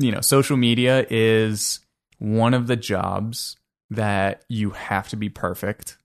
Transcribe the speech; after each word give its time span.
you 0.00 0.10
know, 0.10 0.20
social 0.20 0.56
media 0.56 1.06
is 1.10 1.80
one 2.18 2.54
of 2.54 2.66
the 2.66 2.76
jobs 2.76 3.56
that 3.90 4.44
you 4.48 4.70
have 4.70 5.08
to 5.08 5.16
be 5.16 5.28
perfect, 5.28 5.98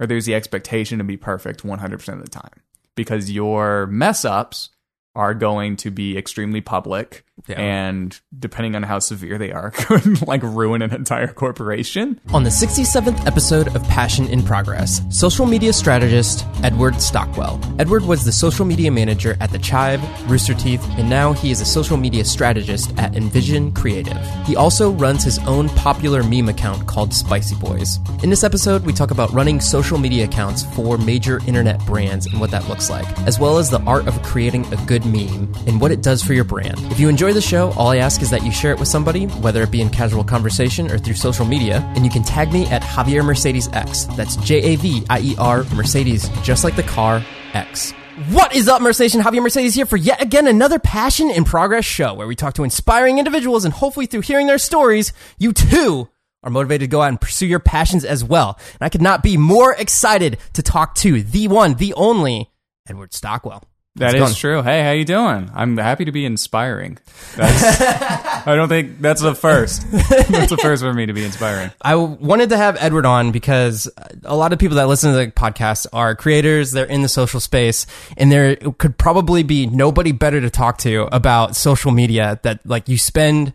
or 0.00 0.06
there's 0.06 0.26
the 0.26 0.34
expectation 0.34 0.98
to 0.98 1.04
be 1.04 1.16
perfect 1.16 1.62
100% 1.62 2.08
of 2.08 2.22
the 2.22 2.30
time 2.30 2.62
because 2.96 3.30
your 3.30 3.86
mess 3.86 4.24
ups 4.24 4.70
are 5.14 5.34
going 5.34 5.76
to 5.76 5.90
be 5.90 6.16
extremely 6.18 6.60
public 6.60 7.24
Yeah. 7.48 7.60
and 7.60 8.20
depending 8.38 8.74
on 8.76 8.82
how 8.84 8.98
severe 9.00 9.38
they 9.38 9.52
are 9.52 9.70
could 9.74 10.26
like 10.26 10.42
ruin 10.42 10.82
an 10.82 10.92
entire 10.94 11.32
corporation 11.32 12.20
On 12.32 12.42
the 12.44 12.50
67th 12.50 13.26
episode 13.26 13.74
of 13.76 13.82
Passion 13.88 14.26
in 14.28 14.42
Progress, 14.42 15.02
social 15.10 15.46
media 15.46 15.72
strategist 15.72 16.44
Edward 16.62 17.00
Stockwell. 17.00 17.60
Edward 17.78 18.04
was 18.04 18.24
the 18.24 18.32
social 18.32 18.64
media 18.64 18.90
manager 18.90 19.36
at 19.40 19.50
The 19.52 19.58
Chive, 19.58 20.00
Rooster 20.30 20.54
Teeth, 20.54 20.82
and 20.98 21.08
now 21.10 21.32
he 21.32 21.50
is 21.50 21.60
a 21.60 21.64
social 21.64 21.96
media 21.96 22.24
strategist 22.24 22.92
at 22.98 23.14
Envision 23.16 23.72
Creative. 23.72 24.18
He 24.46 24.56
also 24.56 24.90
runs 24.92 25.22
his 25.24 25.38
own 25.40 25.68
popular 25.70 26.22
meme 26.22 26.48
account 26.48 26.86
called 26.86 27.12
Spicy 27.12 27.56
Boys. 27.56 27.98
In 28.22 28.30
this 28.30 28.44
episode, 28.44 28.84
we 28.86 28.92
talk 28.92 29.10
about 29.10 29.30
running 29.32 29.60
social 29.60 29.98
media 29.98 30.24
accounts 30.24 30.62
for 30.74 30.96
major 30.98 31.40
internet 31.46 31.84
brands 31.86 32.26
and 32.26 32.40
what 32.40 32.50
that 32.50 32.68
looks 32.68 32.90
like, 32.90 33.06
as 33.26 33.38
well 33.38 33.58
as 33.58 33.70
the 33.70 33.80
art 33.82 34.06
of 34.08 34.20
creating 34.22 34.64
a 34.72 34.76
good 34.86 35.03
meme 35.04 35.52
and 35.66 35.80
what 35.80 35.90
it 35.90 36.02
does 36.02 36.22
for 36.22 36.34
your 36.34 36.44
brand. 36.44 36.78
If 36.90 36.98
you 36.98 37.08
enjoy 37.08 37.32
the 37.32 37.40
show, 37.40 37.72
all 37.72 37.88
I 37.88 37.98
ask 37.98 38.22
is 38.22 38.30
that 38.30 38.44
you 38.44 38.50
share 38.50 38.72
it 38.72 38.78
with 38.78 38.88
somebody, 38.88 39.26
whether 39.26 39.62
it 39.62 39.70
be 39.70 39.80
in 39.80 39.90
casual 39.90 40.24
conversation 40.24 40.90
or 40.90 40.98
through 40.98 41.14
social 41.14 41.44
media, 41.44 41.80
and 41.96 42.04
you 42.04 42.10
can 42.10 42.22
tag 42.22 42.52
me 42.52 42.66
at 42.66 42.82
Javier 42.82 43.24
Mercedes 43.24 43.68
X. 43.72 44.04
That's 44.16 44.36
J 44.36 44.74
A 44.74 44.76
V 44.76 45.04
I 45.10 45.20
E 45.20 45.34
R 45.38 45.64
Mercedes, 45.74 46.28
just 46.42 46.64
like 46.64 46.76
the 46.76 46.82
car 46.82 47.24
X. 47.52 47.92
What 48.30 48.54
is 48.54 48.68
up, 48.68 48.80
Mercedes? 48.80 49.14
Javier 49.14 49.42
Mercedes 49.42 49.74
here 49.74 49.86
for 49.86 49.96
yet 49.96 50.22
again 50.22 50.46
another 50.46 50.78
Passion 50.78 51.30
in 51.30 51.44
Progress 51.44 51.84
show 51.84 52.14
where 52.14 52.28
we 52.28 52.36
talk 52.36 52.54
to 52.54 52.64
inspiring 52.64 53.18
individuals 53.18 53.64
and 53.64 53.74
hopefully 53.74 54.06
through 54.06 54.20
hearing 54.20 54.46
their 54.46 54.58
stories, 54.58 55.12
you 55.36 55.52
too 55.52 56.08
are 56.44 56.50
motivated 56.50 56.82
to 56.82 56.86
go 56.92 57.02
out 57.02 57.08
and 57.08 57.20
pursue 57.20 57.46
your 57.46 57.58
passions 57.58 58.04
as 58.04 58.22
well. 58.22 58.58
And 58.74 58.82
I 58.82 58.88
could 58.88 59.02
not 59.02 59.22
be 59.22 59.36
more 59.36 59.74
excited 59.74 60.38
to 60.52 60.62
talk 60.62 60.94
to 60.96 61.22
the 61.22 61.48
one, 61.48 61.74
the 61.74 61.94
only 61.94 62.52
Edward 62.88 63.12
Stockwell. 63.14 63.64
That 63.96 64.06
How's 64.06 64.14
it 64.14 64.16
is 64.16 64.22
going? 64.22 64.34
true. 64.34 64.62
Hey, 64.62 64.82
how 64.82 64.90
you 64.90 65.04
doing? 65.04 65.52
I'm 65.54 65.76
happy 65.76 66.04
to 66.06 66.10
be 66.10 66.24
inspiring. 66.24 66.98
That's, 67.36 67.80
I 68.46 68.56
don't 68.56 68.68
think 68.68 69.00
that's 69.00 69.22
the 69.22 69.36
first. 69.36 69.88
That's 69.92 70.50
the 70.50 70.58
first 70.60 70.82
for 70.82 70.92
me 70.92 71.06
to 71.06 71.12
be 71.12 71.24
inspiring. 71.24 71.70
I 71.80 71.94
wanted 71.94 72.48
to 72.48 72.56
have 72.56 72.76
Edward 72.80 73.06
on 73.06 73.30
because 73.30 73.88
a 74.24 74.34
lot 74.34 74.52
of 74.52 74.58
people 74.58 74.76
that 74.78 74.88
listen 74.88 75.12
to 75.12 75.18
the 75.18 75.30
podcast 75.30 75.86
are 75.92 76.16
creators. 76.16 76.72
They're 76.72 76.86
in 76.86 77.02
the 77.02 77.08
social 77.08 77.38
space 77.38 77.86
and 78.16 78.32
there 78.32 78.56
could 78.56 78.98
probably 78.98 79.44
be 79.44 79.66
nobody 79.66 80.10
better 80.10 80.40
to 80.40 80.50
talk 80.50 80.78
to 80.78 81.08
about 81.14 81.54
social 81.54 81.92
media 81.92 82.40
that 82.42 82.66
like 82.66 82.88
you 82.88 82.98
spend, 82.98 83.52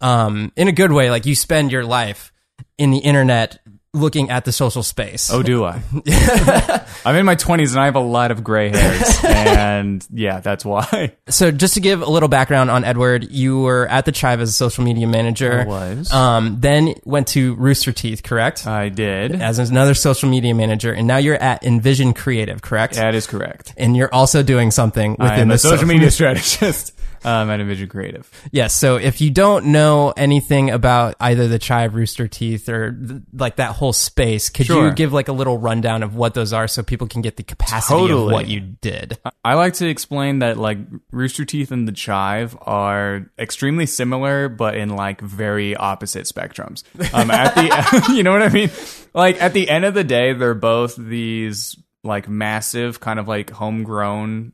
um, 0.00 0.52
in 0.56 0.68
a 0.68 0.72
good 0.72 0.92
way, 0.92 1.10
like 1.10 1.26
you 1.26 1.34
spend 1.34 1.70
your 1.70 1.84
life 1.84 2.32
in 2.78 2.92
the 2.92 2.98
internet 2.98 3.58
looking 3.94 4.30
at 4.30 4.44
the 4.44 4.52
social 4.52 4.82
space. 4.82 5.30
Oh, 5.30 5.42
do 5.42 5.64
I? 5.64 5.82
I'm 7.04 7.16
in 7.16 7.26
my 7.26 7.36
20s 7.36 7.72
and 7.72 7.80
I 7.80 7.84
have 7.86 7.96
a 7.96 8.00
lot 8.00 8.30
of 8.30 8.42
gray 8.42 8.70
hairs, 8.70 9.18
and 9.24 10.06
yeah, 10.10 10.40
that's 10.40 10.64
why. 10.64 11.14
So 11.28 11.50
just 11.50 11.74
to 11.74 11.80
give 11.80 12.00
a 12.00 12.10
little 12.10 12.28
background 12.28 12.70
on 12.70 12.84
Edward, 12.84 13.30
you 13.30 13.60
were 13.60 13.86
at 13.88 14.04
the 14.04 14.12
Chive 14.12 14.40
as 14.40 14.48
a 14.48 14.52
social 14.52 14.84
media 14.84 15.06
manager. 15.06 15.60
I 15.60 15.64
was. 15.66 16.12
Um, 16.12 16.60
then 16.60 16.94
went 17.04 17.28
to 17.28 17.54
Rooster 17.54 17.92
Teeth, 17.92 18.22
correct? 18.22 18.66
I 18.66 18.88
did. 18.88 19.40
as 19.40 19.58
another 19.58 19.94
social 19.94 20.28
media 20.28 20.54
manager, 20.54 20.92
and 20.92 21.06
now 21.06 21.18
you're 21.18 21.42
at 21.42 21.62
Envision 21.62 22.14
Creative, 22.14 22.62
correct? 22.62 22.94
That 22.94 23.14
is 23.14 23.26
correct. 23.26 23.74
And 23.76 23.96
you're 23.96 24.12
also 24.12 24.42
doing 24.42 24.70
something 24.70 25.16
within 25.18 25.48
the 25.48 25.58
social 25.58 25.86
media 25.86 26.10
strategist 26.10 26.94
um, 27.24 27.50
at 27.50 27.60
Envision 27.60 27.88
Creative. 27.88 28.28
Yes. 28.50 28.76
So 28.76 28.96
if 28.96 29.20
you 29.20 29.30
don't 29.30 29.66
know 29.66 30.12
anything 30.16 30.70
about 30.70 31.14
either 31.20 31.48
the 31.48 31.58
Chive 31.58 31.94
Rooster 31.94 32.28
Teeth 32.28 32.68
or 32.68 32.92
th- 32.92 33.20
like 33.32 33.56
that 33.56 33.72
whole 33.72 33.92
space, 33.92 34.48
could 34.50 34.66
Sure. 34.66 34.86
you 34.88 34.92
give 34.94 35.12
like 35.12 35.28
a 35.28 35.32
little 35.32 35.58
rundown 35.58 36.02
of 36.02 36.14
what 36.14 36.34
those 36.34 36.52
are 36.52 36.68
so 36.68 36.82
people 36.82 37.06
can 37.06 37.22
get 37.22 37.36
the 37.36 37.42
capacity 37.42 38.10
of 38.12 38.24
what 38.26 38.48
you 38.48 38.60
did? 38.60 39.18
I 39.44 39.54
like 39.54 39.74
to 39.74 39.88
explain 39.88 40.40
that 40.40 40.58
like 40.58 40.78
Rooster 41.10 41.44
Teeth 41.44 41.70
and 41.72 41.86
the 41.88 41.92
Chive 41.92 42.56
are 42.62 43.30
extremely 43.38 43.86
similar, 43.86 44.48
but 44.48 44.76
in 44.76 44.90
like 44.90 45.20
very 45.20 45.76
opposite 45.76 46.24
spectrums. 46.26 46.82
Um, 47.14 47.30
at 47.30 47.54
the 47.54 48.12
you 48.14 48.22
know 48.22 48.32
what 48.32 48.42
I 48.42 48.48
mean? 48.48 48.70
Like 49.14 49.40
at 49.42 49.52
the 49.52 49.68
end 49.68 49.84
of 49.84 49.94
the 49.94 50.04
day, 50.04 50.32
they're 50.32 50.54
both 50.54 50.96
these 50.96 51.76
like 52.04 52.28
massive 52.28 52.98
kind 52.98 53.18
of 53.20 53.28
like 53.28 53.50
homegrown 53.50 54.52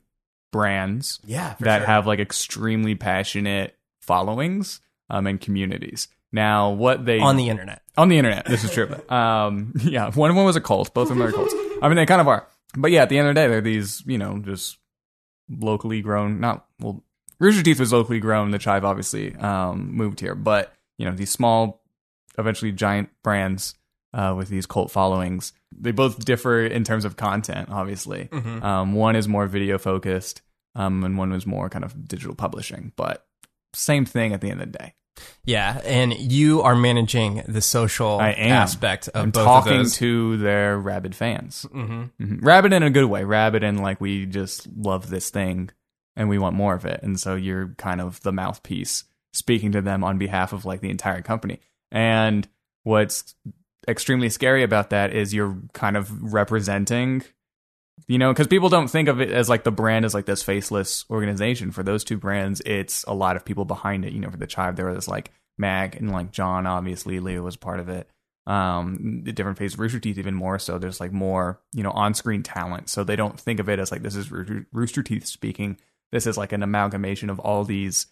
brands 0.51 1.21
Yeah, 1.25 1.55
that 1.61 1.87
have 1.87 2.07
like 2.07 2.19
extremely 2.21 2.95
passionate 2.95 3.77
followings 4.01 4.81
um, 5.11 5.27
and 5.27 5.41
communities. 5.41 6.09
Now, 6.31 6.71
what 6.71 7.05
they 7.05 7.21
on 7.21 7.37
the 7.37 7.49
internet. 7.49 7.83
on 7.97 8.09
the 8.09 8.19
internet. 8.19 8.47
This 8.47 8.65
is 8.65 8.73
true. 8.73 8.95
um, 9.09 9.73
yeah, 9.83 10.11
one 10.11 10.31
of 10.31 10.37
them 10.37 10.45
was 10.45 10.57
a 10.57 10.61
cult. 10.61 10.93
Both 10.93 11.11
of 11.11 11.17
them 11.17 11.27
are 11.27 11.33
cults. 11.33 11.55
I 11.83 11.89
mean, 11.89 11.97
they 11.97 12.07
kind 12.07 12.21
of 12.21 12.29
are. 12.29 12.47
But 12.77 12.91
yeah, 12.91 13.03
at 13.03 13.09
the 13.09 13.19
end 13.19 13.29
of 13.29 13.35
the 13.35 13.41
day, 13.41 13.49
they're 13.49 13.61
these, 13.61 14.03
you 14.07 14.19
know, 14.19 14.39
just 14.39 14.77
locally 15.49 16.03
grown. 16.03 16.41
Not 16.41 16.67
well, 16.81 17.03
Rooster 17.39 17.63
Teeth 17.63 17.81
was 17.81 17.93
locally 17.93 18.21
grown. 18.21 18.51
The 18.51 18.59
Chive 18.59 18.85
obviously 18.85 19.35
um, 19.37 19.95
moved 19.95 20.21
here, 20.21 20.35
but 20.35 20.75
you 20.99 21.07
know, 21.07 21.13
these 21.15 21.31
small, 21.31 21.83
eventually 22.37 22.73
giant 22.73 23.09
brands 23.23 23.75
uh, 24.15 24.35
with 24.37 24.49
these 24.49 24.67
cult 24.67 24.91
followings. 24.91 25.53
They 25.77 25.91
both 25.93 26.25
differ 26.25 26.65
in 26.65 26.85
terms 26.85 27.05
of 27.05 27.17
content. 27.17 27.69
Obviously, 27.71 28.29
um, 28.33 28.95
one 28.95 29.17
is 29.17 29.29
more 29.29 29.47
video 29.47 29.79
focused, 29.79 30.43
um, 30.75 31.05
and 31.05 31.19
one 31.19 31.31
was 31.31 31.47
more 31.47 31.69
kind 31.69 31.85
of 31.85 32.07
digital 32.09 32.35
publishing. 32.35 32.93
But 32.97 33.27
same 33.75 34.05
thing 34.05 34.33
at 34.33 34.41
the 34.41 34.51
end 34.51 34.61
of 34.63 34.73
the 34.73 34.79
day. 34.79 34.95
Yeah, 35.45 35.81
and 35.85 36.15
you 36.17 36.63
are 36.63 36.77
managing 36.77 37.43
the 37.49 37.61
social 37.61 38.21
aspect 38.53 39.09
of 39.09 39.25
I'm 39.25 39.31
both 39.33 39.45
talking 39.45 39.73
of 39.73 39.79
those. 39.79 39.97
to 39.97 40.37
their 40.37 40.79
rabid 40.79 41.15
fans. 41.17 41.67
hmm 41.73 42.05
Mhm. 42.21 42.39
Rabid 42.41 42.73
in 42.73 42.83
a 42.85 42.91
good 42.91 43.07
way. 43.07 43.25
Rabid 43.25 43.65
in 43.65 43.79
like 43.79 44.01
we 44.01 44.27
just 44.27 44.69
love 44.77 45.11
this 45.11 45.31
thing 45.31 45.71
and 46.15 46.29
we 46.29 46.39
want 46.39 46.55
more 46.55 46.75
of 46.77 46.85
it. 46.85 47.01
And 47.03 47.19
so 47.19 47.35
you're 47.35 47.75
kind 47.79 48.01
of 48.01 48.21
the 48.23 48.33
mouthpiece 48.33 49.05
speaking 49.33 49.73
to 49.73 49.83
them 49.83 50.05
on 50.05 50.19
behalf 50.19 50.53
of 50.53 50.65
like 50.65 50.81
the 50.83 50.91
entire 50.91 51.21
company. 51.23 51.59
And 51.91 52.47
what's 52.85 53.35
extremely 53.89 54.29
scary 54.29 54.63
about 54.63 54.91
that 54.91 55.15
is 55.15 55.33
you're 55.33 55.57
kind 55.73 55.97
of 55.97 56.33
representing 56.33 57.25
you 58.07 58.19
know 58.19 58.33
because 58.33 58.47
people 58.47 58.69
don't 58.69 58.89
think 58.89 59.09
of 59.09 59.21
it 59.21 59.31
as 59.31 59.49
like 59.49 59.65
the 59.65 59.73
brand 59.73 60.05
as 60.05 60.15
like 60.15 60.27
this 60.27 60.43
faceless 60.43 61.05
organization. 61.11 61.73
For 61.73 61.83
those 61.83 62.05
two 62.05 62.19
brands 62.19 62.61
it's 62.65 63.05
a 63.05 63.15
lot 63.15 63.37
of 63.37 63.45
people 63.45 63.65
behind 63.65 64.05
it. 64.05 64.13
You 64.13 64.21
know 64.21 64.31
for 64.31 64.37
the 64.37 64.47
chive 64.47 64.77
there 64.77 64.87
was 64.87 65.09
like 65.09 65.33
Mac 65.57 65.97
and 65.97 66.13
like 66.13 66.31
john 66.31 66.67
obviously. 66.67 67.19
Leo 67.19 67.43
was 67.43 67.57
part 67.57 67.81
of 67.81 67.89
it. 67.89 68.09
Um 68.47 69.23
the 69.25 69.33
different 69.33 69.59
phase 69.59 69.79
rooster 69.79 69.99
teeth 69.99 70.19
even 70.19 70.35
more 70.35 70.59
so. 70.59 70.79
There's 70.79 71.01
like 71.01 71.13
more 71.13 71.61
you 71.73 71.83
know 71.83 71.91
on-screen 71.91 72.43
talent. 72.43 72.89
So 72.91 73.05
they 73.05 73.17
don't 73.17 73.41
think 73.41 73.59
of 73.59 73.69
it 73.69 73.79
as 73.79 73.91
like 73.91 74.03
this 74.03 74.17
is 74.17 74.31
rooster 74.31 75.03
teeth 75.03 75.27
speaking. 75.27 75.79
This 76.13 76.27
is 76.27 76.37
like 76.37 76.53
an 76.53 76.63
amalgamation 76.63 77.31
of 77.31 77.41
all 77.41 77.65
these 77.65 78.07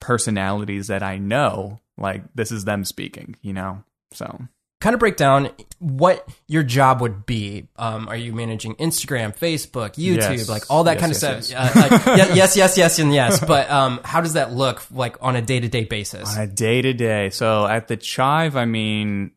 personalities 0.00 0.86
that 0.88 1.02
i 1.02 1.18
know. 1.18 1.80
Like 1.98 2.22
this 2.34 2.52
is 2.52 2.64
them 2.64 2.84
speaking 2.84 3.36
you 3.42 3.52
know? 3.52 3.82
So 4.12 4.40
kind 4.86 4.94
of 4.94 5.00
break 5.00 5.16
down 5.16 5.50
what 5.80 6.28
your 6.46 6.62
job 6.62 7.00
would 7.00 7.26
be. 7.26 7.66
Um, 7.74 8.08
are 8.08 8.14
you 8.16 8.32
managing 8.32 8.76
Instagram, 8.76 9.36
Facebook, 9.36 9.94
YouTube, 9.96 10.36
Yes. 10.36 10.48
like 10.48 10.62
all 10.70 10.84
that 10.84 11.00
Yes, 11.00 11.00
kind 11.00 11.12
of 11.12 11.22
yes, 11.22 11.46
stuff? 11.48 11.76
Uh, 11.76 11.80
like, 11.80 12.16
yes, 12.36 12.56
yes, 12.56 12.78
yes, 12.78 12.98
and 13.00 13.12
yes. 13.12 13.44
But 13.44 13.68
um, 13.68 13.98
how 14.04 14.20
does 14.20 14.34
that 14.34 14.52
look 14.52 14.84
like 14.92 15.16
on 15.20 15.34
a 15.34 15.42
day 15.42 15.58
to 15.58 15.66
day 15.66 15.82
basis? 15.82 16.36
on 16.36 16.40
a 16.44 16.46
day 16.46 16.82
to 16.82 16.92
day. 16.92 17.30
So 17.30 17.66
at 17.66 17.88
the 17.88 17.96
Chive, 17.96 18.54
I 18.56 18.64
mean, 18.64 19.32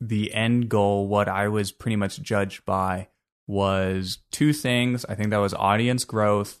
the 0.00 0.32
end 0.32 0.68
goal, 0.68 1.08
what 1.08 1.28
I 1.28 1.48
was 1.48 1.72
pretty 1.72 1.96
much 1.96 2.22
judged 2.22 2.64
by 2.64 3.08
was 3.48 4.18
two 4.30 4.52
things. 4.52 5.04
I 5.04 5.16
think 5.16 5.30
that 5.30 5.38
was 5.38 5.54
audience 5.54 6.04
growth, 6.04 6.60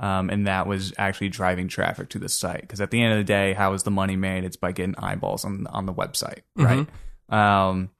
um, 0.00 0.30
and 0.30 0.46
that 0.46 0.66
was 0.66 0.94
actually 0.96 1.28
driving 1.28 1.68
traffic 1.68 2.08
to 2.10 2.18
the 2.18 2.30
site. 2.30 2.62
Because 2.62 2.80
at 2.80 2.90
the 2.90 3.02
end 3.02 3.12
of 3.12 3.18
the 3.18 3.24
day, 3.24 3.52
how 3.52 3.74
is 3.74 3.82
the 3.82 3.90
money 3.90 4.16
made? 4.16 4.44
It's 4.44 4.56
by 4.56 4.72
getting 4.72 4.94
eyeballs 4.96 5.44
on 5.44 5.66
on 5.66 5.84
the 5.84 5.92
website, 5.92 6.40
right? 6.56 6.88
Um, 7.32 7.90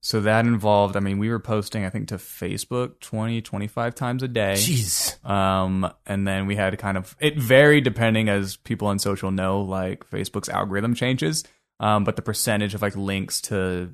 so 0.00 0.20
that 0.20 0.46
involved. 0.46 0.96
I 0.96 1.00
mean, 1.00 1.18
we 1.18 1.30
were 1.30 1.38
posting, 1.38 1.84
I 1.84 1.90
think, 1.90 2.08
to 2.08 2.16
Facebook 2.16 2.98
20, 3.00 3.40
25 3.40 3.94
times 3.94 4.22
a 4.24 4.28
day. 4.28 4.54
Jeez. 4.54 5.24
Um, 5.24 5.92
and 6.06 6.26
then 6.26 6.46
we 6.46 6.56
had 6.56 6.76
kind 6.78 6.96
of 6.98 7.16
it 7.20 7.38
varied 7.38 7.84
depending 7.84 8.28
as 8.28 8.56
people 8.56 8.88
on 8.88 8.98
social 8.98 9.30
know, 9.30 9.60
like 9.60 10.08
Facebook's 10.10 10.48
algorithm 10.48 10.94
changes. 10.94 11.44
Um, 11.78 12.02
but 12.04 12.16
the 12.16 12.22
percentage 12.22 12.74
of 12.74 12.82
like 12.82 12.96
links 12.96 13.40
to 13.42 13.92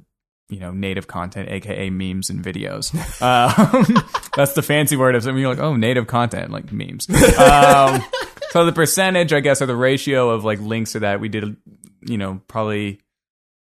you 0.49 0.61
know 0.61 0.71
native 0.71 1.07
content, 1.07 1.51
aka 1.51 1.91
memes 1.91 2.31
and 2.31 2.43
videos. 2.43 2.95
Um, 3.21 4.03
that's 4.37 4.55
the 4.55 4.63
fancy 4.63 4.97
word 4.97 5.15
of 5.15 5.23
something 5.23 5.41
you're 5.41 5.51
like, 5.51 5.59
oh, 5.59 5.77
native 5.77 6.07
content, 6.07 6.51
like 6.51 6.73
memes. 6.73 7.09
Um, 7.11 8.03
so 8.51 8.65
the 8.65 8.73
percentage, 8.73 9.33
I 9.33 9.41
guess, 9.41 9.61
or 9.61 9.67
the 9.67 9.77
ratio 9.77 10.31
of 10.31 10.45
like 10.45 10.61
links 10.61 10.93
to 10.93 11.01
that, 11.01 11.21
we 11.21 11.29
did, 11.29 11.57
you 12.03 12.17
know, 12.17 12.41
probably 12.49 13.01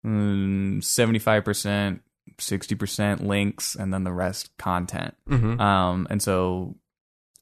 seventy 0.03 1.19
five 1.19 1.45
percent, 1.45 2.01
sixty 2.39 2.75
percent 2.75 3.25
links, 3.25 3.75
and 3.75 3.94
then 3.94 4.03
the 4.03 4.13
rest 4.13 4.56
content. 4.57 5.15
hmm 5.27 5.59
Um, 5.59 6.07
and 6.09 6.21
so 6.21 6.75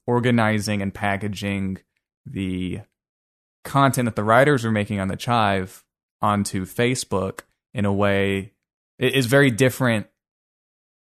organizing 0.08 0.82
and 0.82 0.94
packaging 0.94 1.78
the 2.26 2.82
content 3.64 4.06
that 4.06 4.16
the 4.16 4.24
writers 4.24 4.66
are 4.66 4.72
making 4.72 5.00
on 5.00 5.08
the 5.08 5.16
Chive 5.16 5.84
onto 6.22 6.66
Facebook 6.66 7.42
in 7.74 7.86
a 7.86 7.94
way 7.94 8.54
it 8.98 9.14
is 9.14 9.26
very 9.28 9.52
different 9.52 10.08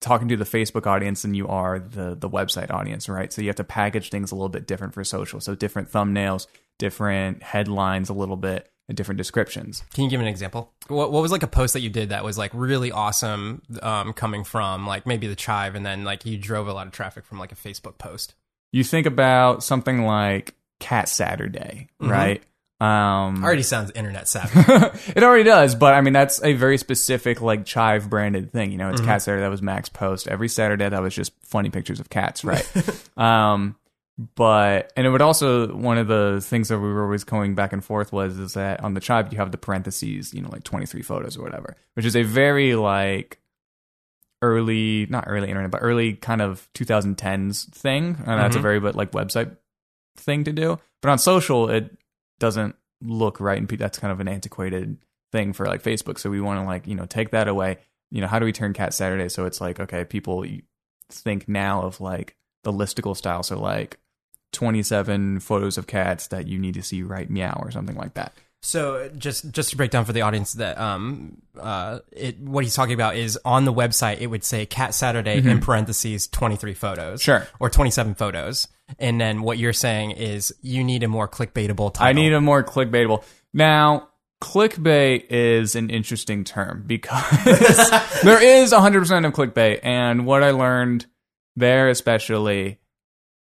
talking 0.00 0.28
to 0.28 0.36
the 0.36 0.44
Facebook 0.44 0.86
audience 0.86 1.22
than 1.22 1.34
you 1.34 1.48
are 1.48 1.78
the 1.78 2.14
the 2.14 2.28
website 2.28 2.70
audience, 2.70 3.08
right? 3.08 3.32
So 3.32 3.40
you 3.40 3.48
have 3.48 3.56
to 3.56 3.64
package 3.64 4.10
things 4.10 4.30
a 4.30 4.34
little 4.34 4.50
bit 4.50 4.66
different 4.66 4.92
for 4.94 5.02
social. 5.04 5.40
So 5.40 5.54
different 5.54 5.90
thumbnails, 5.90 6.46
different 6.78 7.42
headlines 7.42 8.10
a 8.10 8.12
little 8.12 8.36
bit, 8.36 8.70
different 8.94 9.18
descriptions. 9.18 9.82
Can 9.94 10.04
you 10.04 10.10
give 10.10 10.20
an 10.20 10.26
example? 10.26 10.72
What, 10.88 11.10
what 11.12 11.22
was 11.22 11.32
like 11.32 11.42
a 11.42 11.46
post 11.48 11.72
that 11.74 11.80
you 11.80 11.90
did 11.90 12.10
that 12.10 12.22
was 12.24 12.38
like 12.38 12.50
really 12.54 12.92
awesome 12.92 13.62
um, 13.82 14.12
coming 14.12 14.44
from 14.44 14.86
like 14.86 15.06
maybe 15.06 15.26
the 15.26 15.34
Chive 15.36 15.74
and 15.74 15.84
then 15.84 16.04
like 16.04 16.24
you 16.24 16.38
drove 16.38 16.68
a 16.68 16.72
lot 16.72 16.86
of 16.86 16.92
traffic 16.92 17.24
from 17.24 17.38
like 17.38 17.52
a 17.52 17.56
Facebook 17.56 17.98
post? 17.98 18.34
You 18.72 18.84
think 18.84 19.06
about 19.06 19.62
something 19.64 20.04
like 20.04 20.54
Cat 20.80 21.08
Saturday, 21.08 21.88
Mhm. 22.02 22.10
right? 22.10 22.42
Um 22.78 23.42
Already 23.42 23.62
sounds 23.62 23.90
internet 23.92 24.28
savvy. 24.28 24.60
it 25.16 25.22
already 25.22 25.44
does, 25.44 25.74
but 25.74 25.94
I 25.94 26.02
mean 26.02 26.12
that's 26.12 26.42
a 26.44 26.52
very 26.52 26.76
specific 26.76 27.40
like 27.40 27.64
Chive 27.64 28.10
branded 28.10 28.52
thing. 28.52 28.70
You 28.70 28.76
know, 28.76 28.90
it's 28.90 29.00
Mhm. 29.00 29.06
Cat 29.06 29.22
Saturday. 29.22 29.40
That 29.42 29.50
was 29.50 29.62
Mac's 29.62 29.88
post 29.88 30.28
every 30.28 30.48
Saturday. 30.48 30.86
That 30.86 31.00
was 31.00 31.14
just 31.14 31.32
funny 31.42 31.70
pictures 31.70 32.00
of 32.00 32.10
cats, 32.10 32.44
right? 32.44 32.68
um, 33.16 33.76
but 34.18 34.92
and 34.96 35.06
it 35.06 35.10
would 35.10 35.20
also 35.22 35.74
one 35.74 35.98
of 35.98 36.08
the 36.08 36.40
things 36.42 36.68
that 36.68 36.78
we 36.78 36.88
were 36.90 37.04
always 37.04 37.24
going 37.24 37.54
back 37.54 37.72
and 37.74 37.84
forth 37.84 38.12
was 38.12 38.38
is 38.38 38.54
that 38.54 38.82
on 38.82 38.94
the 38.94 39.00
Chive 39.00 39.30
you 39.32 39.38
have 39.38 39.52
the 39.52 39.58
parentheses, 39.58 40.32
you 40.32 40.40
know, 40.40 40.48
like 40.50 40.64
twenty 40.64 40.86
three 40.86 41.02
photos 41.02 41.36
or 41.36 41.42
whatever, 41.42 41.76
which 41.94 42.06
is 42.06 42.16
a 42.16 42.22
very 42.22 42.74
like 42.74 43.40
early, 44.42 45.06
not 45.10 45.24
early 45.26 45.48
internet, 45.48 45.70
but 45.70 45.82
early 45.82 46.14
kind 46.14 46.42
of 46.42 46.68
2010s 46.74 47.70
thing, 47.74 48.16
and 48.26 48.40
that's 48.40 48.56
a 48.56 48.58
Mhm. 48.58 48.62
very 48.62 48.80
but 48.80 48.94
like 48.94 49.12
website 49.12 49.56
thing 50.16 50.44
to 50.44 50.52
do. 50.52 50.78
But 51.02 51.10
on 51.10 51.18
social, 51.18 51.68
it 51.70 51.96
doesn't 52.38 52.76
look 53.02 53.40
right, 53.40 53.58
and 53.58 53.68
pe- 53.68 53.76
that's 53.76 53.98
kind 53.98 54.12
of 54.12 54.20
an 54.20 54.28
antiquated 54.28 54.98
thing 55.32 55.52
for 55.52 55.66
like 55.66 55.82
Facebook. 55.82 56.18
So 56.18 56.30
we 56.30 56.40
want 56.40 56.60
to 56.60 56.64
like 56.66 56.86
you 56.86 56.94
know 56.94 57.06
take 57.06 57.30
that 57.30 57.48
away. 57.48 57.78
You 58.10 58.20
know, 58.20 58.26
how 58.28 58.38
do 58.38 58.44
we 58.44 58.52
turn 58.52 58.72
Cat 58.72 58.94
Saturday 58.94 59.28
so 59.28 59.44
it's 59.46 59.60
like 59.60 59.80
okay, 59.80 60.04
people 60.04 60.44
think 61.10 61.48
now 61.48 61.82
of 61.82 62.00
like 62.00 62.36
the 62.62 62.72
listicle 62.72 63.16
style, 63.16 63.42
so 63.42 63.58
like 63.58 63.98
27 64.56 65.40
photos 65.40 65.78
of 65.78 65.86
cats 65.86 66.26
that 66.28 66.46
you 66.48 66.58
need 66.58 66.74
to 66.74 66.82
see 66.82 67.02
right 67.02 67.30
meow 67.30 67.58
or 67.62 67.70
something 67.70 67.96
like 67.96 68.14
that. 68.14 68.32
So 68.62 69.08
just 69.16 69.52
just 69.52 69.70
to 69.70 69.76
break 69.76 69.90
down 69.92 70.04
for 70.06 70.12
the 70.12 70.22
audience 70.22 70.54
that 70.54 70.76
um 70.78 71.40
uh 71.60 72.00
it 72.10 72.40
what 72.40 72.64
he's 72.64 72.74
talking 72.74 72.94
about 72.94 73.14
is 73.14 73.38
on 73.44 73.64
the 73.64 73.72
website 73.72 74.18
it 74.20 74.26
would 74.26 74.42
say 74.42 74.66
Cat 74.66 74.92
Saturday 74.94 75.36
in 75.38 75.60
parentheses 75.60 76.26
twenty 76.26 76.56
three 76.56 76.74
photos 76.74 77.22
Sure. 77.22 77.46
or 77.60 77.70
twenty 77.70 77.90
seven 77.92 78.14
photos 78.16 78.66
and 78.98 79.20
then 79.20 79.42
what 79.42 79.58
you're 79.58 79.72
saying 79.72 80.12
is 80.12 80.52
you 80.62 80.82
need 80.82 81.02
a 81.04 81.08
more 81.08 81.28
clickbaitable 81.28 81.92
title. 81.92 82.06
I 82.08 82.12
need 82.12 82.32
a 82.32 82.40
more 82.40 82.64
clickbaitable. 82.64 83.22
Now, 83.52 84.08
clickbait 84.42 85.26
is 85.30 85.74
an 85.74 85.90
interesting 85.90 86.44
term 86.44 86.84
because 86.86 87.24
there 88.22 88.42
is 88.42 88.72
100% 88.72 89.26
of 89.26 89.32
clickbait. 89.32 89.80
And 89.82 90.24
what 90.26 90.42
I 90.42 90.50
learned 90.52 91.06
there, 91.56 91.88
especially, 91.88 92.78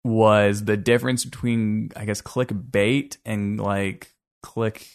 was 0.03 0.63
the 0.63 0.77
difference 0.77 1.25
between, 1.25 1.91
I 1.95 2.05
guess, 2.05 2.21
clickbait 2.21 3.17
and 3.25 3.59
like 3.59 4.13
click 4.41 4.87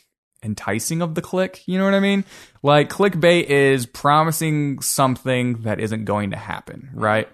enticing 0.44 1.02
of 1.02 1.14
the 1.14 1.22
click. 1.22 1.62
You 1.66 1.78
know 1.78 1.84
what 1.84 1.94
I 1.94 2.00
mean? 2.00 2.24
Like, 2.62 2.90
clickbait 2.90 3.44
is 3.44 3.86
promising 3.86 4.80
something 4.80 5.62
that 5.62 5.80
isn't 5.80 6.04
going 6.04 6.30
to 6.30 6.36
happen, 6.36 6.90
right? 6.92 7.28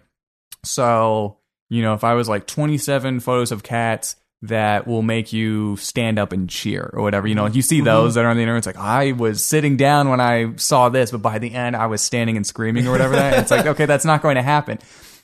So, 0.64 1.38
you 1.68 1.82
know, 1.82 1.94
if 1.94 2.04
I 2.04 2.14
was 2.14 2.28
like 2.28 2.46
27 2.46 3.20
photos 3.20 3.52
of 3.52 3.62
cats 3.62 4.16
that 4.42 4.86
will 4.86 5.02
make 5.02 5.32
you 5.32 5.76
stand 5.76 6.18
up 6.18 6.32
and 6.32 6.48
cheer 6.48 6.90
or 6.92 7.02
whatever, 7.02 7.26
you 7.26 7.34
know, 7.34 7.46
you 7.46 7.62
see 7.62 7.78
mm-hmm. 7.78 7.86
those 7.86 8.14
that 8.14 8.24
are 8.24 8.28
on 8.28 8.36
the 8.36 8.42
internet. 8.42 8.58
It's 8.58 8.66
like, 8.66 8.78
I 8.78 9.12
was 9.12 9.44
sitting 9.44 9.76
down 9.76 10.08
when 10.08 10.20
I 10.20 10.56
saw 10.56 10.88
this, 10.88 11.10
but 11.10 11.22
by 11.22 11.38
the 11.38 11.52
end 11.52 11.76
I 11.76 11.86
was 11.86 12.00
standing 12.00 12.36
and 12.36 12.46
screaming 12.46 12.86
or 12.86 12.92
whatever 12.92 13.16
that. 13.16 13.38
It's 13.40 13.50
like, 13.50 13.66
okay, 13.74 13.86
that's 13.86 14.04
not 14.04 14.22
going 14.22 14.36
to 14.36 14.42
happen. 14.42 14.78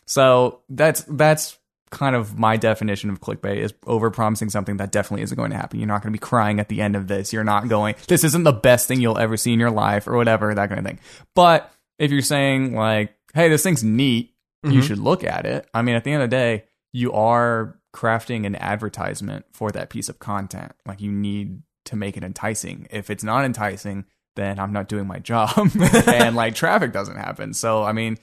So 0.07 0.61
that's, 0.69 1.03
that's 1.09 1.59
kind 1.91 2.17
of 2.17 2.39
my 2.39 2.57
definition 2.57 3.11
of 3.11 3.21
clickbait 3.21 3.57
is 3.59 3.73
over 3.87 4.11
promising 4.11 4.51
something 4.51 4.77
that 4.79 4.91
definitely 4.93 5.23
isn't 5.23 5.37
going 5.37 5.51
to 5.51 5.57
happen. 5.57 5.79
You're 5.79 5.87
not 5.87 6.03
going 6.03 6.13
to 6.13 6.19
be 6.19 6.23
crying 6.23 6.59
at 6.61 6.69
the 6.69 6.81
end 6.83 6.97
of 6.97 7.07
this. 7.07 7.33
You're 7.33 7.45
not 7.45 7.69
going, 7.69 7.95
this 8.09 8.25
isn't 8.25 8.43
the 8.45 8.53
best 8.53 8.89
thing 8.89 9.01
you'll 9.01 9.19
ever 9.19 9.37
see 9.37 9.53
in 9.53 9.61
your 9.61 9.71
life 9.71 10.07
or 10.09 10.17
whatever, 10.17 10.55
that 10.55 10.69
kind 10.69 10.79
of 10.81 10.85
thing. 10.85 10.99
But 11.35 11.73
if 11.99 12.11
you're 12.11 12.23
saying 12.23 12.75
like, 12.75 13.15
hey, 13.35 13.49
this 13.49 13.63
thing's 13.63 13.85
neat, 13.85 14.35
you 14.65 14.81
Mhm. 14.81 14.83
should 14.83 14.99
look 14.99 15.23
at 15.23 15.47
it. 15.47 15.69
I 15.73 15.83
mean, 15.83 15.95
at 15.95 16.03
the 16.05 16.13
end 16.13 16.23
of 16.23 16.31
the 16.31 16.37
day, 16.37 16.65
you 16.93 17.13
are 17.13 17.79
crafting 17.95 18.45
an 18.47 18.57
advertisement 18.57 19.45
for 19.53 19.71
that 19.73 19.89
piece 19.91 20.09
of 20.09 20.19
content. 20.19 20.73
Like 20.87 21.01
you 21.01 21.13
need 21.13 21.63
to 21.87 21.97
make 21.97 22.17
it 22.17 22.25
enticing. 22.25 22.89
If 22.91 23.11
it's 23.11 23.23
not 23.25 23.45
enticing, 23.45 24.05
then 24.35 24.59
I'm 24.59 24.73
not 24.73 24.89
doing 24.89 25.07
my 25.07 25.19
job 25.21 25.51
and 26.07 26.35
like 26.37 26.55
traffic 26.55 26.93
doesn't 26.93 27.17
happen. 27.17 27.55
So, 27.55 27.85
I 27.85 27.93
mean, 27.93 28.19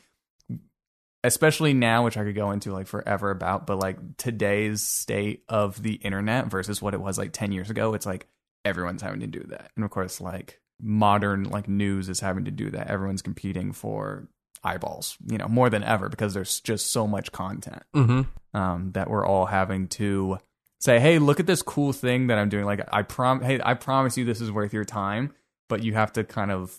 especially 1.24 1.74
now, 1.74 2.04
which 2.04 2.18
I 2.18 2.24
could 2.24 2.36
go 2.36 2.52
into 2.52 2.72
like 2.74 2.88
forever 2.88 3.32
about, 3.32 3.66
but 3.66 3.78
like 3.80 3.98
today's 4.18 4.82
state 4.82 5.44
of 5.48 5.82
the 5.82 5.94
internet 5.94 6.48
versus 6.48 6.82
what 6.82 6.94
it 6.94 7.02
was 7.02 7.18
like 7.18 7.32
10 7.34 7.52
years 7.52 7.70
ago, 7.70 7.94
it's 7.94 8.06
like 8.06 8.28
everyone's 8.66 9.02
having 9.02 9.22
to 9.22 9.28
do 9.28 9.44
that. 9.50 9.72
And 9.76 9.84
of 9.86 9.92
course, 9.92 10.20
like 10.22 10.60
modern 10.82 11.46
like 11.46 11.68
news 11.70 12.10
is 12.10 12.20
having 12.20 12.46
to 12.46 12.52
do 12.52 12.70
that. 12.72 12.88
Everyone's 12.88 13.22
competing 13.22 13.72
for 13.72 14.28
eyeballs, 14.64 15.18
you 15.30 15.38
know, 15.38 15.48
more 15.48 15.70
than 15.70 15.84
ever 15.84 16.10
because 16.10 16.34
there's 16.34 16.60
just 16.62 16.92
so 16.92 17.06
much 17.08 17.32
content 17.32 17.84
Mhm. 17.94 18.28
um, 18.54 18.92
that 18.94 19.10
we're 19.10 19.26
all 19.26 19.46
having 19.46 19.88
to 19.90 20.38
say, 20.80 21.00
"Hey, 21.00 21.20
look 21.20 21.40
at 21.40 21.46
this 21.48 21.62
cool 21.62 21.92
thing 21.94 22.28
that 22.28 22.38
I'm 22.38 22.50
doing." 22.50 22.66
Like, 22.66 22.82
I 22.92 23.02
prom, 23.04 23.42
hey, 23.42 23.60
I 23.64 23.74
promise 23.74 24.18
you, 24.18 24.24
this 24.26 24.40
is 24.42 24.52
worth 24.52 24.74
your 24.74 24.86
time. 24.86 25.34
But 25.70 25.84
you 25.84 25.94
have 25.94 26.12
to 26.14 26.24
kind 26.24 26.52
of 26.52 26.78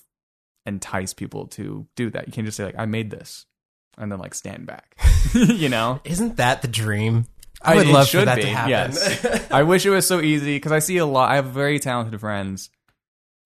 entice 0.66 1.12
people 1.14 1.46
to 1.48 1.86
do 1.96 2.10
that. 2.10 2.26
You 2.26 2.32
can't 2.32 2.46
just 2.46 2.56
say 2.56 2.64
like, 2.64 2.78
"I 2.78 2.86
made 2.86 3.10
this," 3.10 3.46
and 3.98 4.10
then 4.10 4.18
like 4.18 4.34
stand 4.34 4.66
back. 4.66 4.96
you 5.34 5.68
know, 5.68 6.00
Isn't 6.04 6.36
that 6.36 6.62
the 6.62 6.68
dream? 6.68 7.26
I- 7.62 7.76
would 7.76 7.86
it 7.86 7.92
love 7.92 8.08
for 8.10 8.24
that 8.24 8.36
be, 8.36 8.42
to 8.42 8.48
happen. 8.48 8.70
yes. 8.70 9.46
I 9.50 9.62
wish 9.62 9.86
it 9.86 9.90
was 9.90 10.06
so 10.06 10.20
easy 10.20 10.56
because 10.56 10.72
I 10.72 10.80
see 10.80 10.98
a 10.98 11.06
lot. 11.06 11.30
I 11.30 11.36
have 11.36 11.46
very 11.46 11.78
talented 11.78 12.20
friends 12.20 12.70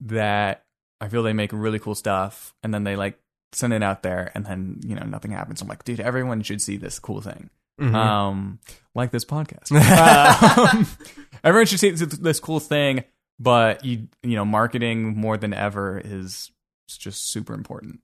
that 0.01 0.65
I 1.01 1.09
feel 1.09 1.23
they 1.23 1.33
make 1.33 1.53
really 1.53 1.79
cool 1.79 1.95
stuff, 1.95 2.55
and 2.63 2.73
then 2.75 2.85
they 2.85 2.97
like 2.97 3.19
send 3.53 3.73
it 3.73 3.83
out 3.83 4.03
there, 4.03 4.33
and 4.35 4.45
then 4.45 4.81
you 4.85 4.95
know 4.97 5.05
nothing 5.07 5.31
happens. 5.31 5.63
I'm 5.63 5.69
like, 5.69 5.85
dude, 5.85 6.01
everyone 6.01 6.43
should 6.43 6.61
see 6.61 6.77
this 6.77 6.99
cool 6.99 7.21
thing. 7.21 7.51
Mhm. 7.81 7.95
Um, 7.95 8.59
like 8.95 9.13
this 9.13 9.25
podcast. 9.25 9.71
um, 10.75 10.87
everyone 11.45 11.67
should 11.67 11.79
see 11.79 11.91
this, 11.91 12.19
this 12.19 12.41
cool 12.41 12.59
thing, 12.59 13.05
but 13.39 13.85
you 13.85 14.09
you 14.25 14.35
know, 14.35 14.45
marketing 14.45 15.17
more 15.17 15.37
than 15.37 15.55
ever 15.55 16.01
is 16.05 16.51
is 16.89 16.99
just 16.99 17.31
super 17.31 17.55
important. 17.55 18.01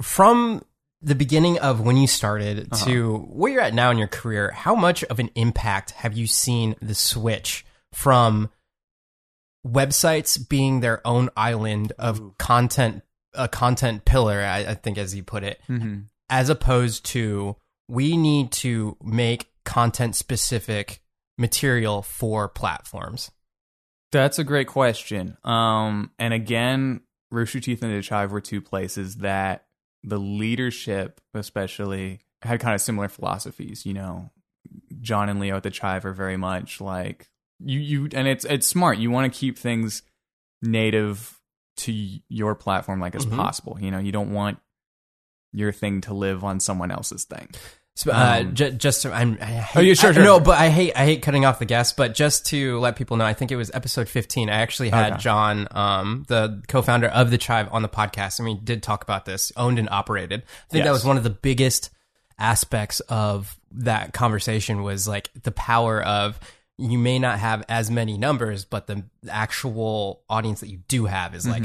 From 0.00 0.62
the 1.02 1.14
beginning 1.14 1.58
of 1.58 1.80
when 1.80 1.96
you 1.96 2.06
started 2.06 2.68
Uh-huh. 2.72 2.84
to 2.84 3.16
where 3.30 3.50
you're 3.52 3.62
at 3.62 3.74
now 3.74 3.90
in 3.90 3.98
your 3.98 4.08
career, 4.08 4.50
how 4.50 4.74
much 4.74 5.02
of 5.04 5.18
an 5.18 5.30
impact 5.34 5.92
have 5.92 6.12
you 6.16 6.26
seen 6.26 6.76
the 6.82 6.94
switch 6.94 7.64
from 7.92 8.50
websites 9.66 10.48
being 10.48 10.80
their 10.80 11.06
own 11.06 11.30
island 11.36 11.92
of 11.98 12.36
content, 12.38 13.02
a 13.34 13.48
content 13.48 14.04
pillar, 14.04 14.40
I, 14.40 14.58
I 14.70 14.74
think, 14.74 14.98
as 14.98 15.14
you 15.14 15.22
put 15.22 15.42
it, 15.42 15.60
Mm-hmm. 15.68 16.00
as 16.28 16.48
opposed 16.48 17.04
to 17.06 17.56
we 17.88 18.16
need 18.16 18.52
to 18.52 18.96
make 19.02 19.48
content 19.64 20.16
specific 20.16 21.00
material 21.38 22.02
for 22.02 22.48
platforms? 22.48 23.30
That's 24.12 24.38
a 24.38 24.44
great 24.44 24.66
question. 24.66 25.36
Um, 25.44 26.10
and 26.18 26.34
again, 26.34 27.00
Rooster 27.30 27.60
Teeth 27.60 27.82
and 27.82 27.92
the 27.92 28.02
Chive 28.02 28.32
were 28.32 28.40
two 28.40 28.60
places 28.60 29.16
that 29.16 29.66
the 30.02 30.18
leadership, 30.18 31.20
especially, 31.34 32.20
had 32.42 32.60
kind 32.60 32.74
of 32.74 32.80
similar 32.80 33.08
philosophies. 33.08 33.84
You 33.84 33.94
know, 33.94 34.30
John 35.00 35.28
and 35.28 35.40
Leo 35.40 35.56
at 35.56 35.62
the 35.62 35.70
Chive 35.70 36.04
are 36.04 36.12
very 36.12 36.36
much 36.36 36.80
like 36.80 37.28
you. 37.58 37.78
You 37.80 38.08
and 38.14 38.26
it's 38.28 38.44
it's 38.44 38.66
smart. 38.66 38.98
You 38.98 39.10
want 39.10 39.32
to 39.32 39.38
keep 39.38 39.58
things 39.58 40.02
native 40.62 41.38
to 41.78 41.92
your 42.28 42.54
platform 42.54 43.00
like 43.00 43.14
as 43.14 43.24
Mhm. 43.26 43.36
possible. 43.36 43.78
You 43.80 43.90
know, 43.90 43.98
you 43.98 44.12
don't 44.12 44.32
want 44.32 44.58
your 45.52 45.72
thing 45.72 46.00
to 46.02 46.14
live 46.14 46.44
on 46.44 46.60
someone 46.60 46.90
else's 46.90 47.24
thing. 47.24 47.48
Uh, 48.06 48.12
Um, 48.40 48.54
ju- 48.54 48.70
just 48.70 49.02
to, 49.02 49.12
I'm, 49.12 49.36
I 49.40 49.44
hate, 49.44 49.78
Oh, 49.78 49.82
yeah, 49.82 49.94
sure, 49.94 50.10
I- 50.12 50.24
No, 50.24 50.40
but 50.40 50.58
I 50.58 50.70
hate 50.70 50.92
I 50.96 51.04
hate 51.04 51.22
cutting 51.22 51.44
off 51.44 51.58
the 51.58 51.64
guests. 51.66 51.92
But 51.92 52.14
just 52.14 52.46
to 52.46 52.78
let 52.78 52.96
people 52.96 53.16
know, 53.16 53.24
I 53.26 53.34
think 53.34 53.52
it 53.52 53.56
was 53.56 53.70
episode 53.74 54.08
15. 54.08 54.48
I 54.48 54.60
actually 54.60 54.88
had 54.88 55.12
Okay. 55.14 55.20
John, 55.20 55.68
um, 55.72 56.24
the 56.28 56.62
co-founder 56.68 57.08
of 57.08 57.30
the 57.30 57.36
Chive, 57.38 57.68
on 57.72 57.82
the 57.82 57.88
podcast, 57.88 58.38
and 58.38 58.48
we 58.48 58.54
did 58.54 58.82
talk 58.82 59.02
about 59.02 59.26
this, 59.26 59.52
owned 59.56 59.78
and 59.78 59.88
operated. 59.90 60.42
I 60.42 60.72
think 60.72 60.84
that 60.84 60.92
was 60.92 61.04
one 61.04 61.16
of 61.18 61.24
the 61.24 61.30
biggest 61.30 61.90
aspects 62.38 63.00
of 63.00 63.58
that 63.72 64.12
conversation 64.14 64.82
was 64.82 65.06
like 65.06 65.28
the 65.42 65.52
power 65.52 66.02
of 66.02 66.40
you 66.78 66.96
may 66.96 67.18
not 67.18 67.38
have 67.38 67.62
as 67.68 67.90
many 67.90 68.16
numbers, 68.16 68.64
but 68.64 68.86
the 68.86 69.04
actual 69.28 70.22
audience 70.30 70.60
that 70.60 70.70
you 70.70 70.78
do 70.88 71.04
have 71.04 71.34
is 71.34 71.46
like 71.46 71.64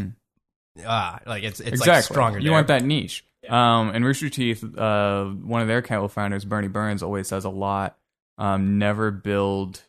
ah, 0.86 1.20
like 1.26 1.44
it's 1.44 1.62
it's 1.62 1.86
like 1.86 2.04
stronger. 2.04 2.40
You 2.40 2.46
there. 2.46 2.52
want 2.52 2.68
that 2.68 2.84
niche. 2.84 3.25
Um, 3.50 3.90
and 3.90 4.04
Rooster 4.06 4.30
Teeth, 4.30 4.64
uh, 4.78 5.26
one 5.26 5.62
of 5.62 5.68
their 5.68 5.82
co-founders, 5.82 6.46
Bernie 6.46 6.68
Burns, 6.68 7.04
always 7.04 7.28
says 7.28 7.46
a 7.46 7.50
lot. 7.50 7.98
Um, 8.38 8.78
never 8.80 9.12
build 9.12 9.82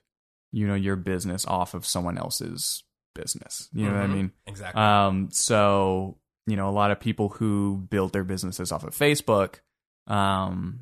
you 0.52 0.66
know 0.66 0.74
your 0.76 0.96
business 0.96 1.44
off 1.46 1.74
of 1.74 1.84
someone 1.84 2.16
else's 2.16 2.84
business. 3.14 3.68
You 3.72 3.86
know 3.86 3.94
what 3.94 4.02
I 4.02 4.06
Mhm. 4.06 4.12
mean? 4.12 4.32
Exactly. 4.46 4.80
Um, 4.80 5.28
so 5.32 6.18
you 6.46 6.54
know, 6.56 6.68
a 6.68 6.70
lot 6.70 6.92
of 6.92 7.00
people 7.00 7.28
who 7.30 7.76
build 7.90 8.12
their 8.12 8.22
businesses 8.22 8.70
off 8.70 8.84
of 8.84 8.94
Facebook, 8.94 9.56
um, 10.06 10.78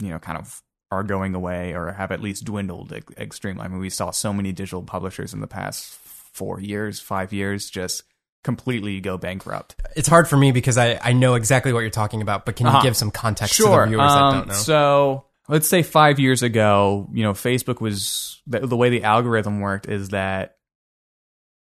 you 0.00 0.08
know, 0.08 0.18
kind 0.20 0.38
of 0.38 0.62
are 0.92 1.02
going 1.02 1.34
away 1.34 1.72
or 1.74 1.90
have 1.92 2.12
at 2.12 2.20
least 2.20 2.44
dwindled 2.44 2.92
ex- 2.92 3.12
extremely. 3.16 3.64
I 3.64 3.68
mean, 3.68 3.80
we 3.80 3.90
saw 3.90 4.12
so 4.12 4.32
many 4.32 4.52
digital 4.52 4.82
publishers 4.84 5.34
in 5.34 5.40
the 5.40 5.48
past 5.48 5.86
four 5.94 6.60
years, 6.60 7.00
five 7.00 7.32
years, 7.32 7.68
just 7.68 8.04
completely 8.44 9.00
go 9.00 9.18
bankrupt. 9.18 9.74
it's 9.96 10.06
hard 10.08 10.28
for 10.28 10.36
me 10.36 10.52
because 10.52 10.78
I, 10.78 11.00
I 11.02 11.12
know 11.14 11.34
exactly 11.34 11.72
what 11.72 11.80
you're 11.80 11.90
talking 11.90 12.22
about, 12.22 12.44
but 12.46 12.54
can 12.56 12.66
you 12.66 12.72
Uh-huh. 12.72 12.82
give 12.82 12.96
some 12.96 13.10
context 13.10 13.56
to 13.56 13.62
Sure. 13.64 13.80
the 13.84 13.88
viewers 13.90 14.12
that 14.12 14.22
Um, 14.22 14.34
don't 14.34 14.48
know? 14.48 14.54
So 14.54 15.24
let's 15.48 15.66
say 15.66 15.82
five 15.82 16.20
years 16.20 16.42
ago, 16.42 17.08
you 17.12 17.22
know, 17.24 17.32
Facebook 17.32 17.80
was 17.80 18.40
the, 18.46 18.60
the 18.60 18.76
way 18.76 18.90
the 18.90 19.02
algorithm 19.04 19.60
worked 19.60 19.88
is 19.88 20.10
that, 20.10 20.56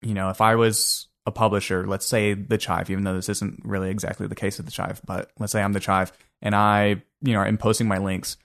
you 0.01 0.13
know, 0.13 0.29
if 0.29 0.41
I 0.41 0.55
was 0.55 1.07
a 1.27 1.31
publisher, 1.31 1.85
let's 1.85 2.05
say 2.07 2.33
the 2.33 2.57
Chive, 2.57 2.89
even 2.89 3.03
though 3.03 3.13
this 3.15 3.29
isn't 3.29 3.61
really 3.63 3.89
exactly 3.91 4.25
the 4.27 4.35
case 4.35 4.57
of 4.57 4.65
the 4.65 4.71
Chive, 4.71 4.99
but 5.05 5.29
let's 5.37 5.51
say 5.51 5.61
I'm 5.61 5.73
the 5.73 5.79
Chive 5.79 6.11
and 6.41 6.55
I, 6.55 7.03
you 7.21 7.33
know, 7.33 7.43
am 7.43 7.57
posting 7.59 7.87
my 7.87 7.99
links. 7.99 8.37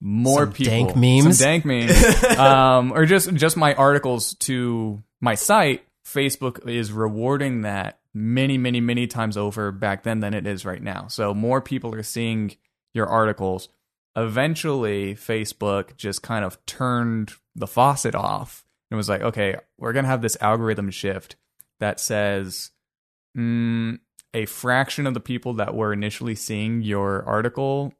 More 0.00 0.44
Some 0.44 0.52
people, 0.52 0.70
dank 0.72 0.96
memes? 0.96 1.38
some 1.38 1.44
dank 1.46 1.64
memes, 1.64 2.24
um, 2.38 2.92
or 2.92 3.04
just 3.04 3.32
just 3.34 3.56
my 3.56 3.74
articles 3.74 4.34
to 4.46 5.02
my 5.20 5.34
site. 5.34 5.82
Facebook 6.08 6.66
is 6.66 6.90
rewarding 6.90 7.62
that 7.62 8.00
many, 8.14 8.56
many, 8.56 8.80
many 8.80 9.06
times 9.06 9.36
over 9.36 9.70
back 9.70 10.02
then 10.02 10.20
than 10.20 10.34
it 10.34 10.46
is 10.46 10.64
right 10.64 10.82
now. 10.82 11.06
So 11.08 11.34
more 11.34 11.60
people 11.60 11.94
are 11.94 12.02
seeing 12.02 12.56
your 12.94 13.06
articles. 13.06 13.68
Eventually, 14.16 15.14
Facebook 15.14 15.96
just 15.96 16.22
kind 16.22 16.44
of 16.44 16.64
turned 16.66 17.32
the 17.54 17.66
faucet 17.66 18.14
off 18.14 18.64
and 18.90 18.96
was 18.96 19.08
like, 19.08 19.20
okay, 19.20 19.56
we're 19.76 19.92
going 19.92 20.04
to 20.04 20.10
have 20.10 20.22
this 20.22 20.36
algorithm 20.40 20.90
shift 20.90 21.36
that 21.78 22.00
says 22.00 22.70
mm, 23.36 23.98
a 24.32 24.46
fraction 24.46 25.06
of 25.06 25.14
the 25.14 25.20
people 25.20 25.54
that 25.54 25.74
were 25.74 25.92
initially 25.92 26.34
seeing 26.34 26.82
your 26.82 27.22
article, 27.24 27.92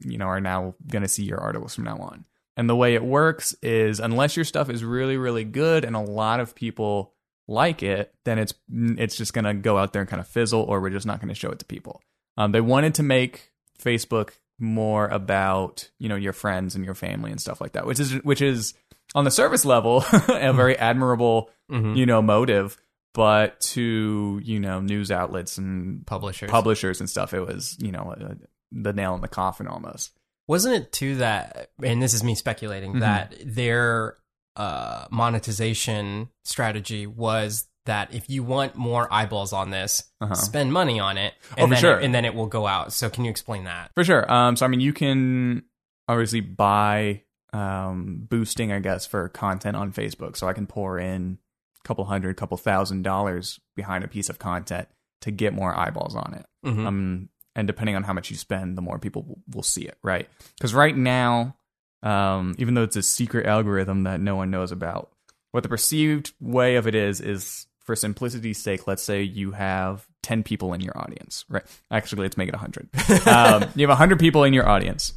you 0.00 0.16
know, 0.16 0.26
are 0.26 0.40
now 0.40 0.74
going 0.88 1.02
to 1.02 1.08
see 1.08 1.24
your 1.24 1.38
articles 1.38 1.74
from 1.74 1.84
now 1.84 1.98
on. 1.98 2.24
And 2.56 2.68
the 2.68 2.76
way 2.76 2.94
it 2.94 3.04
works 3.04 3.54
is 3.62 4.00
unless 4.00 4.34
your 4.34 4.44
stuff 4.44 4.70
is 4.70 4.82
really, 4.82 5.16
really 5.16 5.44
good 5.44 5.84
and 5.84 5.94
a 5.94 6.00
lot 6.00 6.40
of 6.40 6.54
people 6.54 7.14
like 7.50 7.82
it, 7.82 8.14
then 8.24 8.38
it's 8.38 8.54
it's 8.72 9.16
just 9.16 9.34
going 9.34 9.44
to 9.44 9.52
go 9.54 9.76
out 9.76 9.92
there 9.92 10.00
and 10.00 10.08
kind 10.08 10.20
of 10.20 10.26
fizzle, 10.28 10.62
or 10.62 10.80
we're 10.80 10.88
just 10.90 11.06
not 11.06 11.18
going 11.20 11.28
to 11.28 11.34
show 11.34 11.50
it 11.50 11.58
to 11.58 11.64
people. 11.66 12.00
Um, 12.38 12.52
they 12.52 12.60
wanted 12.62 12.94
to 12.94 13.02
make 13.02 13.50
Facebook 13.78 14.30
more 14.58 15.08
about 15.08 15.90
you 15.98 16.08
know 16.08 16.16
your 16.16 16.32
friends 16.32 16.74
and 16.76 16.84
your 16.84 16.94
family 16.94 17.30
and 17.30 17.40
stuff 17.40 17.60
like 17.60 17.72
that, 17.72 17.86
which 17.86 17.98
is 18.00 18.12
which 18.24 18.40
is 18.40 18.74
on 19.14 19.24
the 19.24 19.30
service 19.30 19.64
level 19.64 20.04
a 20.28 20.52
very 20.52 20.76
admirable 20.78 21.50
Mhm. 21.70 21.96
you 21.96 22.04
know 22.06 22.20
motive, 22.22 22.76
but 23.14 23.60
to 23.60 24.40
you 24.44 24.60
know 24.60 24.80
news 24.80 25.10
outlets 25.10 25.56
and 25.58 26.06
Publishers. 26.06 26.50
publishers 26.50 27.00
and 27.00 27.08
stuff, 27.10 27.32
it 27.34 27.40
was 27.40 27.76
you 27.80 27.90
know 27.92 28.14
uh, 28.20 28.34
the 28.72 28.92
nail 28.92 29.14
in 29.14 29.20
the 29.20 29.28
coffin 29.28 29.66
almost. 29.66 30.12
Wasn't 30.48 30.74
it 30.74 30.92
too 30.92 31.16
that, 31.16 31.70
and 31.82 32.02
this 32.02 32.12
is 32.12 32.24
me 32.24 32.34
speculating, 32.34 32.94
Mhm. 32.94 33.00
that 33.00 33.34
their 33.44 34.16
uh, 34.60 35.06
monetization 35.10 36.28
strategy 36.44 37.06
was 37.06 37.66
that 37.86 38.12
if 38.14 38.28
you 38.28 38.42
want 38.42 38.76
more 38.76 39.08
eyeballs 39.12 39.52
on 39.52 39.70
this, 39.70 40.04
Uh-huh. 40.20 40.34
spend 40.34 40.72
money 40.72 41.00
on 41.00 41.16
it, 41.16 41.32
Oh, 41.52 41.54
and 41.56 41.68
for 41.68 41.74
then 41.74 41.80
sure. 41.80 41.98
it, 41.98 42.04
and 42.04 42.14
then 42.14 42.24
it 42.24 42.34
will 42.34 42.46
go 42.46 42.66
out. 42.66 42.92
So 42.92 43.08
can 43.08 43.24
you 43.24 43.30
explain 43.30 43.64
that? 43.64 43.90
For 43.94 44.04
sure. 44.04 44.30
Um, 44.30 44.56
so 44.56 44.66
I 44.66 44.68
mean, 44.68 44.80
you 44.80 44.92
can 44.92 45.64
obviously 46.08 46.40
buy 46.40 47.22
um, 47.52 48.26
boosting, 48.28 48.70
I 48.70 48.78
guess, 48.78 49.06
for 49.06 49.28
content 49.30 49.76
on 49.76 49.92
Facebook. 49.92 50.36
So 50.36 50.46
I 50.46 50.52
can 50.52 50.66
pour 50.68 50.98
in 51.00 51.38
a 51.84 51.88
couple 51.88 52.04
hundred, 52.04 52.36
couple 52.36 52.56
thousand 52.56 53.02
dollars 53.02 53.58
behind 53.74 54.04
a 54.04 54.08
piece 54.08 54.28
of 54.28 54.38
content 54.38 54.86
to 55.22 55.30
get 55.32 55.52
more 55.52 55.76
eyeballs 55.76 56.14
on 56.14 56.34
it. 56.34 56.46
Mhm. 56.64 56.86
Um, 56.86 57.28
and 57.56 57.66
depending 57.66 57.96
on 57.96 58.04
how 58.04 58.12
much 58.12 58.30
you 58.30 58.36
spend, 58.36 58.78
the 58.78 58.82
more 58.82 58.98
people 59.00 59.22
will, 59.24 59.42
will 59.54 59.62
see 59.64 59.82
it, 59.82 59.98
right? 60.04 60.28
Because 60.56 60.74
right 60.74 60.96
now, 60.96 61.56
um, 62.02 62.54
even 62.58 62.74
though 62.74 62.82
it's 62.82 62.96
a 62.96 63.02
secret 63.02 63.46
algorithm 63.46 64.04
that 64.04 64.20
no 64.20 64.36
one 64.36 64.50
knows 64.50 64.72
about, 64.72 65.10
what 65.52 65.62
the 65.62 65.68
perceived 65.68 66.32
way 66.40 66.76
of 66.76 66.86
it 66.86 66.94
is 66.94 67.20
is 67.20 67.66
for 67.80 67.96
simplicity's 67.96 68.62
sake. 68.62 68.86
Let's 68.86 69.02
say 69.02 69.22
you 69.22 69.52
have 69.52 70.06
ten 70.22 70.42
people 70.42 70.72
in 70.72 70.80
your 70.80 70.96
audience, 70.96 71.44
right? 71.48 71.64
Actually, 71.90 72.22
let's 72.22 72.36
make 72.36 72.48
it 72.48 72.54
hundred. 72.54 72.88
um, 73.26 73.64
you 73.74 73.88
have 73.88 73.96
hundred 73.96 74.18
people 74.18 74.44
in 74.44 74.52
your 74.52 74.68
audience. 74.68 75.14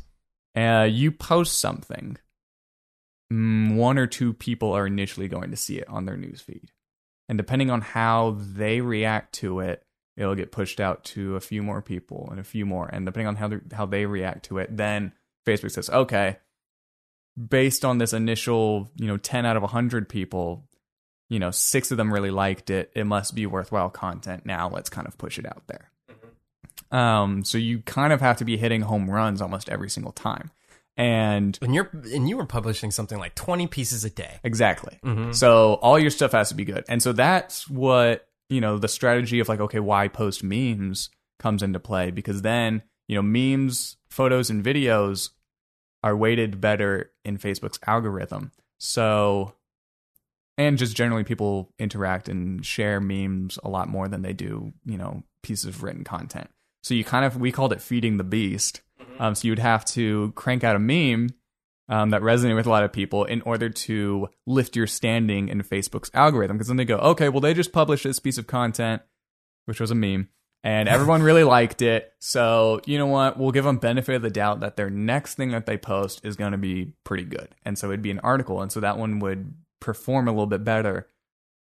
Uh, 0.56 0.88
you 0.90 1.12
post 1.12 1.60
something. 1.60 2.18
Mm, 3.32 3.76
one 3.76 3.98
or 3.98 4.08
two 4.08 4.34
people 4.34 4.74
are 4.74 4.86
initially 4.86 5.28
going 5.28 5.52
to 5.52 5.58
see 5.58 5.78
it 5.78 5.88
on 5.88 6.06
their 6.06 6.18
news 6.18 6.42
feed, 6.42 6.72
and 7.30 7.38
depending 7.38 7.70
on 7.70 7.82
how 7.82 8.38
they 8.38 8.82
react 8.82 9.34
to 9.36 9.60
it, 9.60 9.84
it'll 10.18 10.36
get 10.36 10.52
pushed 10.52 10.80
out 10.80 11.04
to 11.04 11.36
a 11.36 11.42
few 11.42 11.64
more 11.64 11.82
people 11.82 12.28
and 12.32 12.40
a 12.40 12.44
few 12.44 12.66
more 12.66 12.88
and 12.92 13.06
depending 13.06 13.28
on 13.28 13.36
how 13.36 13.52
how 13.74 13.86
they 13.86 14.06
react 14.06 14.46
to 14.46 14.58
it 14.58 14.76
then 14.76 15.12
facebook 15.46 15.72
says 15.72 15.90
okay 15.90 16.38
based 17.50 17.84
on 17.84 17.98
this 17.98 18.14
initial 18.14 18.90
you 18.96 19.08
know 19.08 19.18
10 19.18 19.46
out 19.46 19.56
of 19.58 19.64
100 19.64 20.08
people 20.10 20.64
you 21.30 21.40
know 21.40 21.50
six 21.52 21.90
of 21.92 21.98
them 21.98 22.14
really 22.14 22.30
liked 22.32 22.70
it. 22.70 22.92
It 22.96 23.06
must 23.06 23.34
be 23.34 23.46
worthwhile 23.46 23.90
content 23.90 24.46
now. 24.46 24.70
Let's 24.70 24.90
kind 24.90 25.08
of 25.08 25.18
push 25.18 25.40
it 25.40 25.46
out 25.46 25.64
there. 25.68 25.90
Um 26.92 27.44
so 27.44 27.58
you 27.58 27.80
kind 27.82 28.14
of 28.14 28.22
have 28.22 28.38
to 28.38 28.46
be 28.46 28.58
hitting 28.58 28.82
home 28.82 29.10
runs 29.10 29.42
almost 29.42 29.70
every 29.70 29.90
single 29.90 30.12
time. 30.12 30.52
And 30.96 31.58
And 31.62 31.74
you're 31.74 31.90
and 32.14 32.30
you 32.30 32.38
were 32.38 32.46
publishing 32.46 32.92
something 32.92 33.18
like 33.18 33.34
twenty 33.36 33.66
pieces 33.68 34.06
a 34.06 34.10
day. 34.12 34.40
exactly. 34.44 35.00
Mhm. 35.04 35.34
so 35.34 35.76
all 35.76 35.98
your 35.98 36.12
stuff 36.12 36.34
has 36.34 36.50
to 36.50 36.56
be 36.56 36.66
good. 36.66 36.84
And 36.88 37.02
so 37.02 37.14
that's 37.14 37.68
what, 37.68 38.28
you 38.50 38.62
know, 38.62 38.78
the 38.78 38.88
strategy 38.88 39.40
of 39.40 39.50
like, 39.50 39.60
okay, 39.60 39.80
why 39.80 40.08
post 40.08 40.44
memes 40.44 41.10
comes 41.40 41.64
into 41.64 41.80
play. 41.80 42.12
Because 42.12 42.44
then, 42.44 42.84
you 43.08 43.16
know, 43.16 43.24
memes, 43.24 43.98
photos, 44.10 44.52
and 44.52 44.64
videos 44.64 45.30
are 46.04 46.16
weighted 46.16 46.60
better 46.60 47.12
in 47.24 47.38
Facebook's 47.38 47.80
algorithm. 47.88 48.52
So, 48.78 49.56
and 50.58 50.78
just 50.78 50.96
generally 50.96 51.24
people 51.24 51.72
interact 51.80 52.28
and 52.28 52.66
share 52.66 53.00
memes 53.00 53.58
a 53.64 53.70
lot 53.70 53.88
more 53.88 54.08
than 54.08 54.22
they 54.22 54.34
do, 54.34 54.74
you 54.86 54.98
know, 54.98 55.24
pieces 55.42 55.66
of 55.66 55.82
written 55.82 56.04
content. 56.04 56.50
So 56.84 56.94
you 56.94 57.04
kind 57.06 57.26
of, 57.26 57.38
we 57.38 57.52
called 57.52 57.72
it 57.72 57.82
feeding 57.82 58.18
the 58.18 58.24
beast. 58.24 58.82
Um, 59.20 59.36
so 59.36 59.48
you'd 59.48 59.60
have 59.60 59.86
to 59.86 60.34
crank 60.36 60.64
out 60.64 60.76
a 60.76 60.80
meme 60.80 61.30
um, 61.88 62.10
that 62.10 62.22
resonate 62.22 62.56
with 62.56 62.66
a 62.66 62.70
lot 62.70 62.84
of 62.84 62.92
people 62.92 63.24
in 63.24 63.42
order 63.44 63.70
to 63.70 64.28
lift 64.46 64.76
your 64.76 64.88
standing 64.88 65.48
in 65.48 65.62
Facebook's 65.62 66.12
algorithm. 66.14 66.58
Because 66.58 66.68
then 66.68 66.78
they 66.78 66.86
go, 66.86 66.98
okay, 66.98 67.30
well, 67.30 67.42
they 67.42 67.54
just 67.54 67.72
published 67.72 68.04
this 68.04 68.20
piece 68.20 68.38
of 68.38 68.48
content, 68.48 69.02
which 69.66 69.80
was 69.80 69.92
a 69.92 69.96
meme, 69.96 70.30
and 70.64 70.88
everyone 70.88 71.22
really 71.22 71.44
liked 71.44 71.82
it. 71.82 72.14
So, 72.20 72.80
you 72.86 72.98
know 72.98 73.08
what? 73.08 73.38
We'll 73.38 73.52
give 73.52 73.66
them 73.66 73.78
benefit 73.78 74.16
of 74.16 74.22
the 74.22 74.30
doubt 74.30 74.62
that 74.62 74.78
their 74.78 74.90
next 74.90 75.36
thing 75.36 75.52
that 75.52 75.66
they 75.66 75.78
post 75.78 76.22
is 76.24 76.38
going 76.38 76.54
to 76.54 76.58
be 76.58 76.94
pretty 77.04 77.26
good. 77.26 77.50
And 77.66 77.78
so 77.78 77.88
it'd 77.88 78.02
be 78.02 78.12
an 78.12 78.20
article. 78.20 78.62
And 78.62 78.72
so 78.72 78.80
that 78.80 78.98
one 78.98 79.20
would 79.20 79.54
perform 79.82 80.28
a 80.28 80.32
little 80.32 80.48
bit 80.48 80.64
better 80.64 81.08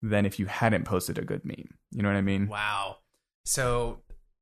than 0.04 0.26
if 0.26 0.40
you 0.40 0.46
hadn't 0.46 0.86
posted 0.86 1.18
a 1.18 1.24
good 1.24 1.44
meme. 1.44 1.70
You 1.92 2.04
know 2.04 2.10
what 2.10 2.18
I 2.18 2.22
mean? 2.22 2.48
Wow. 2.48 2.98
So, 3.46 4.02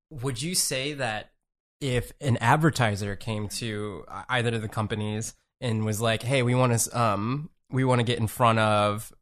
would 0.10 0.42
you 0.42 0.56
say 0.56 0.94
that 0.94 1.32
if 1.80 2.12
an 2.20 2.38
advertiser 2.38 3.16
came 3.16 3.48
to 3.48 4.04
either 4.28 4.56
of 4.56 4.62
the 4.62 4.68
companies 4.68 5.36
and 5.62 5.86
was 5.86 6.02
like, 6.02 6.24
"Hey, 6.24 6.42
we 6.44 6.56
want 6.56 6.78
to 6.78 7.00
um 7.00 7.50
we 7.72 7.84
want 7.84 8.00
to 8.00 8.04
get 8.04 8.20
in 8.20 8.28
front 8.28 8.60
of 8.60 9.14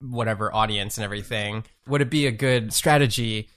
whatever 0.00 0.54
audience 0.54 0.96
and 0.96 1.04
everything," 1.04 1.64
would 1.86 2.00
it 2.00 2.10
be 2.10 2.26
a 2.26 2.32
good 2.32 2.72
strategy 2.72 3.50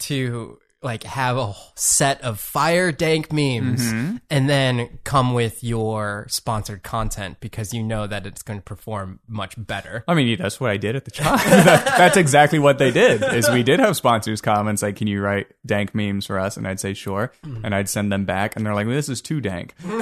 to 0.00 0.58
like 0.84 1.02
have 1.04 1.36
a 1.36 1.54
set 1.74 2.20
of 2.22 2.38
fire 2.38 2.92
dank 2.92 3.32
memes 3.32 3.82
Mhm. 3.92 4.20
and 4.30 4.48
then 4.48 4.98
come 5.04 5.32
with 5.34 5.64
your 5.64 6.26
sponsored 6.28 6.82
content 6.82 7.38
because 7.40 7.72
you 7.72 7.82
know 7.82 8.06
that 8.06 8.26
it's 8.26 8.42
going 8.42 8.58
to 8.60 8.62
perform 8.64 9.18
much 9.26 9.54
better? 9.56 10.04
I 10.06 10.14
mean, 10.14 10.38
that's 10.38 10.60
what 10.60 10.70
I 10.70 10.76
did 10.76 10.94
at 10.96 11.04
the 11.04 11.10
time. 11.10 11.38
That- 11.64 11.84
that's 11.86 12.16
exactly 12.16 12.58
what 12.58 12.78
they 12.78 12.90
did. 12.90 13.22
Is 13.22 13.48
we 13.50 13.62
did 13.62 13.80
have 13.80 13.96
sponsors 13.96 14.40
comments 14.40 14.82
like, 14.82 14.96
"Can 14.96 15.06
you 15.06 15.20
write 15.22 15.46
dank 15.64 15.94
memes 15.94 16.26
for 16.26 16.38
us?" 16.38 16.56
And 16.56 16.68
I'd 16.68 16.80
say, 16.80 16.92
"Sure," 16.94 17.32
and 17.42 17.74
I'd 17.74 17.88
send 17.88 18.12
them 18.12 18.24
back, 18.24 18.54
and 18.56 18.64
they're 18.66 18.74
like, 18.74 18.86
well, 18.86 18.94
"This 18.96 19.08
is 19.08 19.20
too 19.22 19.40
dank. 19.40 19.74
Um, 19.84 20.00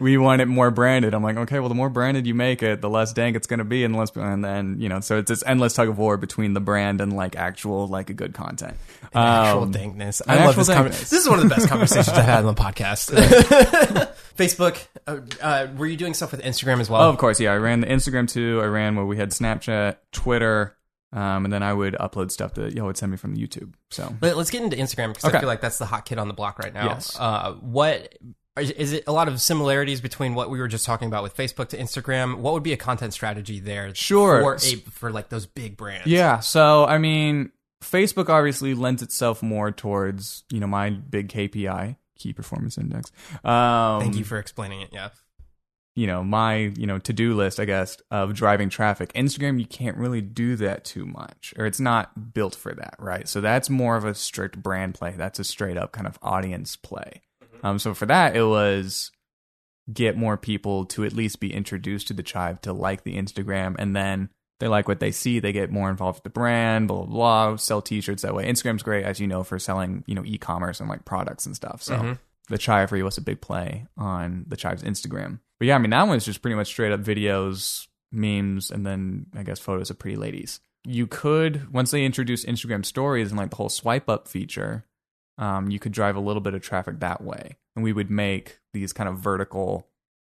we 0.00 0.16
want 0.18 0.42
it 0.42 0.46
more 0.46 0.70
branded." 0.70 1.14
I'm 1.14 1.22
like, 1.22 1.36
"Okay, 1.36 1.60
well, 1.60 1.68
the 1.68 1.74
more 1.74 1.90
branded 1.90 2.26
you 2.26 2.34
make 2.34 2.62
it, 2.62 2.80
the 2.80 2.90
less 2.90 3.12
dank 3.12 3.36
it's 3.36 3.46
going 3.46 3.58
to 3.58 3.64
be, 3.64 3.84
and 3.84 3.94
the 3.94 3.98
less." 3.98 4.10
And 4.14 4.44
then 4.44 4.80
you 4.80 4.88
know, 4.88 5.00
so 5.00 5.18
it's 5.18 5.28
this 5.28 5.42
endless 5.46 5.74
tug 5.74 5.88
of 5.88 5.98
war 5.98 6.16
between 6.16 6.54
the 6.54 6.60
brand 6.60 7.00
and 7.00 7.14
like 7.14 7.36
actual 7.36 7.86
like 7.88 8.10
a 8.10 8.14
good 8.14 8.34
content. 8.34 8.76
actual 9.14 9.64
Um, 9.64 9.72
dankness. 9.72 10.20
an 10.20 10.38
I 10.38 10.46
love 10.46 10.56
this. 10.56 10.68
This 11.10 11.12
is 11.12 11.28
one 11.28 11.38
of 11.38 11.48
the 11.48 11.54
best 11.54 11.68
conversations 11.68 12.16
I've 12.16 12.24
had 12.24 12.44
on 12.44 12.54
the 12.54 12.60
podcast. 12.60 13.10
Facebook. 14.36 14.86
Uh, 15.06 15.20
uh, 15.40 15.66
were 15.76 15.86
you 15.86 15.96
doing 15.96 16.14
stuff 16.14 16.30
with 16.32 16.42
Instagram 16.42 16.80
as 16.80 16.88
well? 16.88 17.02
Oh, 17.02 17.10
of 17.10 17.18
course, 17.18 17.40
yeah. 17.40 17.52
I 17.52 17.56
ran 17.56 17.80
the 17.80 17.86
Instagram 17.86 18.28
too. 18.28 18.60
I 18.62 18.66
ran 18.66 18.96
where 18.96 19.04
we 19.04 19.16
had 19.16 19.30
Snapchat, 19.30 19.96
Twitter, 20.12 20.76
um, 21.12 21.44
and 21.44 21.52
then 21.52 21.62
I 21.62 21.72
would 21.72 21.94
upload 21.94 22.30
stuff 22.30 22.54
that 22.54 22.74
y'all 22.74 22.86
would 22.86 22.96
send 22.96 23.10
me 23.10 23.16
from 23.16 23.36
YouTube. 23.36 23.72
So 23.90 24.14
But 24.20 24.36
let's 24.36 24.50
get 24.50 24.62
into 24.62 24.76
Instagram 24.76 25.08
because 25.14 25.24
I 25.24 25.40
feel 25.40 25.48
like 25.48 25.60
that's 25.60 25.78
the 25.78 25.86
hot 25.86 26.04
kid 26.04 26.18
on 26.18 26.28
the 26.28 26.34
block 26.34 26.58
right 26.58 26.72
now. 26.72 26.86
Yes. 26.86 27.16
Uh, 27.18 27.54
what 27.54 28.14
Is 28.58 28.92
it 28.92 29.04
a 29.06 29.12
lot 29.12 29.28
of 29.28 29.40
similarities 29.40 30.00
between 30.00 30.34
what 30.34 30.50
we 30.50 30.58
were 30.58 30.68
just 30.68 30.84
talking 30.84 31.08
about 31.08 31.22
with 31.22 31.36
Facebook 31.36 31.68
to 31.70 31.78
Instagram? 31.78 32.38
What 32.38 32.54
would 32.54 32.62
be 32.62 32.72
a 32.72 32.76
content 32.76 33.12
strategy 33.14 33.60
there? 33.60 33.94
Sure. 33.94 34.40
For, 34.40 34.54
a, 34.54 34.76
for 34.90 35.12
like 35.12 35.28
those 35.28 35.46
big 35.46 35.76
brands. 35.76 36.06
Yeah. 36.06 36.40
So, 36.40 36.84
I 36.84 36.98
mean, 36.98 37.52
Facebook 37.82 38.28
obviously 38.28 38.74
lends 38.74 39.02
itself 39.02 39.42
more 39.42 39.70
towards, 39.70 40.44
you 40.50 40.60
know, 40.60 40.66
my 40.66 40.90
big 40.90 41.28
KPI, 41.28 41.96
key 42.18 42.32
performance 42.32 42.76
index. 42.78 43.12
Um, 43.44 44.00
Thank 44.00 44.16
you 44.16 44.24
for 44.24 44.38
explaining 44.38 44.80
it. 44.80 44.90
Yeah. 44.92 45.10
you 45.94 46.06
know, 46.06 46.22
my, 46.22 46.54
you 46.56 46.86
know, 46.86 46.98
to-do 46.98 47.34
list, 47.34 47.58
I 47.58 47.64
guess, 47.64 47.96
of 48.12 48.32
driving 48.32 48.68
traffic. 48.68 49.12
Instagram, 49.14 49.58
you 49.58 49.66
can't 49.66 49.96
really 49.96 50.20
do 50.20 50.54
that 50.56 50.84
too 50.84 51.04
much, 51.04 51.52
or 51.58 51.66
it's 51.66 51.80
not 51.80 52.32
built 52.32 52.54
for 52.54 52.72
that, 52.72 52.94
right? 53.00 53.28
So 53.28 53.40
that's 53.40 53.68
more 53.68 53.96
of 53.96 54.04
a 54.04 54.14
strict 54.14 54.62
brand 54.62 54.94
play. 54.94 55.14
That's 55.16 55.40
a 55.40 55.44
straight 55.44 55.76
up 55.76 55.90
kind 55.90 56.06
of 56.06 56.16
audience 56.22 56.76
play. 56.76 57.22
Um, 57.62 57.78
so 57.78 57.94
for 57.94 58.06
that, 58.06 58.36
it 58.36 58.44
was 58.44 59.10
get 59.92 60.16
more 60.16 60.36
people 60.36 60.84
to 60.84 61.04
at 61.04 61.12
least 61.12 61.40
be 61.40 61.52
introduced 61.52 62.08
to 62.08 62.14
the 62.14 62.22
Chive 62.22 62.60
to 62.62 62.72
like 62.72 63.04
the 63.04 63.16
Instagram, 63.16 63.76
and 63.78 63.94
then 63.96 64.30
they 64.60 64.68
like 64.68 64.88
what 64.88 65.00
they 65.00 65.12
see. 65.12 65.38
They 65.38 65.52
get 65.52 65.70
more 65.70 65.90
involved 65.90 66.18
with 66.18 66.24
the 66.24 66.30
brand, 66.30 66.88
blah 66.88 67.04
blah 67.04 67.06
blah. 67.06 67.56
Sell 67.56 67.80
T-shirts 67.80 68.22
that 68.22 68.34
way. 68.34 68.46
Instagram's 68.46 68.82
great, 68.82 69.04
as 69.04 69.20
you 69.20 69.26
know, 69.26 69.42
for 69.42 69.58
selling 69.58 70.04
you 70.06 70.14
know 70.14 70.24
e-commerce 70.24 70.80
and 70.80 70.88
like 70.88 71.04
products 71.04 71.46
and 71.46 71.54
stuff. 71.56 71.82
So 71.82 72.16
the 72.48 72.58
Chive 72.58 72.92
really 72.92 73.02
was 73.02 73.18
a 73.18 73.22
big 73.22 73.40
play 73.40 73.86
on 73.96 74.44
the 74.48 74.56
Chive's 74.56 74.82
Instagram. 74.82 75.40
But 75.58 75.66
yeah, 75.66 75.76
I 75.76 75.78
mean 75.78 75.90
that 75.90 76.08
one's 76.08 76.24
just 76.24 76.42
pretty 76.42 76.56
much 76.56 76.68
straight 76.68 76.92
up 76.92 77.00
videos, 77.00 77.86
memes, 78.12 78.70
and 78.70 78.86
then 78.86 79.26
I 79.34 79.42
guess 79.42 79.58
photos 79.58 79.90
of 79.90 79.98
pretty 79.98 80.16
ladies. 80.16 80.60
You 80.84 81.06
could 81.06 81.72
once 81.72 81.90
they 81.90 82.04
introduce 82.04 82.44
Instagram 82.44 82.84
stories 82.84 83.30
and 83.30 83.38
like 83.38 83.50
the 83.50 83.56
whole 83.56 83.68
swipe 83.68 84.08
up 84.08 84.28
feature, 84.28 84.84
um, 85.38 85.70
you 85.70 85.78
could 85.78 85.92
drive 85.92 86.16
a 86.16 86.20
little 86.20 86.40
bit 86.42 86.54
of 86.54 86.62
traffic 86.62 87.00
that 87.00 87.22
way, 87.22 87.56
and 87.76 87.82
we 87.84 87.92
would 87.92 88.10
make 88.10 88.58
these 88.72 88.92
kind 88.92 89.08
of 89.08 89.18
vertical 89.18 89.86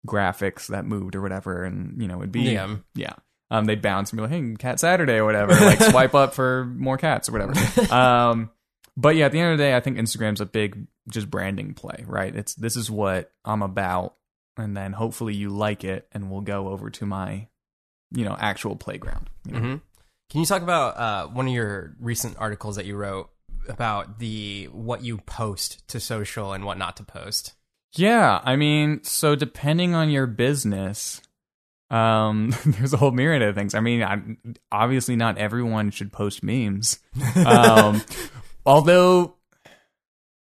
graphics 0.07 0.69
that 0.69 0.85
moved 0.85 1.14
or 1.17 1.21
whatever, 1.23 1.64
and 1.64 2.00
you 2.00 2.09
know 2.09 2.19
it'd 2.19 2.33
be 2.33 2.43
Yeah. 2.43 2.76
yeah. 2.95 3.14
Um, 3.50 3.64
they'd 3.64 3.81
bounce 3.81 4.11
and 4.11 4.19
be 4.19 4.23
like, 4.23 4.31
"Hey, 4.31 4.55
Cat 4.59 4.78
Saturday" 4.78 5.14
or 5.14 5.25
whatever, 5.25 5.55
like 5.55 5.81
swipe 5.90 6.14
up 6.14 6.35
for 6.35 6.67
more 6.67 6.99
cats 6.99 7.28
or 7.28 7.33
whatever. 7.33 7.55
Um, 7.95 8.50
but 8.97 9.14
yeah, 9.17 9.26
at 9.26 9.33
the 9.33 9.38
end 9.40 9.52
of 9.52 9.59
the 9.59 9.64
day, 9.64 9.75
I 9.76 9.81
think 9.81 9.97
Instagram's 9.97 10.40
a 10.40 10.47
big 10.47 10.87
just 11.09 11.31
branding 11.31 11.73
play, 11.73 12.05
right? 12.07 12.35
It's 12.35 12.55
this 12.55 12.76
is 12.76 12.90
what 12.90 13.31
I'm 13.45 13.62
about, 13.62 14.17
and 14.57 14.76
then 14.76 14.93
hopefully 14.93 15.35
you 15.35 15.49
like 15.50 15.85
it, 15.85 16.09
and 16.12 16.31
we'll 16.31 16.40
go 16.43 16.69
over 16.69 16.90
to 16.90 17.07
my, 17.07 17.47
you 18.11 18.25
know, 18.25 18.37
actual 18.38 18.75
playground. 18.76 19.31
you 19.47 19.52
know? 19.52 19.61
hmm 19.61 19.76
Can 20.31 20.40
you 20.40 20.47
talk 20.47 20.62
about 20.62 20.97
uh, 20.99 21.28
one 21.28 21.47
of 21.47 21.55
your 21.55 21.95
recent 22.00 22.37
articles 22.38 22.76
that 22.76 22.85
you 22.87 22.97
wrote 22.97 23.31
about 23.69 24.19
the 24.19 24.69
what 24.73 25.05
you 25.05 25.19
post 25.19 25.87
to 25.89 26.01
social 26.01 26.53
and 26.53 26.65
what 26.65 26.79
not 26.79 26.97
to 26.97 27.05
post? 27.05 27.55
Yeah, 27.95 28.41
I 28.45 28.57
mean, 28.57 29.03
so 29.03 29.35
depending 29.35 29.95
on 29.95 30.11
your 30.11 30.27
business, 30.27 31.23
um, 31.91 32.55
there's 32.67 32.93
a 32.93 32.97
whole 32.97 33.11
myriad 33.11 33.43
of 33.43 33.55
things. 33.55 33.75
I 33.75 33.81
mean, 33.81 34.03
I, 34.03 34.21
obviously 34.71 35.17
not 35.17 35.39
everyone 35.39 35.91
should 35.91 36.13
post 36.13 36.43
memes. 36.43 36.99
Um, 37.47 38.03
although 38.67 39.37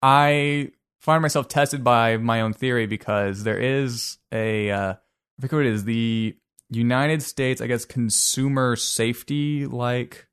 I 0.01 0.71
find 0.99 1.21
myself 1.21 1.47
tested 1.47 1.83
by 1.83 2.17
my 2.17 2.41
own 2.41 2.53
theory 2.53 2.87
because 2.87 3.43
there 3.43 3.59
is 3.59 4.17
a, 4.31 4.71
uh, 4.71 4.93
I 4.93 5.41
forget 5.41 5.57
what 5.57 5.65
it 5.65 5.73
is, 5.73 5.83
the 5.83 6.35
United 6.69 7.21
States, 7.21 7.61
I 7.61 7.67
guess, 7.67 7.85
consumer 7.85 8.75
safety 8.75 9.67
like 9.67 10.27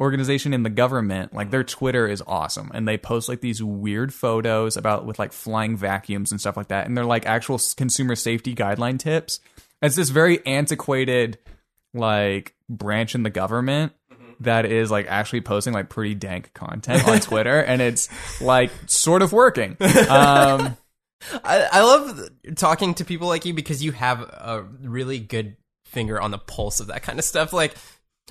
organization 0.00 0.52
in 0.52 0.62
the 0.62 0.70
government 0.70 1.32
like 1.32 1.50
their 1.50 1.64
twitter 1.64 2.08
is 2.08 2.22
awesome. 2.26 2.70
And 2.74 2.88
they 2.88 2.98
post 2.98 3.28
like 3.28 3.40
these 3.40 3.62
weird 3.62 4.12
photos 4.12 4.76
about 4.76 5.06
with 5.06 5.18
like 5.18 5.32
flying 5.32 5.76
vacuums 5.76 6.30
and 6.30 6.40
stuff 6.40 6.56
like 6.56 6.68
that. 6.68 6.86
And 6.86 6.96
they're 6.96 7.04
like 7.04 7.26
actual 7.26 7.60
consumer 7.76 8.16
safety 8.16 8.54
guideline 8.54 8.98
tips. 8.98 9.40
It's 9.80 9.96
this 9.96 10.10
very 10.10 10.44
antiquated 10.46 11.38
like 11.94 12.54
branch 12.68 13.14
in 13.14 13.22
the 13.22 13.30
government 13.30 13.92
that 14.40 14.64
is 14.64 14.90
like 14.90 15.06
actually 15.08 15.40
posting 15.40 15.72
like 15.72 15.88
pretty 15.88 16.14
dank 16.14 16.52
content 16.54 17.06
on 17.06 17.20
twitter. 17.20 17.60
And 17.60 17.80
it's 17.80 18.08
like 18.40 18.70
sort 18.86 19.22
of 19.22 19.32
working. 19.32 19.76
Um 20.08 20.76
I, 21.44 21.68
I 21.70 21.82
love 21.82 22.30
talking 22.56 22.94
to 22.94 23.04
people 23.04 23.28
like 23.28 23.44
you 23.44 23.54
because 23.54 23.84
you 23.84 23.92
have 23.92 24.20
a 24.20 24.66
really 24.82 25.20
good 25.20 25.56
finger 25.84 26.20
on 26.20 26.30
the 26.30 26.38
pulse 26.38 26.80
of 26.80 26.88
that 26.88 27.02
kind 27.02 27.18
of 27.18 27.24
stuff. 27.24 27.52
Like, 27.52 27.74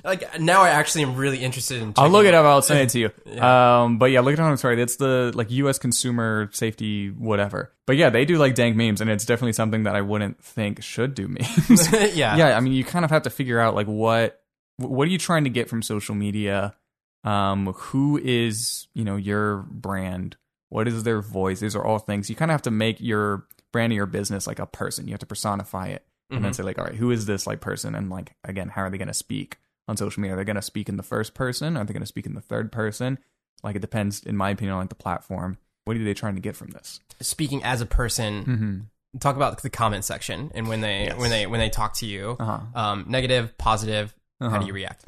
like 0.04 0.40
now 0.40 0.62
I 0.62 0.70
actually 0.70 1.04
am 1.04 1.16
really 1.16 1.40
interested 1.40 1.82
in. 1.82 1.94
I'll 1.98 2.10
look 2.10 2.26
it 2.26 2.34
up. 2.34 2.46
I'll 2.46 2.62
send 2.62 2.80
it 2.80 2.90
to 2.90 3.00
you. 3.00 3.12
Um, 3.42 3.98
but 3.98 4.12
yeah, 4.12 4.20
look 4.20 4.34
it 4.34 4.40
up. 4.40 4.46
I'm 4.46 4.58
sorry. 4.58 4.76
That's 4.76 4.98
the 4.98 5.32
like 5.34 5.50
U.S. 5.52 5.80
consumer 5.80 6.50
safety 6.54 7.10
whatever. 7.10 7.72
But 7.88 7.98
yeah, 7.98 8.10
they 8.10 8.26
do 8.26 8.38
like 8.38 8.56
dank 8.56 8.76
memes, 8.76 9.02
and 9.02 9.10
it's 9.10 9.26
definitely 9.26 9.54
something 9.54 9.84
that 9.84 9.96
I 9.96 10.02
wouldn't 10.02 10.44
think 10.44 10.84
should 10.84 11.16
do 11.16 11.28
memes. 11.28 11.92
yeah, 12.16 12.36
yeah, 12.36 12.58
I 12.58 12.60
mean, 12.60 12.74
you 12.74 12.84
kind 12.84 13.04
of 13.04 13.12
have 13.12 13.24
to 13.24 13.30
figure 13.30 13.60
out 13.60 13.74
like 13.74 13.88
what 13.88 14.42
what 14.78 15.08
are 15.08 15.12
you 15.12 15.18
trying 15.18 15.44
to 15.46 15.50
get 15.50 15.70
from 15.70 15.82
social 15.82 16.16
media? 16.16 16.76
Um, 17.24 17.74
who 17.74 18.20
is 18.22 18.88
you 18.94 19.04
know 19.04 19.16
your 19.16 19.58
brand? 19.70 20.38
What 20.70 20.88
is 20.88 21.04
their 21.04 21.22
voice? 21.22 21.60
These 21.60 21.76
are 21.76 21.84
all 21.84 22.00
things 22.00 22.30
you 22.30 22.36
kind 22.36 22.52
of 22.52 22.54
have 22.54 22.62
to 22.64 22.72
make 22.72 23.02
your 23.02 23.48
brand 23.72 23.92
or 23.92 23.96
your 23.96 24.06
business 24.06 24.48
like 24.48 24.60
a 24.60 24.66
person. 24.66 25.08
You 25.08 25.14
have 25.14 25.20
to 25.20 25.26
personify 25.26 25.88
it, 25.88 26.06
and 26.30 26.44
then 26.44 26.54
say 26.54 26.64
like, 26.64 26.78
all 26.78 26.86
right, 26.86 26.96
who 26.96 27.12
is 27.12 27.26
this 27.26 27.48
like 27.48 27.60
person? 27.60 27.96
And 27.96 28.10
like 28.10 28.34
again, 28.44 28.70
how 28.70 28.84
are 28.84 28.90
they 28.90 28.98
going 28.98 29.08
to 29.08 29.14
speak 29.14 29.58
on 29.92 29.98
social 29.98 30.20
media? 30.22 30.34
Are 30.34 30.38
they 30.38 30.44
going 30.44 30.56
to 30.56 30.62
speak 30.62 30.90
in 30.90 30.98
the 30.98 31.04
first 31.04 31.36
person? 31.36 31.78
Are 31.78 31.84
they 31.84 31.94
going 31.94 32.02
to 32.02 32.08
speak 32.08 32.26
in 32.26 32.34
the 32.34 32.42
third 32.42 32.72
person? 32.72 33.20
Like 33.64 33.76
it 33.76 33.80
depends, 33.82 34.24
in 34.24 34.36
my 34.36 34.50
opinion, 34.50 34.74
on 34.74 34.80
like 34.82 34.90
the 34.90 34.96
platform. 34.96 35.58
What 35.86 35.96
are 35.98 36.04
they 36.04 36.14
trying 36.16 36.36
to 36.36 36.42
get 36.42 36.56
from 36.56 36.70
this? 36.72 37.00
Speaking 37.22 37.64
as 37.64 37.82
a 37.82 37.86
person, 37.86 38.46
Mm-hmm. 38.46 39.20
talk 39.20 39.36
about 39.36 39.62
the 39.62 39.70
comment 39.70 40.04
section 40.06 40.52
and 40.56 40.68
when 40.68 40.82
they 40.82 41.04
Yes. 41.06 41.18
when 41.20 41.30
they 41.30 41.46
when 41.46 41.60
they 41.60 41.70
talk 41.70 41.94
to 41.96 42.06
you, 42.08 42.38
Uh-huh. 42.40 42.60
um, 42.74 43.06
negative, 43.08 43.56
positive. 43.58 44.16
How 44.40 44.48
Uh-huh. 44.48 44.60
do 44.60 44.66
you 44.68 44.74
react? 44.74 45.06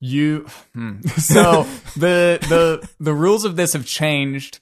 You 0.00 0.46
hmm. 0.74 1.00
so 1.16 1.64
the 1.96 2.38
the 2.48 2.88
the 3.00 3.12
rules 3.12 3.44
of 3.44 3.56
this 3.56 3.72
have 3.74 3.84
changed. 3.86 4.60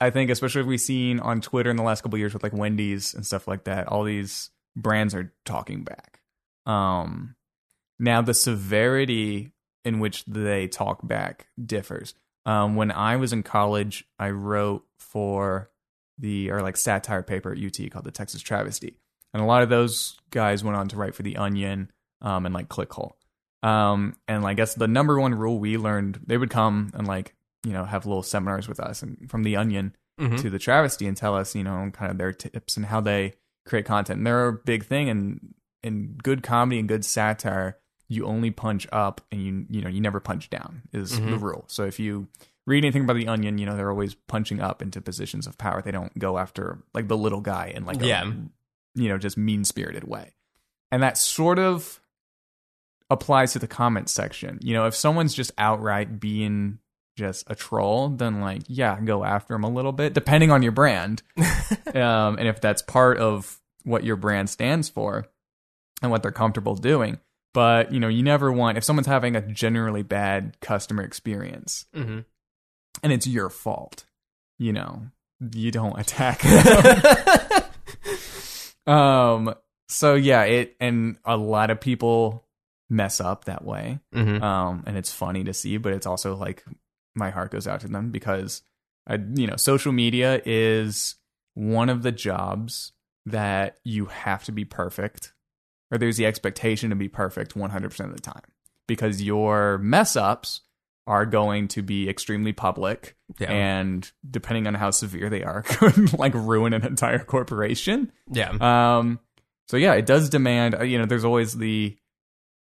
I 0.00 0.10
think, 0.10 0.28
especially 0.30 0.60
if 0.60 0.66
we've 0.66 0.80
seen 0.80 1.20
on 1.20 1.40
Twitter 1.40 1.70
in 1.70 1.76
the 1.76 1.82
last 1.82 2.02
couple 2.02 2.18
years 2.18 2.34
with 2.34 2.42
like 2.42 2.52
Wendy's 2.52 3.14
and 3.14 3.24
stuff 3.24 3.48
like 3.48 3.64
that. 3.64 3.88
All 3.88 4.04
these 4.04 4.50
brands 4.76 5.14
are 5.14 5.32
talking 5.44 5.82
back. 5.84 6.20
Um, 6.66 7.36
now 7.98 8.22
the 8.22 8.34
severity 8.34 9.52
in 9.84 10.00
which 10.00 10.24
they 10.24 10.66
talk 10.68 11.06
back 11.06 11.46
differs. 11.64 12.14
Um, 12.46 12.76
when 12.76 12.90
I 12.90 13.16
was 13.16 13.32
in 13.32 13.42
college, 13.42 14.04
I 14.18 14.30
wrote 14.30 14.84
for 14.98 15.70
the 16.18 16.50
or 16.50 16.62
like 16.62 16.76
satire 16.76 17.22
paper 17.22 17.52
at 17.52 17.58
UT 17.58 17.90
called 17.90 18.04
the 18.04 18.10
Texas 18.10 18.40
Travesty, 18.42 18.96
and 19.32 19.42
a 19.42 19.46
lot 19.46 19.62
of 19.62 19.68
those 19.68 20.16
guys 20.30 20.62
went 20.64 20.76
on 20.76 20.88
to 20.88 20.96
write 20.96 21.14
for 21.14 21.22
the 21.22 21.36
Onion 21.36 21.90
um, 22.20 22.46
and 22.46 22.54
like 22.54 22.68
Clickhole. 22.68 23.12
Um, 23.62 24.14
and 24.28 24.44
I 24.44 24.52
guess 24.54 24.74
the 24.74 24.88
number 24.88 25.18
one 25.18 25.34
rule 25.34 25.58
we 25.58 25.76
learned, 25.78 26.20
they 26.26 26.36
would 26.36 26.50
come 26.50 26.90
and 26.94 27.06
like, 27.06 27.34
you 27.64 27.72
know, 27.72 27.84
have 27.84 28.04
little 28.04 28.22
seminars 28.22 28.68
with 28.68 28.78
us 28.78 29.02
and 29.02 29.30
from 29.30 29.42
the 29.42 29.56
onion 29.56 29.96
Mhm. 30.20 30.38
to 30.42 30.50
the 30.50 30.58
travesty 30.58 31.06
and 31.06 31.16
tell 31.16 31.34
us, 31.34 31.54
you 31.56 31.64
know, 31.64 31.90
kind 31.92 32.12
of 32.12 32.18
their 32.18 32.32
tips 32.32 32.76
and 32.76 32.86
how 32.86 33.00
they 33.00 33.32
create 33.66 33.86
content. 33.86 34.18
And 34.18 34.26
they're 34.26 34.48
a 34.48 34.52
big 34.52 34.84
thing 34.84 35.08
in 35.08 35.54
in 35.82 36.16
good 36.22 36.42
comedy 36.42 36.78
and 36.78 36.88
good 36.88 37.04
satire, 37.04 37.78
you 38.08 38.26
only 38.26 38.50
punch 38.50 38.86
up 38.92 39.20
and 39.32 39.42
you 39.42 39.66
you 39.70 39.82
know, 39.82 39.88
you 39.88 40.00
never 40.00 40.20
punch 40.20 40.50
down 40.50 40.82
is 40.92 41.18
the 41.18 41.38
rule. 41.38 41.64
So 41.68 41.84
if 41.84 41.98
you 41.98 42.28
read 42.66 42.84
anything 42.84 43.02
about 43.04 43.16
the 43.16 43.28
onion, 43.28 43.58
you 43.58 43.66
know, 43.66 43.76
they're 43.76 43.90
always 43.90 44.14
punching 44.14 44.60
up 44.60 44.82
into 44.82 45.00
positions 45.00 45.46
of 45.46 45.58
power. 45.58 45.82
They 45.82 45.90
don't 45.90 46.16
go 46.18 46.38
after 46.38 46.78
like 46.94 47.08
the 47.08 47.16
little 47.16 47.40
guy 47.40 47.72
in 47.74 47.84
like 47.84 48.02
a 48.02 48.06
Yeah. 48.06 48.32
you 48.94 49.08
know, 49.08 49.18
just 49.18 49.36
mean 49.36 49.64
spirited 49.64 50.04
way. 50.04 50.34
And 50.92 51.02
that 51.02 51.18
sort 51.18 51.58
of 51.58 52.00
applies 53.10 53.52
to 53.52 53.58
the 53.58 53.66
comment 53.66 54.08
section. 54.08 54.58
You 54.62 54.74
know, 54.74 54.86
if 54.86 54.94
someone's 54.94 55.34
just 55.34 55.52
outright 55.58 56.20
being 56.20 56.78
just 57.16 57.44
a 57.48 57.54
troll, 57.54 58.08
then 58.08 58.40
like, 58.40 58.62
yeah, 58.66 58.98
go 59.00 59.24
after 59.24 59.54
them 59.54 59.64
a 59.64 59.68
little 59.70 59.92
bit, 59.92 60.14
depending 60.14 60.50
on 60.50 60.62
your 60.62 60.72
brand. 60.72 61.22
um, 61.94 62.38
and 62.38 62.48
if 62.48 62.60
that's 62.60 62.82
part 62.82 63.18
of 63.18 63.60
what 63.84 64.04
your 64.04 64.16
brand 64.16 64.48
stands 64.50 64.88
for 64.88 65.26
and 66.02 66.10
what 66.10 66.22
they're 66.22 66.32
comfortable 66.32 66.74
doing. 66.74 67.18
But, 67.54 67.92
you 67.92 68.00
know, 68.00 68.08
you 68.08 68.22
never 68.22 68.52
want, 68.52 68.76
if 68.76 68.84
someone's 68.84 69.06
having 69.06 69.36
a 69.36 69.40
generally 69.40 70.02
bad 70.02 70.60
customer 70.60 71.02
experience 71.02 71.86
hmm 71.94 72.20
and 73.02 73.12
it's 73.12 73.26
your 73.26 73.50
fault, 73.50 74.04
you 74.58 74.72
know, 74.72 75.02
you 75.52 75.70
don't 75.70 75.98
attack 75.98 76.42
them. 78.86 78.94
um, 78.94 79.54
so 79.88 80.14
yeah, 80.14 80.42
it, 80.44 80.76
and 80.80 81.16
a 81.24 81.36
lot 81.36 81.70
of 81.70 81.80
people 81.80 82.46
mess 82.90 83.20
up 83.20 83.44
that 83.46 83.64
way. 83.64 83.98
hmm 84.12 84.42
Um, 84.42 84.84
and 84.86 84.96
it's 84.96 85.12
funny 85.12 85.44
to 85.44 85.54
see, 85.54 85.76
but 85.76 85.92
it's 85.92 86.06
also 86.06 86.36
like 86.36 86.64
my 87.14 87.30
heart 87.30 87.50
goes 87.50 87.66
out 87.66 87.80
to 87.80 87.88
them 87.88 88.10
because 88.10 88.62
I, 89.06 89.14
you 89.34 89.46
know, 89.46 89.56
social 89.56 89.92
media 89.92 90.40
is 90.44 91.16
one 91.54 91.88
of 91.88 92.02
the 92.02 92.12
jobs 92.12 92.92
that 93.26 93.78
you 93.84 94.06
have 94.06 94.44
to 94.44 94.52
be 94.52 94.64
perfect, 94.64 95.32
or 95.94 95.98
there's 95.98 96.16
the 96.16 96.26
expectation 96.26 96.90
to 96.90 96.96
be 96.96 97.08
perfect 97.08 97.54
100% 97.54 98.00
of 98.00 98.12
the 98.14 98.20
time 98.20 98.42
because 98.88 99.22
your 99.22 99.78
mess 99.78 100.16
ups 100.16 100.62
are 101.06 101.24
going 101.26 101.68
to 101.68 101.82
be 101.82 102.08
extremely 102.08 102.52
public 102.52 103.14
Yeah. 103.38 103.50
and 103.52 104.10
depending 104.28 104.66
on 104.66 104.74
how 104.74 104.90
severe 104.90 105.28
they 105.30 105.42
are 105.44 105.62
could 105.66 106.18
like 106.18 106.34
ruin 106.34 106.72
an 106.72 106.84
entire 106.84 107.18
corporation 107.20 108.10
yeah. 108.32 108.50
um 108.98 109.20
so 109.68 109.76
yeah 109.76 109.92
it 109.94 110.06
does 110.06 110.28
demand 110.30 110.74
uh, 110.74 110.82
you 110.82 110.98
know 110.98 111.04
there's 111.06 111.24
always 111.24 111.56
the 111.58 111.96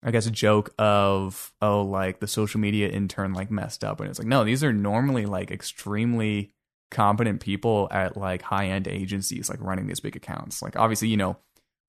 i 0.04 0.10
guess 0.12 0.26
a 0.26 0.32
joke 0.32 0.74
of 0.80 1.54
oh 1.62 1.84
like 1.84 2.20
the 2.20 2.28
social 2.28 2.60
media 2.60 2.90
intern 2.90 3.34
like 3.34 3.52
messed 3.52 3.84
up 3.84 4.00
and 4.00 4.10
it's 4.10 4.18
like 4.20 4.28
no 4.28 4.44
these 4.44 4.64
are 4.64 4.74
normally 4.74 5.26
like 5.28 5.52
extremely 5.52 6.52
competent 6.90 7.40
people 7.40 7.88
at 7.92 8.18
like 8.18 8.42
high 8.42 8.68
end 8.68 8.88
agencies 8.88 9.48
like 9.50 9.62
running 9.62 9.86
these 9.88 10.00
big 10.00 10.16
accounts 10.16 10.62
like 10.64 10.76
obviously 10.76 11.08
you 11.08 11.18
know 11.18 11.38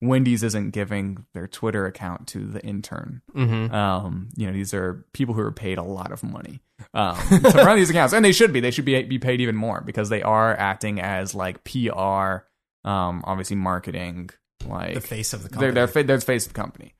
wendy's 0.01 0.43
isn't 0.43 0.71
giving 0.71 1.25
their 1.33 1.47
twitter 1.47 1.85
account 1.85 2.27
to 2.27 2.39
the 2.45 2.61
intern 2.65 3.21
hmm 3.33 3.65
um, 3.73 4.29
you 4.35 4.45
know, 4.47 4.53
these 4.53 4.73
are 4.73 5.05
people 5.13 5.33
who 5.33 5.41
are 5.41 5.51
paid 5.51 5.77
a 5.77 5.83
lot 5.83 6.11
of 6.11 6.21
money 6.23 6.59
um, 6.93 7.15
to 7.29 7.51
run 7.55 7.77
these 7.77 7.89
accounts, 7.89 8.13
and 8.13 8.23
they 8.25 8.33
should 8.33 8.51
be. 8.51 8.59
They 8.59 8.69
should 8.71 8.83
be 8.85 9.01
be 9.03 9.17
paid 9.19 9.39
even 9.39 9.55
more 9.55 9.81
because 9.81 10.09
they 10.09 10.21
are 10.21 10.53
acting 10.53 10.99
as 10.99 11.33
like 11.33 11.63
PR, 11.63 12.43
um, 12.87 13.23
obviously 13.25 13.55
marketing, 13.55 14.29
like 14.65 14.93
The 14.95 15.01
face 15.01 15.33
of 15.33 15.43
the 15.43 15.49
they're 15.49 15.57
company. 15.71 15.73
they're, 15.73 15.87
fa- 15.87 16.03
they're 16.03 16.17
the 16.17 16.25
face 16.25 16.45
of 16.45 16.53
the 16.53 16.59
company. 16.61 16.93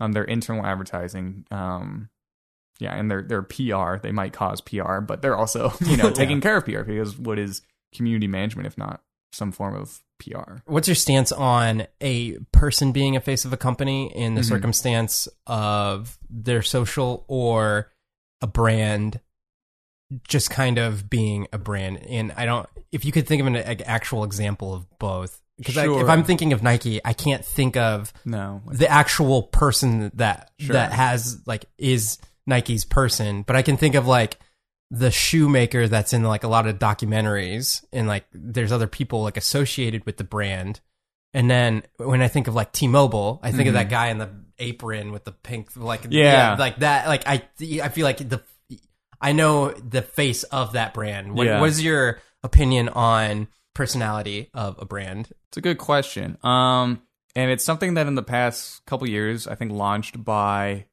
Um, 0.00 0.12
their 0.12 0.24
internal 0.24 0.66
advertising, 0.66 1.46
um, 1.50 2.10
yeah, 2.78 2.94
and 2.94 3.10
their 3.10 3.22
their 3.22 3.42
PR. 3.42 3.96
They 4.02 4.12
might 4.12 4.34
cause 4.34 4.60
PR, 4.60 4.98
but 5.00 5.22
they're 5.22 5.36
also 5.36 5.72
you 5.86 5.96
know 5.96 6.10
taking 6.22 6.40
care 6.42 6.58
of 6.58 6.64
PR 6.66 6.82
because 6.82 7.16
what 7.18 7.38
is 7.38 7.62
community 7.94 8.26
management 8.26 8.66
if 8.66 8.76
not 8.76 9.02
some 9.32 9.52
form 9.52 9.74
of 9.74 10.00
PR? 10.18 10.58
What's 10.66 10.86
your 10.88 10.94
stance 10.94 11.32
on 11.32 11.86
a 12.00 12.38
person 12.52 12.92
being 12.92 13.16
a 13.16 13.20
face 13.20 13.44
of 13.44 13.52
a 13.52 13.56
company 13.56 14.14
in 14.14 14.34
the 14.34 14.42
Mhm. 14.42 14.48
circumstance 14.48 15.28
of 15.46 16.18
their 16.30 16.62
social 16.62 17.24
or 17.28 17.90
a 18.40 18.46
brand 18.46 19.20
just 20.28 20.50
kind 20.50 20.78
of 20.78 21.08
being 21.10 21.48
a 21.52 21.58
brand? 21.58 21.98
And 22.06 22.32
I 22.36 22.44
don't, 22.44 22.68
if 22.92 23.04
you 23.04 23.12
could 23.12 23.26
think 23.26 23.40
of 23.40 23.46
an 23.46 23.56
actual 23.56 24.24
example 24.24 24.74
of 24.74 24.86
both, 24.98 25.40
because 25.58 25.74
Sure. 25.74 26.02
if 26.02 26.08
I'm 26.08 26.24
thinking 26.24 26.52
of 26.52 26.62
Nike, 26.62 27.00
I 27.04 27.12
can't 27.14 27.44
think 27.44 27.76
of 27.76 28.12
No, 28.24 28.62
the 28.66 28.88
actual 28.88 29.44
person 29.44 30.10
that 30.14 30.50
Sure. 30.58 30.74
that 30.74 30.92
has 30.92 31.40
like 31.46 31.66
is 31.78 32.18
Nike's 32.46 32.84
person, 32.84 33.42
but 33.42 33.56
I 33.56 33.62
can 33.62 33.76
think 33.76 33.94
of 33.94 34.06
like 34.06 34.38
the 34.94 35.10
shoemaker 35.10 35.88
that's 35.88 36.12
in 36.12 36.22
like 36.22 36.44
a 36.44 36.48
lot 36.48 36.66
of 36.66 36.78
documentaries 36.78 37.82
and 37.94 38.06
like 38.06 38.26
there's 38.34 38.70
other 38.70 38.86
people 38.86 39.22
like 39.22 39.38
associated 39.38 40.04
with 40.04 40.18
the 40.18 40.24
brand. 40.24 40.80
And 41.32 41.50
then 41.50 41.82
when 41.96 42.20
I 42.20 42.28
think 42.28 42.46
of 42.46 42.54
like 42.54 42.72
T-Mobile, 42.72 43.40
I 43.42 43.52
think 43.52 43.68
of 43.68 43.72
that 43.74 43.88
guy 43.88 44.08
in 44.08 44.18
the 44.18 44.28
apron 44.58 45.10
with 45.10 45.24
the 45.24 45.32
pink 45.32 45.70
like 45.76 46.02
Mm-hmm. 46.02 46.12
Yeah. 46.12 46.56
like 46.58 46.80
that 46.80 47.08
like 47.08 47.26
I 47.26 47.42
I 47.82 47.88
feel 47.88 48.04
like 48.04 48.18
the 48.18 48.42
I 49.18 49.32
know 49.32 49.70
the 49.70 50.02
face 50.02 50.42
of 50.44 50.72
that 50.74 50.92
brand. 50.92 51.34
What, 51.34 51.46
Yeah. 51.46 51.58
what 51.60 51.70
is 51.70 51.82
your 51.82 52.20
opinion 52.42 52.90
on 52.90 53.48
personality 53.72 54.50
of 54.52 54.76
a 54.78 54.84
brand? 54.84 55.30
It's 55.48 55.56
a 55.56 55.62
good 55.62 55.78
question. 55.78 56.36
Um, 56.44 57.00
and 57.34 57.50
it's 57.50 57.64
something 57.64 57.94
that 57.94 58.06
in 58.06 58.14
the 58.14 58.22
past 58.22 58.84
couple 58.84 59.08
years, 59.08 59.46
I 59.46 59.54
think 59.54 59.72
launched 59.72 60.22
by 60.22 60.84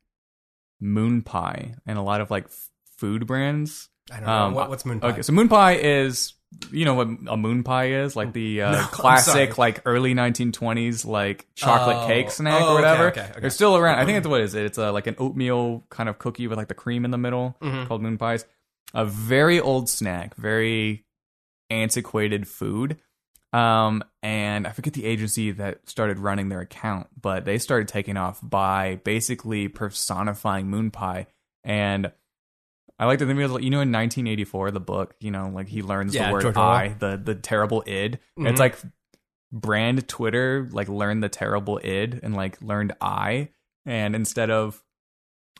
Moon 0.79 1.21
Pie 1.21 1.75
and 1.85 1.97
a 1.97 2.01
lot 2.01 2.21
of 2.21 2.31
like 2.31 2.47
food 2.97 3.27
brands. 3.27 3.88
I 4.11 4.15
don't 4.17 4.25
know. 4.25 4.31
Um, 4.31 4.53
what, 4.53 4.69
what's 4.69 4.85
Moon 4.85 4.99
Pie? 4.99 5.09
Okay, 5.09 5.21
so 5.21 5.33
Moon 5.33 5.47
Pie 5.49 5.75
is, 5.75 6.33
you 6.71 6.83
know 6.85 6.95
what 6.95 7.07
a 7.27 7.37
Moon 7.37 7.63
Pie 7.63 7.91
is? 7.91 8.15
Like 8.15 8.33
the 8.33 8.61
uh, 8.63 8.71
No, 8.73 8.81
classic, 8.85 9.57
like 9.57 9.81
early 9.85 10.13
1920s, 10.15 11.05
like 11.05 11.47
chocolate 11.55 11.97
Oh. 11.97 12.07
cake 12.07 12.31
snack 12.31 12.61
Oh, 12.61 12.71
or 12.71 12.75
whatever. 12.75 13.07
okay, 13.09 13.27
okay. 13.31 13.39
They're 13.39 13.49
still 13.49 13.77
around. 13.77 13.99
I 13.99 14.05
think 14.05 14.17
it's 14.17 14.27
what 14.27 14.41
is 14.41 14.55
it? 14.55 14.65
It's 14.65 14.77
a, 14.77 14.91
like 14.91 15.07
an 15.07 15.15
oatmeal 15.19 15.85
kind 15.89 16.09
of 16.09 16.17
cookie 16.19 16.47
with 16.47 16.57
like 16.57 16.67
the 16.69 16.73
cream 16.73 17.05
in 17.05 17.11
the 17.11 17.17
middle 17.17 17.55
Mhm. 17.61 17.87
called 17.87 18.01
Moon 18.01 18.17
Pies. 18.17 18.45
A 18.93 19.05
very 19.05 19.59
old 19.59 19.87
snack, 19.89 20.35
very 20.35 21.05
antiquated 21.69 22.47
food. 22.47 22.97
Um, 23.51 24.03
and 24.21 24.67
I 24.67 24.71
forget 24.71 24.93
the 24.93 25.05
agency 25.05 25.51
that 25.51 25.87
started 25.89 26.19
running 26.19 26.49
their 26.49 26.61
account, 26.61 27.07
but 27.19 27.45
they 27.45 27.57
started 27.57 27.87
taking 27.87 28.15
off 28.17 28.39
by 28.43 28.99
basically 29.03 29.67
personifying 29.67 30.67
Moon 30.67 30.91
Pie. 30.91 31.27
And 31.63 32.11
I 32.99 33.05
like 33.05 33.19
think 33.19 33.31
of 33.31 33.39
it, 33.39 33.63
you 33.63 33.69
know, 33.69 33.79
in 33.79 33.91
1984, 33.91 34.71
the 34.71 34.79
book, 34.81 35.15
you 35.21 35.31
know, 35.31 35.49
like 35.53 35.69
he 35.69 35.81
learns 35.81 36.13
Yeah, 36.13 36.27
the 36.27 36.33
word 36.33 36.41
George 36.41 36.57
Orwell. 36.57 36.71
I, 36.71 36.87
the 36.89 37.17
the 37.23 37.35
terrible 37.35 37.83
id. 37.87 38.19
Mhm. 38.37 38.49
It's 38.49 38.59
like 38.59 38.77
brand 39.51 40.07
Twitter, 40.07 40.67
like 40.71 40.89
learned 40.89 41.23
the 41.23 41.29
terrible 41.29 41.79
id 41.83 42.19
and 42.21 42.35
like 42.35 42.61
learned 42.61 42.93
I, 42.99 43.49
and 43.85 44.15
instead 44.15 44.49
of 44.49 44.83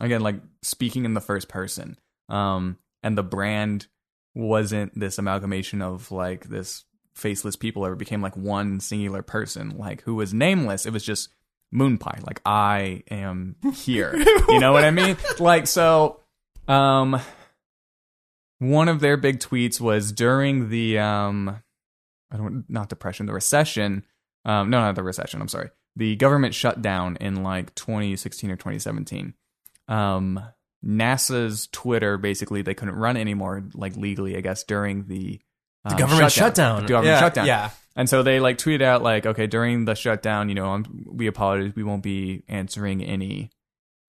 again 0.02 0.22
like 0.22 0.42
speaking 0.62 1.06
in 1.06 1.14
the 1.14 1.22
first 1.22 1.48
person, 1.48 1.98
um, 2.28 2.78
and 3.04 3.18
the 3.18 3.24
brand 3.24 3.88
wasn't 4.36 4.98
this 5.00 5.18
amalgamation 5.18 5.82
of 5.82 6.12
like 6.12 6.50
this 6.50 6.86
faceless 7.16 7.56
people 7.56 7.86
or 7.86 7.94
it 7.94 7.98
became 8.00 8.22
like 8.22 8.38
one 8.38 8.80
singular 8.80 9.22
person 9.22 9.78
like 9.78 10.02
who 10.04 10.16
was 10.16 10.34
nameless 10.34 10.86
it 10.86 10.94
was 10.94 11.04
just 11.04 11.30
moon 11.70 11.98
pie 11.98 12.20
like 12.26 12.40
i 12.46 13.04
am 13.12 13.58
here 13.74 14.16
you 14.48 14.60
know 14.60 14.72
what 14.72 14.86
i 14.86 14.92
mean 14.92 15.18
like 15.38 15.68
so 15.68 16.22
um 16.70 17.20
one 18.60 18.88
of 18.88 19.00
their 19.00 19.18
big 19.18 19.40
tweets 19.40 19.82
was 19.82 20.12
during 20.12 20.70
the 20.70 20.98
um 21.00 21.62
i 22.32 22.38
don't 22.38 22.64
not 22.70 22.90
depression 22.90 23.26
the 23.26 23.34
recession 23.34 24.06
um 24.46 24.70
no 24.70 24.80
not 24.80 24.96
the 24.96 25.04
recession 25.04 25.42
i'm 25.42 25.48
sorry 25.48 25.70
the 25.96 26.16
government 26.16 26.54
shutdown 26.54 27.18
in 27.20 27.44
like 27.44 27.74
2016 27.76 28.52
or 28.52 28.56
2017 28.56 29.34
um 29.88 30.40
NASA's 30.86 31.68
Twitter 31.72 32.18
basically 32.18 32.62
they 32.62 32.74
couldn't 32.74 32.96
run 32.96 33.18
anymore 33.18 33.64
like 33.74 33.98
legally 33.98 34.38
I 34.38 34.42
guess 34.42 34.64
during 34.64 35.08
the, 35.08 35.42
The 35.84 35.92
um, 35.92 35.98
government 35.98 36.32
shutdown. 36.32 36.84
The 36.84 36.88
government 36.88 37.16
yeah, 37.16 37.20
shutdown. 37.20 37.46
Yeah. 37.48 37.70
And 37.96 38.10
so 38.10 38.24
they 38.24 38.40
like 38.40 38.58
tweeted 38.58 38.82
out 38.82 39.04
like, 39.04 39.26
okay, 39.26 39.48
during 39.48 39.86
the 39.86 39.96
shutdown, 39.96 40.48
you 40.48 40.56
know, 40.56 40.70
um, 40.72 41.06
we 41.12 41.28
apologize, 41.28 41.74
we 41.76 41.84
won't 41.84 42.04
be 42.04 42.44
answering 42.48 43.04
any 43.04 43.50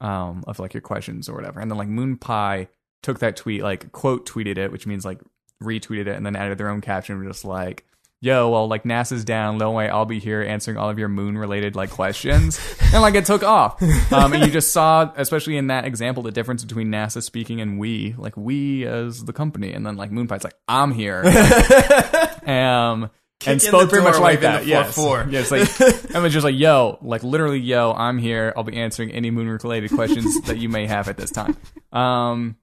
um 0.00 0.44
of 0.46 0.58
like 0.58 0.74
your 0.74 0.80
questions 0.80 1.28
or 1.28 1.34
whatever. 1.34 1.60
And 1.60 1.70
then 1.70 1.78
like 1.78 1.88
Moon 1.88 2.16
Pie 2.16 2.68
took 3.02 3.20
that 3.20 3.36
tweet, 3.36 3.62
like 3.62 3.92
quote 3.92 4.26
tweeted 4.26 4.58
it, 4.58 4.72
which 4.72 4.86
means 4.86 5.04
like 5.04 5.20
retweeted 5.62 6.06
it, 6.06 6.16
and 6.16 6.24
then 6.24 6.36
added 6.36 6.58
their 6.58 6.68
own 6.68 6.80
caption, 6.80 7.22
just 7.26 7.44
like, 7.44 7.84
"Yo, 8.20 8.50
well, 8.50 8.68
like 8.68 8.84
NASA's 8.84 9.24
down, 9.24 9.58
no 9.58 9.70
way, 9.72 9.88
I'll 9.88 10.06
be 10.06 10.18
here 10.18 10.42
answering 10.42 10.76
all 10.76 10.90
of 10.90 10.98
your 10.98 11.08
moon 11.08 11.36
related 11.36 11.76
like 11.76 11.90
questions," 11.90 12.60
and 12.92 13.02
like 13.02 13.14
it 13.14 13.26
took 13.26 13.42
off. 13.42 13.82
Um, 14.12 14.32
and 14.32 14.44
you 14.44 14.50
just 14.50 14.72
saw, 14.72 15.12
especially 15.16 15.56
in 15.56 15.68
that 15.68 15.84
example, 15.84 16.22
the 16.22 16.32
difference 16.32 16.64
between 16.64 16.88
NASA 16.88 17.22
speaking 17.22 17.60
and 17.60 17.78
we, 17.78 18.14
like 18.18 18.36
we 18.36 18.86
as 18.86 19.24
the 19.24 19.32
company, 19.32 19.72
and 19.72 19.84
then 19.86 19.96
like 19.96 20.10
Moon 20.10 20.28
Pie's 20.28 20.44
like, 20.44 20.56
"I'm 20.68 20.92
here." 20.92 21.24
um, 22.46 23.10
Kick 23.40 23.48
and 23.52 23.62
spoke 23.62 23.88
pretty 23.88 24.04
much 24.04 24.18
like 24.20 24.42
that. 24.42 24.62
the 24.62 24.68
Yes, 24.68 24.96
4-4. 24.96 25.32
yes. 25.32 25.50
Like 25.50 26.14
I 26.14 26.20
was 26.20 26.32
just 26.32 26.44
like, 26.44 26.56
"Yo, 26.56 26.98
like 27.00 27.22
literally, 27.22 27.58
yo, 27.58 27.92
I'm 27.92 28.18
here. 28.18 28.52
I'll 28.56 28.64
be 28.64 28.76
answering 28.76 29.10
any 29.12 29.30
moon 29.30 29.48
related 29.48 29.90
questions 29.92 30.42
that 30.42 30.58
you 30.58 30.68
may 30.68 30.86
have 30.86 31.08
at 31.08 31.16
this 31.16 31.30
time." 31.30 31.56
Um, 31.92 32.56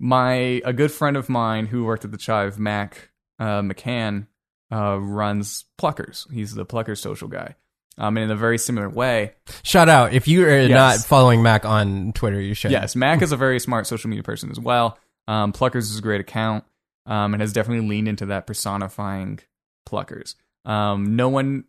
my 0.00 0.60
a 0.64 0.72
good 0.72 0.90
friend 0.92 1.16
of 1.16 1.28
mine 1.28 1.66
who 1.66 1.84
worked 1.84 2.04
at 2.04 2.10
the 2.10 2.18
Chive, 2.18 2.58
Mac 2.58 3.10
uh, 3.38 3.62
McCann, 3.62 4.26
uh, 4.72 4.98
runs 5.00 5.64
Pluckers. 5.80 6.30
He's 6.32 6.54
the 6.54 6.66
Pluckers 6.66 6.98
social 6.98 7.28
guy. 7.28 7.54
Um, 7.98 8.16
and 8.18 8.24
in 8.24 8.30
a 8.30 8.36
very 8.36 8.58
similar 8.58 8.90
way, 8.90 9.32
Shout 9.62 9.88
out 9.88 10.12
if 10.12 10.28
you 10.28 10.44
are 10.44 10.58
Yes. 10.58 10.70
not 10.70 11.06
following 11.08 11.42
Mac 11.42 11.64
on 11.64 12.12
Twitter, 12.12 12.38
you 12.40 12.52
should. 12.52 12.70
Yes, 12.72 12.94
Mac 12.94 13.22
is 13.22 13.32
a 13.32 13.38
very 13.38 13.58
smart 13.58 13.86
social 13.86 14.10
media 14.10 14.22
person 14.22 14.50
as 14.50 14.60
well. 14.60 14.98
Um, 15.28 15.52
Pluckers 15.54 15.84
is 15.84 15.98
a 15.98 16.02
great 16.02 16.20
account 16.20 16.64
um, 17.06 17.32
and 17.32 17.40
has 17.40 17.54
definitely 17.54 17.88
leaned 17.88 18.08
into 18.08 18.26
that 18.26 18.46
personifying 18.46 19.38
Pluckers. 19.86 20.34
Um, 20.64 21.16
no 21.16 21.28
one, 21.28 21.64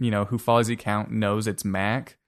you 0.00 0.10
know, 0.10 0.24
who 0.24 0.38
follows 0.38 0.66
the 0.66 0.74
account 0.74 1.10
knows 1.10 1.46
it's 1.46 1.64
Mac, 1.64 2.18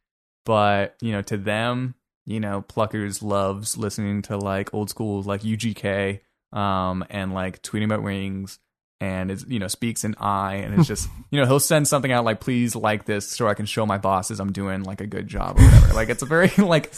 but 0.46 0.96
you 1.00 1.12
know, 1.12 1.22
to 1.22 1.36
them, 1.36 1.94
you 2.24 2.40
know, 2.40 2.62
Pluckers 2.62 3.22
loves 3.22 3.76
listening 3.76 4.22
to 4.22 4.36
like 4.36 4.72
old 4.72 4.90
school 4.90 5.22
like 5.22 5.42
UGK 5.42 6.20
um, 6.52 7.04
and 7.10 7.34
like 7.34 7.62
tweeting 7.62 7.84
about 7.84 8.02
rings. 8.02 8.58
And 9.00 9.30
is 9.30 9.44
you 9.46 9.60
know 9.60 9.68
speaks 9.68 10.02
in 10.02 10.16
I, 10.18 10.54
and 10.54 10.74
it's 10.76 10.88
just 10.88 11.08
you 11.30 11.40
know 11.40 11.46
he'll 11.46 11.60
send 11.60 11.86
something 11.86 12.10
out 12.10 12.24
like 12.24 12.40
please 12.40 12.74
like 12.74 13.04
this 13.04 13.28
so 13.28 13.46
I 13.46 13.54
can 13.54 13.64
show 13.64 13.86
my 13.86 13.96
bosses 13.96 14.40
I'm 14.40 14.50
doing 14.50 14.82
like 14.82 15.00
a 15.00 15.06
good 15.06 15.28
job 15.28 15.56
or 15.56 15.62
whatever. 15.62 15.94
like 15.94 16.08
it's 16.08 16.22
a 16.22 16.26
very 16.26 16.48
like 16.58 16.92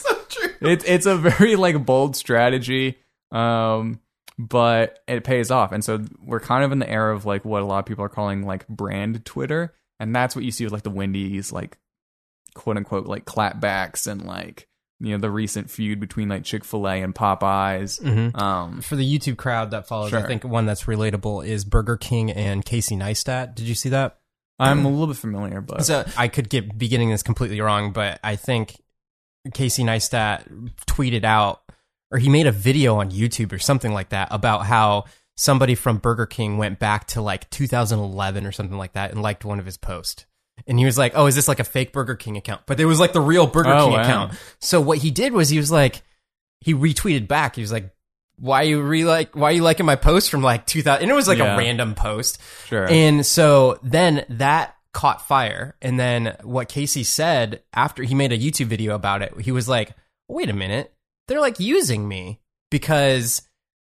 it's 0.63 0.83
it's 0.87 1.05
a 1.05 1.15
very 1.15 1.57
like 1.57 1.85
bold 1.85 2.17
strategy 2.17 2.97
um 3.33 4.01
but 4.49 5.01
it 5.09 5.25
pays 5.25 5.51
off 5.51 5.73
and 5.73 5.85
so 5.85 6.03
we're 6.25 6.41
kind 6.41 6.65
of 6.65 6.73
in 6.73 6.79
the 6.79 6.89
era 6.89 7.15
of 7.15 7.27
like 7.27 7.45
what 7.45 7.63
a 7.63 7.65
lot 7.67 7.79
of 7.81 7.87
people 7.87 8.05
are 8.05 8.09
calling 8.09 8.47
like 8.47 8.67
brand 8.69 9.25
twitter 9.25 9.75
and 9.99 10.15
that's 10.15 10.35
what 10.37 10.45
you 10.45 10.51
see 10.51 10.65
with 10.65 10.73
like 10.73 10.83
the 10.85 10.91
wendy's 10.91 11.53
like 11.53 11.79
quote 12.55 12.77
unquote 12.77 13.07
like 13.07 13.25
clapbacks 13.25 14.07
and 14.07 14.25
like 14.25 14.67
you 15.01 15.11
know 15.13 15.19
the 15.19 15.31
recent 15.31 15.71
feud 15.71 15.99
between 15.99 16.29
like 16.29 16.45
chick-fil-a 16.45 17.01
and 17.03 17.15
popeyes 17.15 18.01
Mhm. 18.03 18.39
um 18.39 18.81
For 18.83 18.97
the 18.97 19.19
YouTube 19.19 19.37
crowd 19.39 19.71
that 19.73 19.89
follows, 19.89 20.13
I 20.13 20.23
think 20.27 20.45
one 20.45 20.67
that's 20.67 20.85
relatable 20.85 21.47
is 21.47 21.65
Burger 21.65 21.97
King 21.97 22.31
and 22.31 22.65
Casey 22.65 22.97
Neistat. 22.97 23.55
Did 23.55 23.67
you 23.67 23.75
see 23.75 23.89
that? 23.91 24.19
i'm 24.59 24.85
a 24.85 24.91
little 24.91 25.07
bit 25.07 25.17
familiar 25.17 25.63
but 25.63 25.87
So 25.87 26.05
I 26.19 26.29
could 26.29 26.51
get 26.51 26.77
be 26.77 26.89
getting 26.89 27.09
this 27.09 27.23
completely 27.23 27.61
wrong, 27.63 27.93
but 27.93 28.21
I 28.23 28.37
think 28.37 28.77
Casey 29.55 29.85
Neistat 29.85 30.45
tweeted 30.87 31.25
out 31.25 31.63
or 32.11 32.19
he 32.19 32.29
made 32.29 32.47
a 32.47 32.53
video 32.53 32.97
on 32.97 33.11
YouTube 33.11 33.53
or 33.53 33.59
something 33.59 33.93
like 33.93 34.09
that 34.11 34.29
about 34.31 34.67
how 34.67 35.05
somebody 35.37 35.75
from 35.75 35.99
Burger 35.99 36.27
King 36.27 36.59
went 36.59 36.79
back 36.79 37.07
to 37.09 37.23
like 37.23 37.49
2011 37.51 38.47
or 38.47 38.53
something 38.53 38.77
like 38.77 38.93
that 38.95 39.13
and 39.13 39.23
liked 39.23 39.45
one 39.45 39.59
of 39.59 39.65
his 39.67 39.77
posts. 39.77 40.27
And 40.67 40.79
he 40.79 40.85
was 40.85 40.99
like, 40.99 41.13
"Oh, 41.15 41.25
is 41.27 41.35
this 41.35 41.49
like 41.49 41.61
a 41.61 41.65
fake 41.65 41.93
Burger 41.93 42.15
King 42.17 42.37
account?" 42.37 42.63
But 42.67 42.79
it 42.81 42.85
was 42.85 43.01
like 43.01 43.15
the 43.15 43.21
real 43.21 43.47
Burger 43.47 43.73
Oh, 43.73 43.85
King 43.87 43.93
wow. 43.95 44.03
account. 44.03 44.33
So 44.59 44.81
what 44.81 44.99
he 44.99 45.11
did 45.11 45.33
was 45.33 45.49
he 45.49 45.57
was 45.57 45.71
like, 45.73 46.03
he 46.61 46.75
retweeted 46.75 47.27
back. 47.29 47.55
He 47.57 47.63
was 47.63 47.73
like, 47.73 47.95
"Why 48.37 48.63
you 48.63 48.83
re 48.83 49.05
like? 49.07 49.35
Why 49.35 49.53
you 49.53 49.63
liking 49.63 49.87
my 49.87 49.97
post 49.97 50.31
from 50.31 50.43
like 50.43 50.67
2000?" 50.67 51.01
And 51.03 51.11
it 51.11 51.15
was 51.15 51.27
like 51.29 51.39
Yeah. 51.39 51.55
a 51.55 51.57
random 51.57 51.95
post. 51.95 52.39
Sure. 52.67 52.87
And 52.91 53.25
so 53.25 53.79
then 53.83 54.27
that 54.29 54.77
caught 54.93 55.27
fire. 55.27 55.77
And 55.81 55.99
then 55.99 56.37
what 56.43 56.69
Casey 56.69 57.05
said 57.05 57.63
after 57.73 58.03
he 58.03 58.15
made 58.15 58.33
a 58.33 58.39
YouTube 58.39 58.67
video 58.67 58.95
about 58.95 59.23
it, 59.23 59.33
he 59.41 59.53
was 59.53 59.67
like, 59.69 59.93
wait 60.29 60.51
a 60.51 60.53
minute. 60.53 60.93
They're 61.31 61.41
like 61.41 61.61
using 61.61 62.09
me 62.09 62.41
because 62.73 63.43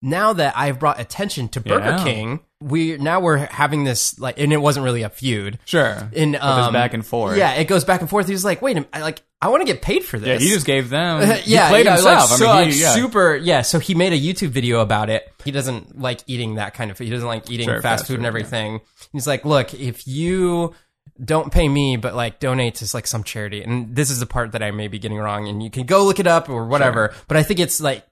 now 0.01 0.33
that 0.33 0.57
I've 0.57 0.79
brought 0.79 0.99
attention 0.99 1.49
to 1.51 1.61
Burger 1.61 1.85
Yeah. 1.85 2.03
King, 2.03 2.41
we 2.63 2.97
now 2.97 3.21
we're 3.21 3.37
having 3.37 3.85
this 3.85 4.19
like, 4.19 4.41
and 4.41 4.55
it 4.55 4.57
wasn't 4.57 4.85
really 4.85 5.03
a 5.03 5.11
feud. 5.11 5.59
sure. 5.67 6.09
In 6.15 6.35
um, 6.41 6.73
back 6.73 6.95
and 6.95 7.05
forth. 7.05 7.37
Yeah, 7.37 7.53
it 7.53 7.67
goes 7.67 7.85
back 7.85 8.01
and 8.01 8.09
forth. 8.09 8.27
He's 8.27 8.43
like, 8.43 8.63
wait 8.63 8.73
a 8.73 8.75
minute, 8.77 8.89
I, 8.95 9.03
like 9.03 9.21
I 9.43 9.49
want 9.49 9.61
to 9.61 9.71
get 9.71 9.83
paid 9.83 10.03
for 10.03 10.19
this. 10.19 10.29
Yeah, 10.29 10.39
he 10.39 10.49
just 10.55 10.65
gave 10.65 10.89
them. 10.89 11.21
yeah, 11.45 11.67
he 11.67 11.73
played 11.73 11.85
yeah, 11.85 11.97
himself. 11.97 12.31
Like, 12.31 12.39
so, 12.39 12.49
I 12.49 12.63
mean, 12.63 12.73
he, 12.73 12.81
yeah. 12.81 12.95
super. 12.95 13.37
Yeah, 13.37 13.61
so 13.61 13.79
he 13.79 13.95
made 13.95 14.15
a 14.15 14.19
YouTube 14.19 14.49
video 14.49 14.81
about 14.81 15.11
it. 15.11 15.31
He 15.45 15.51
doesn't 15.51 16.01
like 16.01 16.23
eating 16.27 16.55
that 16.55 16.73
kind 16.73 16.91
of. 16.91 16.97
food. 16.97 17.05
He 17.05 17.11
doesn't 17.11 17.29
like 17.29 17.51
eating 17.51 17.67
Sure, 17.67 17.83
fast 17.83 18.01
fast 18.01 18.07
food 18.07 18.15
and 18.15 18.21
food, 18.21 18.23
yeah. 18.23 18.29
everything. 18.29 18.81
He's 19.13 19.27
like, 19.27 19.45
look, 19.45 19.75
if 19.75 20.09
you 20.09 20.75
don't 21.23 21.53
pay 21.53 21.69
me, 21.69 21.97
but 21.97 22.15
like 22.15 22.41
donate 22.41 22.77
to 22.77 22.91
like 22.95 23.07
some 23.07 23.25
charity, 23.25 23.63
and 23.63 23.95
this 23.95 24.11
is 24.11 24.21
the 24.21 24.27
part 24.27 24.53
that 24.53 24.63
I 24.63 24.71
may 24.71 24.89
be 24.89 24.99
getting 24.99 25.19
wrong, 25.19 25.49
and 25.49 25.63
you 25.63 25.71
can 25.71 25.87
go 25.87 26.05
look 26.05 26.21
it 26.21 26.27
up 26.27 26.49
or 26.49 26.67
whatever. 26.67 27.15
But 27.29 27.37
I 27.37 27.43
think 27.43 27.61
it's 27.61 27.81
like 27.81 28.07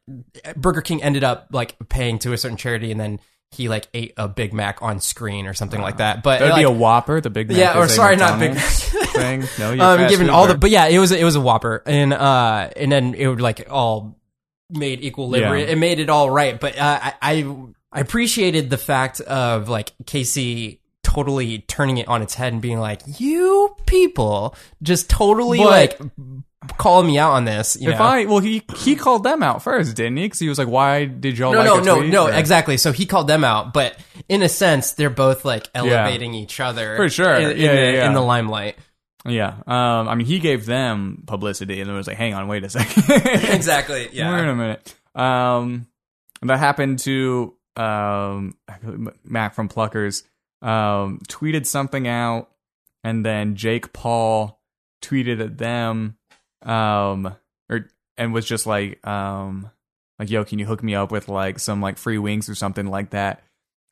Burger 0.56 0.82
King 0.82 1.02
ended 1.02 1.24
up 1.24 1.48
like 1.52 1.76
paying 1.88 2.18
to 2.20 2.32
a 2.32 2.38
certain 2.38 2.56
charity, 2.56 2.90
and 2.90 3.00
then 3.00 3.20
he 3.50 3.68
like 3.68 3.88
ate 3.94 4.14
a 4.16 4.28
Big 4.28 4.52
Mac 4.52 4.82
on 4.82 5.00
screen 5.00 5.46
or 5.46 5.54
something 5.54 5.80
like 5.80 5.98
that. 5.98 6.22
But 6.22 6.40
That'd 6.40 6.52
like, 6.52 6.60
be 6.60 6.64
a 6.64 6.70
Whopper, 6.70 7.20
the 7.20 7.30
Big 7.30 7.48
Mac. 7.48 7.56
Yeah, 7.56 7.78
or 7.78 7.88
sorry, 7.88 8.16
not 8.16 8.38
Big 8.38 8.54
McDonald's 8.54 8.84
thing. 9.12 9.44
No, 9.58 9.72
you're 9.72 9.84
um, 10.04 10.08
given 10.08 10.30
all 10.30 10.46
the, 10.46 10.56
but 10.56 10.70
yeah, 10.70 10.86
it 10.86 10.98
was 10.98 11.12
it 11.12 11.24
was 11.24 11.36
a 11.36 11.40
Whopper, 11.40 11.82
and 11.86 12.12
uh, 12.12 12.70
and 12.76 12.90
then 12.90 13.14
it 13.14 13.26
would 13.26 13.40
like 13.40 13.66
all 13.70 14.18
made 14.70 15.02
equilibrium. 15.02 15.66
Yeah. 15.66 15.72
It 15.72 15.78
made 15.78 16.00
it 16.00 16.08
all 16.08 16.30
right, 16.30 16.58
but 16.58 16.78
uh, 16.78 17.00
I, 17.02 17.14
I 17.22 17.56
I 17.92 18.00
appreciated 18.00 18.70
the 18.70 18.78
fact 18.78 19.20
of 19.20 19.68
like 19.68 19.92
Casey 20.06 20.80
totally 21.14 21.58
turning 21.60 21.98
it 21.98 22.08
on 22.08 22.22
its 22.22 22.34
head 22.34 22.52
and 22.52 22.60
being 22.60 22.80
like, 22.80 23.00
"You 23.18 23.74
people 23.86 24.54
just 24.82 25.08
totally 25.08 25.58
But- 25.58 25.66
like 25.66 26.00
calling 26.78 27.06
me 27.06 27.18
out 27.18 27.32
on 27.32 27.44
this." 27.44 27.76
You 27.80 27.90
If 27.90 27.98
know? 27.98 28.04
I 28.04 28.24
well, 28.24 28.38
he 28.40 28.62
he 28.76 28.96
called 28.96 29.22
them 29.24 29.42
out 29.42 29.62
first, 29.62 29.94
didn't 29.96 30.16
he? 30.16 30.24
Because 30.24 30.38
he 30.38 30.48
was 30.48 30.58
like, 30.58 30.68
"Why 30.68 31.04
did 31.04 31.38
y'all 31.38 31.52
no, 31.52 31.58
like 31.58 31.66
no, 31.66 31.80
no, 31.80 31.96
tweet?" 32.00 32.10
no, 32.12 32.26
Or- 32.28 32.32
exactly. 32.32 32.76
So 32.76 32.92
he 32.92 33.06
called 33.06 33.26
them 33.28 33.44
out, 33.44 33.72
but 33.72 33.96
in 34.28 34.42
a 34.42 34.48
sense, 34.48 34.92
they're 34.92 35.10
both 35.10 35.44
like 35.44 35.68
elevating 35.74 36.34
each 36.34 36.60
other 36.60 36.96
For 36.96 37.08
sure. 37.08 37.34
in, 37.34 37.50
in 37.52 37.58
Yeah, 37.58 37.68
the, 37.74 37.76
yeah, 37.82 37.90
yeah. 37.92 38.06
in 38.06 38.14
the 38.14 38.20
limelight. 38.22 38.76
Yeah. 39.26 39.54
Um. 39.66 40.08
I 40.08 40.14
mean, 40.16 40.26
he 40.26 40.38
gave 40.38 40.66
them 40.66 41.22
publicity, 41.26 41.80
and 41.80 41.88
it 41.88 41.94
was 41.94 42.06
like, 42.06 42.16
"Hang 42.18 42.34
on, 42.34 42.46
wait 42.48 42.62
a 42.64 42.68
second. 42.68 43.04
exactly. 43.54 44.08
Yeah. 44.12 44.34
Wait 44.34 44.48
a 44.48 44.54
minute. 44.54 44.94
Um, 45.14 45.86
that 46.42 46.58
happened 46.58 46.98
to 47.00 47.54
um 47.76 48.54
Mac 49.24 49.54
from 49.54 49.68
Pluckers. 49.68 50.22
Um, 50.64 51.20
tweeted 51.28 51.66
something 51.66 52.08
out, 52.08 52.50
and 53.02 53.24
then 53.24 53.54
Jake 53.54 53.92
Paul 53.92 54.60
tweeted 55.02 55.40
at 55.40 55.58
them, 55.58 56.16
um, 56.62 57.34
or 57.68 57.90
and 58.16 58.32
was 58.32 58.46
just 58.46 58.66
like, 58.66 59.06
um, 59.06 59.70
like, 60.18 60.30
yo, 60.30 60.44
can 60.44 60.58
you 60.58 60.66
hook 60.66 60.82
me 60.82 60.94
up 60.94 61.10
with 61.10 61.28
like 61.28 61.58
some 61.58 61.82
like 61.82 61.98
free 61.98 62.18
wings 62.18 62.48
or 62.48 62.54
something 62.54 62.86
like 62.86 63.10
that? 63.10 63.42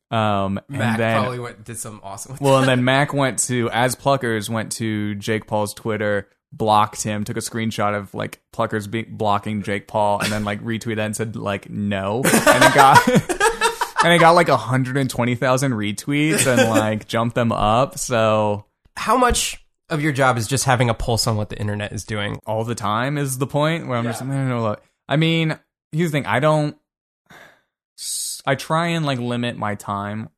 Um, 0.09 0.59
and 0.69 0.77
Mac 0.77 0.97
then 0.97 1.21
probably 1.21 1.39
went 1.39 1.63
did 1.63 1.77
some 1.77 1.99
awesome. 2.03 2.37
well, 2.39 2.57
and 2.59 2.67
then 2.67 2.83
Mac 2.83 3.13
went 3.13 3.39
to 3.47 3.69
as 3.71 3.95
Pluckers 3.95 4.49
went 4.49 4.71
to 4.73 5.15
Jake 5.15 5.47
Paul's 5.47 5.73
Twitter, 5.73 6.29
blocked 6.51 7.01
him, 7.03 7.23
took 7.23 7.37
a 7.37 7.41
screenshot 7.41 7.95
of 7.97 8.13
like 8.13 8.39
Pluckers 8.53 8.89
be- 8.89 9.03
blocking 9.03 9.63
Jake 9.63 9.87
Paul, 9.87 10.19
and 10.21 10.31
then 10.31 10.43
like 10.43 10.61
retweeted 10.63 10.99
and 10.99 11.15
said 11.15 11.35
like 11.35 11.69
no, 11.69 12.21
and 12.23 12.63
it 12.63 12.73
got 12.73 13.07
and 14.03 14.13
it 14.13 14.19
got 14.19 14.31
like 14.31 14.49
hundred 14.49 14.97
and 14.97 15.09
twenty 15.09 15.35
thousand 15.35 15.73
retweets 15.73 16.45
and 16.45 16.69
like 16.69 17.07
jumped 17.07 17.35
them 17.35 17.51
up. 17.51 17.97
So 17.97 18.65
how 18.95 19.17
much 19.17 19.63
of 19.89 20.01
your 20.01 20.11
job 20.11 20.37
is 20.37 20.47
just 20.47 20.65
having 20.65 20.89
a 20.89 20.93
pulse 20.93 21.27
on 21.27 21.37
what 21.37 21.49
the 21.49 21.57
internet 21.59 21.91
is 21.93 22.03
doing? 22.03 22.39
all 22.45 22.63
the 22.63 22.75
time 22.75 23.17
is 23.17 23.37
the 23.37 23.47
point 23.47 23.87
where 23.87 23.97
I'm 23.97 24.05
just 24.05 24.21
I 24.21 24.25
don't 24.25 24.49
know. 24.49 24.61
Look, 24.61 24.83
I 25.07 25.17
mean, 25.17 25.57
here's 25.91 26.11
the 26.11 26.17
thing: 26.17 26.25
I 26.25 26.39
don't. 26.39 26.77
I 28.45 28.55
try 28.55 28.87
and 28.87 29.05
like 29.05 29.19
limit 29.19 29.57
my 29.57 29.75
time 29.75 30.29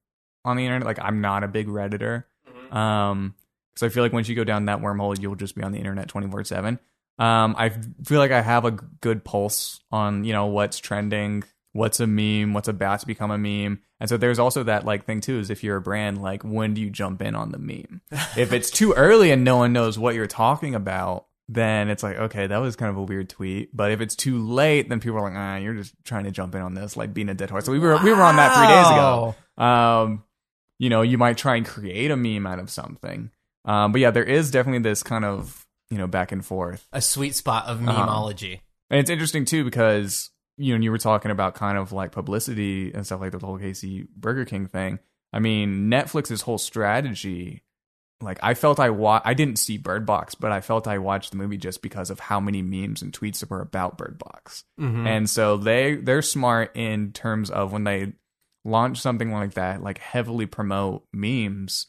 on 0.43 0.57
the 0.57 0.65
internet. 0.65 0.85
Like 0.85 0.99
I'm 1.01 1.21
not 1.21 1.43
a 1.43 1.47
big 1.47 1.67
redditor, 1.67 2.25
um, 2.71 3.35
because 3.73 3.89
I 3.89 3.93
feel 3.93 4.03
like 4.03 4.13
once 4.13 4.27
you 4.29 4.35
go 4.35 4.43
down 4.43 4.65
that 4.65 4.79
wormhole, 4.79 5.19
you'll 5.19 5.35
just 5.35 5.55
be 5.55 5.63
on 5.63 5.71
the 5.71 5.79
internet 5.79 6.07
twenty 6.07 6.29
four 6.29 6.43
seven. 6.43 6.79
Um, 7.17 7.55
I 7.57 7.69
feel 8.03 8.19
like 8.19 8.31
I 8.31 8.41
have 8.41 8.65
a 8.65 8.71
good 8.71 9.23
pulse 9.23 9.79
on 9.91 10.23
you 10.25 10.33
know 10.33 10.47
what's 10.47 10.79
trending, 10.79 11.43
what's 11.75 11.99
a 11.99 12.07
meme, 12.07 12.53
what's 12.53 12.67
about 12.69 13.01
to 13.01 13.05
become 13.05 13.31
a 13.31 13.37
meme, 13.37 13.81
and 13.99 14.09
so 14.09 14.15
there's 14.17 14.39
also 14.39 14.63
that 14.63 14.85
like 14.85 15.05
thing 15.05 15.19
too 15.21 15.39
is 15.39 15.49
if 15.49 15.63
you're 15.63 15.77
a 15.77 15.81
brand, 15.81 16.21
like 16.21 16.43
when 16.43 16.73
do 16.73 16.79
you 16.81 16.89
jump 16.89 17.21
in 17.21 17.35
on 17.35 17.51
the 17.51 17.57
meme? 17.59 18.01
if 18.37 18.53
it's 18.53 18.71
too 18.71 18.93
early 18.93 19.31
and 19.31 19.43
no 19.43 19.57
one 19.57 19.73
knows 19.73 19.99
what 19.99 20.15
you're 20.15 20.25
talking 20.27 20.73
about, 20.73 21.25
then 21.49 21.89
it's 21.89 22.01
like, 22.01 22.15
okay, 22.17 22.47
that 22.47 22.57
was 22.57 22.75
kind 22.75 22.89
of 22.89 22.97
a 22.97 23.03
weird 23.03 23.29
tweet. 23.29 23.69
But 23.75 23.91
if 23.91 24.01
it's 24.01 24.15
too 24.15 24.39
late, 24.47 24.89
then 24.89 24.99
people 24.99 25.17
are 25.19 25.21
like, 25.29 25.37
ah, 25.37 25.57
you're 25.57 25.75
just 25.75 25.93
trying 26.03 26.23
to 26.23 26.31
jump 26.31 26.55
in 26.55 26.61
on 26.61 26.73
this, 26.73 26.97
like 26.97 27.13
being 27.13 27.29
a 27.29 27.33
dead 27.35 27.49
horse. 27.51 27.65
So 27.65 27.71
we 27.71 27.79
were 27.79 27.97
we 28.03 28.11
were 28.13 28.23
on 28.23 28.35
that 28.37 28.55
three 28.55 28.67
days 28.67 28.89
ago. 28.89 29.35
Um, 29.63 30.23
you 30.79 30.89
know, 30.89 31.01
you 31.03 31.17
might 31.17 31.37
try 31.37 31.55
and 31.55 31.65
create 31.65 32.09
a 32.11 32.15
meme 32.17 32.47
out 32.47 32.59
of 32.59 32.69
something. 32.69 33.31
Um, 33.63 33.91
but 33.91 34.01
yeah, 34.01 34.11
there 34.11 34.23
is 34.23 34.49
definitely 34.51 34.79
this 34.81 35.03
kind 35.03 35.23
of 35.25 35.65
you 35.89 35.97
know 35.97 36.07
back 36.07 36.31
and 36.31 36.43
forth. 36.43 36.87
A 36.93 37.01
sweet 37.01 37.35
spot 37.35 37.65
of 37.67 37.81
Uh-huh. 37.87 38.05
memeology. 38.07 38.61
And 38.89 38.99
it's 38.99 39.09
interesting 39.09 39.45
too 39.45 39.63
because 39.63 40.29
you 40.57 40.77
know 40.77 40.83
you 40.83 40.91
were 40.91 40.97
talking 40.97 41.31
about 41.31 41.55
kind 41.55 41.77
of 41.77 41.91
like 41.91 42.11
publicity 42.11 42.91
and 42.93 43.05
stuff 43.05 43.21
like 43.21 43.31
the 43.31 43.39
whole 43.39 43.57
Casey 43.57 44.07
Burger 44.15 44.45
King 44.45 44.67
thing. 44.67 44.99
I 45.33 45.39
mean, 45.39 45.89
Netflix's 45.89 46.41
whole 46.41 46.57
strategy, 46.57 47.63
like 48.21 48.39
I 48.41 48.53
felt 48.53 48.79
I 48.79 48.89
wa- 48.89 49.21
I 49.25 49.33
didn't 49.33 49.59
see 49.59 49.77
Bird 49.77 50.05
Box, 50.05 50.33
but 50.35 50.51
I 50.51 50.61
felt 50.61 50.87
I 50.87 50.97
watched 50.99 51.31
the 51.31 51.37
movie 51.37 51.57
just 51.57 51.81
because 51.81 52.09
of 52.09 52.19
how 52.21 52.39
many 52.39 52.61
memes 52.61 53.01
and 53.01 53.11
tweets 53.11 53.39
there 53.39 53.47
were 53.49 53.61
about 53.61 53.97
Bird 53.97 54.17
Box. 54.17 54.63
Mhm. 54.79 55.05
And 55.05 55.29
so 55.29 55.57
they 55.57 55.95
they're 55.95 56.21
smart 56.21 56.71
in 56.75 57.11
terms 57.11 57.49
of 57.51 57.73
when 57.73 57.83
they 57.83 58.13
launch 58.63 58.99
something 59.01 59.31
like 59.31 59.55
that, 59.55 59.83
like 59.83 59.97
heavily 59.97 60.45
promote 60.45 61.05
memes 61.13 61.87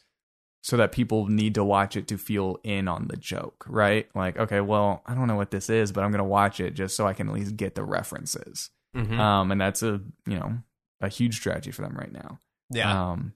so 0.63 0.77
that 0.77 0.91
people 0.91 1.27
need 1.27 1.55
to 1.55 1.63
watch 1.63 1.95
it 1.95 2.07
to 2.09 2.17
feel 2.17 2.59
in 2.63 2.87
on 2.87 3.07
the 3.07 3.15
joke, 3.17 3.65
right? 3.69 4.07
Like, 4.15 4.37
okay, 4.37 4.59
well, 4.59 5.01
I 5.05 5.13
don't 5.15 5.27
know 5.27 5.35
what 5.35 5.51
this 5.51 5.69
is, 5.69 5.91
but 5.91 6.03
I'm 6.03 6.11
going 6.11 6.19
to 6.19 6.23
watch 6.25 6.59
it 6.59 6.71
just 6.73 6.95
so 6.95 7.07
I 7.07 7.13
can 7.13 7.29
at 7.29 7.33
least 7.35 7.55
get 7.55 7.75
the 7.75 7.83
references. 7.83 8.69
Mhm. 8.95 9.17
Um, 9.17 9.51
and 9.51 9.61
that's 9.61 9.83
a, 9.83 10.01
you 10.25 10.37
know, 10.39 10.57
a 11.01 11.07
huge 11.09 11.35
strategy 11.37 11.71
for 11.71 11.83
them 11.83 11.95
right 11.95 12.11
now. 12.11 12.39
yeah. 12.71 13.11
Um, 13.11 13.33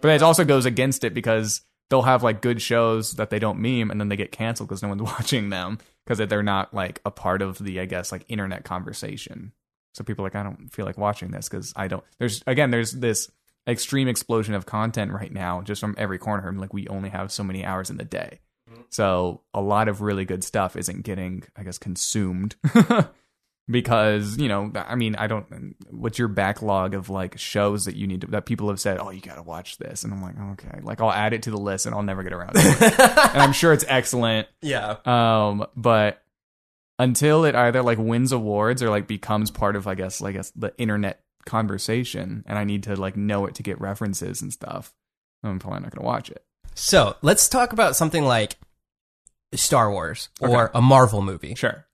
but 0.00 0.10
it 0.10 0.22
also 0.22 0.44
goes 0.44 0.64
against 0.66 1.04
it 1.04 1.14
because 1.14 1.60
they'll 1.90 2.02
have 2.02 2.22
like 2.24 2.40
good 2.42 2.60
shows 2.60 3.12
that 3.12 3.30
they 3.30 3.38
don't 3.38 3.60
meme 3.60 3.90
and 3.90 4.00
then 4.00 4.08
they 4.08 4.16
get 4.16 4.32
canceled 4.32 4.68
because 4.68 4.82
no 4.82 4.88
one's 4.88 5.02
watching 5.18 5.50
them 5.50 5.78
because 6.04 6.18
they're 6.26 6.42
not 6.42 6.72
like 6.74 7.00
a 7.04 7.10
part 7.10 7.42
of 7.42 7.58
the, 7.58 7.78
I 7.78 7.84
guess, 7.84 8.10
like 8.10 8.24
internet 8.28 8.64
conversation. 8.64 9.52
So 9.94 10.02
people 10.02 10.24
are 10.24 10.26
like, 10.26 10.34
I 10.34 10.42
don't 10.42 10.72
feel 10.72 10.86
like 10.86 10.96
watching 10.98 11.30
this 11.30 11.48
because 11.48 11.72
I 11.76 11.86
don't. 11.86 12.02
There's 12.18 12.42
again, 12.46 12.70
there's 12.70 12.92
this 12.92 13.30
extreme 13.66 14.08
explosion 14.08 14.54
of 14.54 14.66
content 14.66 15.12
right 15.12 15.32
now 15.32 15.62
just 15.62 15.80
from 15.80 15.94
every 15.98 16.18
corner. 16.18 16.48
And 16.48 16.60
like 16.60 16.72
we 16.74 16.88
only 16.88 17.10
have 17.10 17.30
so 17.30 17.44
many 17.44 17.64
hours 17.64 17.90
in 17.90 17.96
the 17.96 18.04
day. 18.04 18.40
So 18.88 19.42
a 19.54 19.60
lot 19.60 19.88
of 19.88 20.00
really 20.00 20.24
good 20.24 20.44
stuff 20.44 20.76
isn't 20.76 21.02
getting, 21.02 21.44
I 21.56 21.62
guess, 21.62 21.78
consumed 21.78 22.56
because 23.68 24.38
you 24.38 24.48
know, 24.48 24.72
I 24.74 24.94
mean, 24.94 25.14
I 25.16 25.26
don't. 25.26 25.76
What's 25.90 26.18
your 26.18 26.28
backlog 26.28 26.94
of 26.94 27.10
like 27.10 27.38
shows 27.38 27.84
that 27.84 27.96
you 27.96 28.06
need 28.06 28.22
to 28.22 28.26
that 28.28 28.46
people 28.46 28.68
have 28.68 28.80
said, 28.80 28.98
oh, 28.98 29.10
you 29.10 29.20
got 29.20 29.36
to 29.36 29.42
watch 29.42 29.78
this, 29.78 30.04
and 30.04 30.12
I'm 30.12 30.22
like, 30.22 30.38
okay, 30.52 30.80
like 30.82 31.00
I'll 31.00 31.12
add 31.12 31.32
it 31.32 31.42
to 31.44 31.50
the 31.50 31.58
list 31.58 31.86
and 31.86 31.94
I'll 31.94 32.02
never 32.02 32.22
get 32.22 32.32
around 32.32 32.54
to 32.54 32.60
it, 32.60 33.00
and 33.00 33.42
I'm 33.42 33.52
sure 33.52 33.72
it's 33.72 33.84
excellent. 33.88 34.48
yeah. 34.60 34.96
Um, 35.04 35.66
but 35.76 36.22
until 36.98 37.44
it 37.44 37.54
either 37.54 37.82
like 37.82 37.98
wins 37.98 38.32
awards 38.32 38.82
or 38.82 38.90
like 38.90 39.06
becomes 39.06 39.50
part 39.50 39.76
of, 39.76 39.86
I 39.86 39.94
guess, 39.94 40.20
like 40.20 40.34
I 40.34 40.38
guess 40.38 40.50
the 40.52 40.74
internet 40.78 41.21
conversation, 41.44 42.44
and 42.46 42.58
I 42.58 42.64
need 42.64 42.82
to 42.84 42.96
like 42.96 43.16
know 43.16 43.46
it 43.46 43.54
to 43.56 43.62
get 43.62 43.80
references 43.80 44.42
and 44.42 44.52
stuff, 44.52 44.94
I'm 45.42 45.58
probably 45.58 45.80
not 45.80 45.94
gonna 45.94 46.06
watch 46.06 46.30
it. 46.30 46.44
So 46.74 47.16
let's 47.22 47.48
talk 47.48 47.72
about 47.72 47.96
something 47.96 48.24
like 48.24 48.56
Star 49.54 49.90
Wars 49.90 50.28
or 50.40 50.66
Okay. 50.68 50.78
a 50.78 50.82
Marvel 50.82 51.20
movie. 51.22 51.54
Sure. 51.54 51.86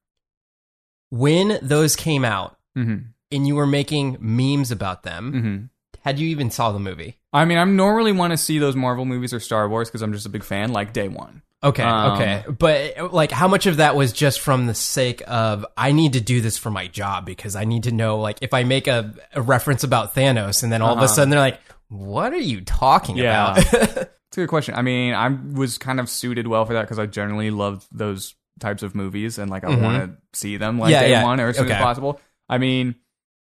When 1.11 1.59
those 1.63 1.97
came 1.97 2.25
out 2.25 2.57
Mm-hmm. 2.77 3.09
and 3.33 3.47
you 3.47 3.57
were 3.57 3.67
making 3.67 4.17
memes 4.21 4.71
about 4.71 5.03
them, 5.03 5.33
Mm-hmm. 5.33 5.65
had 6.05 6.19
you 6.21 6.29
even 6.29 6.51
saw 6.51 6.71
the 6.71 6.79
movie? 6.79 7.19
I 7.33 7.45
mean, 7.45 7.59
I 7.59 7.65
normally 7.65 8.13
want 8.13 8.33
to 8.33 8.37
see 8.37 8.59
those 8.59 8.77
Marvel 8.77 9.05
movies 9.05 9.33
or 9.35 9.41
Star 9.41 9.69
Wars 9.69 9.89
because 9.89 10.03
I'm 10.03 10.13
just 10.13 10.27
a 10.27 10.31
big 10.31 10.45
fan, 10.45 10.73
like 10.73 10.93
day 10.93 11.09
one. 11.09 11.43
Okay, 11.63 11.83
Um, 11.83 12.13
okay. 12.13 12.45
But 12.57 13.13
like 13.13 13.33
how 13.33 13.49
much 13.49 13.67
of 13.67 13.79
that 13.79 13.97
was 13.97 14.13
just 14.13 14.39
from 14.41 14.67
the 14.67 14.75
sake 14.75 15.23
of 15.27 15.67
I 15.77 15.91
need 15.93 16.13
to 16.13 16.21
do 16.21 16.41
this 16.41 16.57
for 16.57 16.71
my 16.71 16.87
job 16.87 17.27
because 17.27 17.57
I 17.57 17.65
need 17.65 17.83
to 17.85 17.93
know 17.93 18.19
like 18.21 18.39
if 18.43 18.55
I 18.55 18.63
make 18.65 18.87
a, 18.87 19.13
a 19.33 19.43
reference 19.43 19.83
about 19.83 20.15
Thanos 20.15 20.63
and 20.63 20.71
then 20.73 20.83
all 20.83 20.97
of 20.97 21.03
a 21.03 21.09
sudden 21.09 21.31
they're 21.31 21.41
like, 21.41 21.59
"What 21.89 22.33
are 22.33 22.37
you 22.37 22.61
talking 22.61 23.17
Yeah. 23.17 23.53
about?" 23.59 24.09
It's 24.29 24.37
a 24.37 24.41
good 24.43 24.51
question. 24.51 24.75
I 24.75 24.83
mean, 24.83 25.15
I 25.15 25.29
was 25.29 25.79
kind 25.79 25.99
of 25.99 26.11
suited 26.11 26.47
well 26.47 26.67
for 26.67 26.75
that 26.75 26.83
because 26.83 26.99
I 26.99 27.07
generally 27.07 27.51
love 27.51 27.89
those 27.91 28.35
types 28.61 28.83
of 28.83 28.95
movies 28.95 29.39
and 29.39 29.51
like 29.51 29.65
I 29.65 29.75
want 29.75 30.05
to 30.33 30.39
see 30.39 30.59
them 30.59 30.79
like. 30.79 30.91
Yeah, 30.93 31.01
day 31.01 31.11
yeah. 31.13 31.25
one 31.25 31.41
or 31.41 31.49
as 31.49 31.57
soon 31.57 31.65
Okay. 31.65 31.75
as 31.75 31.81
possible. 31.83 32.21
I 32.47 32.59
mean, 32.59 32.95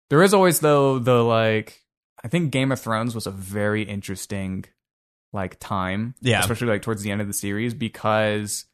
there 0.10 0.24
is 0.24 0.34
always 0.34 0.60
though 0.62 0.98
the 0.98 1.24
like 1.24 1.80
I 2.24 2.28
think 2.28 2.52
Game 2.52 2.72
of 2.72 2.82
Thrones 2.82 3.14
was 3.14 3.28
a 3.28 3.32
very 3.32 3.84
interesting 3.84 4.66
like 5.34 5.60
time, 5.60 6.16
Yeah. 6.22 6.40
especially 6.40 6.68
like 6.68 6.82
towards 6.84 7.02
the 7.04 7.12
end 7.12 7.22
of 7.22 7.28
the 7.28 7.34
series 7.34 7.74
because 7.74 8.66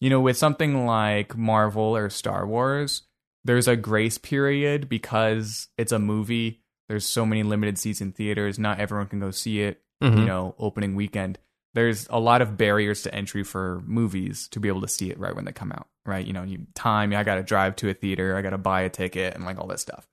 you 0.00 0.10
know 0.10 0.20
with 0.20 0.36
something 0.36 0.86
like 0.86 1.36
Marvel 1.36 1.96
or 1.96 2.08
Star 2.10 2.46
Wars, 2.46 3.02
there's 3.44 3.68
a 3.68 3.76
grace 3.76 4.18
period 4.18 4.88
because 4.88 5.68
it's 5.78 5.92
a 5.92 5.98
movie. 5.98 6.62
There's 6.88 7.06
so 7.06 7.26
many 7.26 7.42
limited 7.42 7.78
seats 7.78 8.00
in 8.00 8.12
theaters. 8.12 8.58
Not 8.58 8.80
everyone 8.80 9.06
can 9.08 9.20
go 9.20 9.30
see 9.30 9.60
it 9.60 9.82
Mhm. 10.02 10.18
you 10.20 10.24
know, 10.26 10.54
opening 10.58 10.94
weekend, 10.94 11.38
there's 11.74 12.06
a 12.08 12.20
lot 12.20 12.40
of 12.40 12.56
barriers 12.56 13.02
to 13.02 13.12
entry 13.14 13.42
for 13.42 13.82
movies 13.84 14.46
to 14.48 14.60
be 14.60 14.68
able 14.68 14.80
to 14.80 14.88
see 14.88 15.10
it 15.10 15.18
right 15.18 15.34
when 15.34 15.44
they 15.44 15.50
come 15.52 15.72
out, 15.72 15.88
right? 16.06 16.24
You 16.24 16.32
know, 16.32 16.44
you 16.44 16.66
time, 16.74 17.12
I 17.12 17.24
got 17.24 17.34
to 17.34 17.42
drive 17.42 17.74
to 17.76 17.90
a 17.90 17.94
theater, 17.94 18.36
I 18.36 18.42
got 18.42 18.50
to 18.50 18.58
buy 18.58 18.82
a 18.82 18.88
ticket 18.90 19.34
and 19.34 19.44
like 19.44 19.58
all 19.58 19.66
that 19.66 19.80
stuff. 19.80 20.06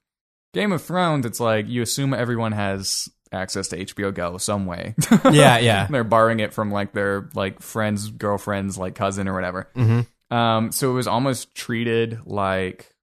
Game 0.56 0.72
of 0.72 0.82
Thrones, 0.82 1.26
it's 1.26 1.40
like 1.40 1.68
you 1.68 1.82
assume 1.84 2.14
everyone 2.16 2.52
has 2.54 3.08
access 3.36 3.68
to 3.70 3.78
HBO 3.86 4.14
Go 4.14 4.38
some 4.38 4.66
way. 4.66 4.96
Yeah, 5.32 5.58
yeah. 5.60 5.88
They're 5.92 6.04
borrowing 6.04 6.40
it 6.40 6.54
from 6.54 6.72
like 6.72 6.94
their 6.94 7.30
like 7.36 7.62
friends, 7.62 8.10
girlfriends, 8.10 8.78
like 8.78 8.96
cousin 8.96 9.28
or 9.28 9.34
whatever. 9.34 9.70
Mhm. 9.76 10.08
Um, 10.32 10.72
so 10.72 10.90
it 10.92 10.94
was 10.94 11.08
almost 11.08 11.54
treated 11.54 12.20
like 12.26 12.94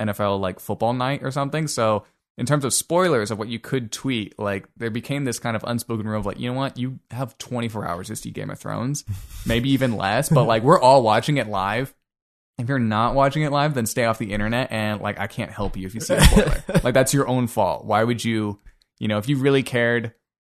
NFL 0.00 0.40
like 0.40 0.58
football 0.60 0.92
night 0.92 1.22
or 1.22 1.30
something. 1.30 1.68
So 1.68 2.04
in 2.38 2.46
terms 2.46 2.64
of 2.64 2.72
spoilers 2.72 3.30
of 3.30 3.38
what 3.38 3.48
you 3.48 3.58
could 3.58 3.92
tweet, 3.92 4.38
like 4.38 4.66
there 4.76 4.90
became 4.90 5.24
this 5.24 5.38
kind 5.38 5.54
of 5.54 5.62
unspoken 5.66 6.08
rule 6.08 6.18
of 6.18 6.26
like, 6.26 6.40
you 6.40 6.50
know 6.50 6.56
what, 6.58 6.78
you 6.78 6.98
have 7.10 7.36
24 7.38 7.86
hours 7.86 8.08
to 8.08 8.16
see 8.16 8.30
Game 8.30 8.50
of 8.50 8.58
Thrones, 8.58 9.04
maybe 9.46 9.70
even 9.70 9.96
less, 9.96 10.28
but 10.28 10.44
like 10.44 10.62
we're 10.62 10.80
all 10.80 11.02
watching 11.02 11.36
it 11.36 11.46
live. 11.48 11.94
If 12.58 12.68
you're 12.68 12.78
not 12.78 13.14
watching 13.14 13.42
it 13.42 13.52
live, 13.52 13.74
then 13.74 13.86
stay 13.86 14.04
off 14.04 14.18
the 14.18 14.32
internet 14.32 14.72
and 14.72 15.00
like 15.00 15.18
I 15.18 15.26
can't 15.26 15.50
help 15.50 15.76
you 15.76 15.86
if 15.86 15.94
you 15.94 16.00
see 16.00 16.14
a 16.14 16.20
spoiler. 16.20 16.64
like 16.84 16.94
that's 16.94 17.14
your 17.14 17.28
own 17.28 17.46
fault. 17.46 17.84
Why 17.84 18.02
would 18.02 18.24
you, 18.24 18.58
you 19.02 19.08
know, 19.08 19.18
if 19.18 19.28
you 19.28 19.36
really 19.36 19.64
cared 19.64 20.14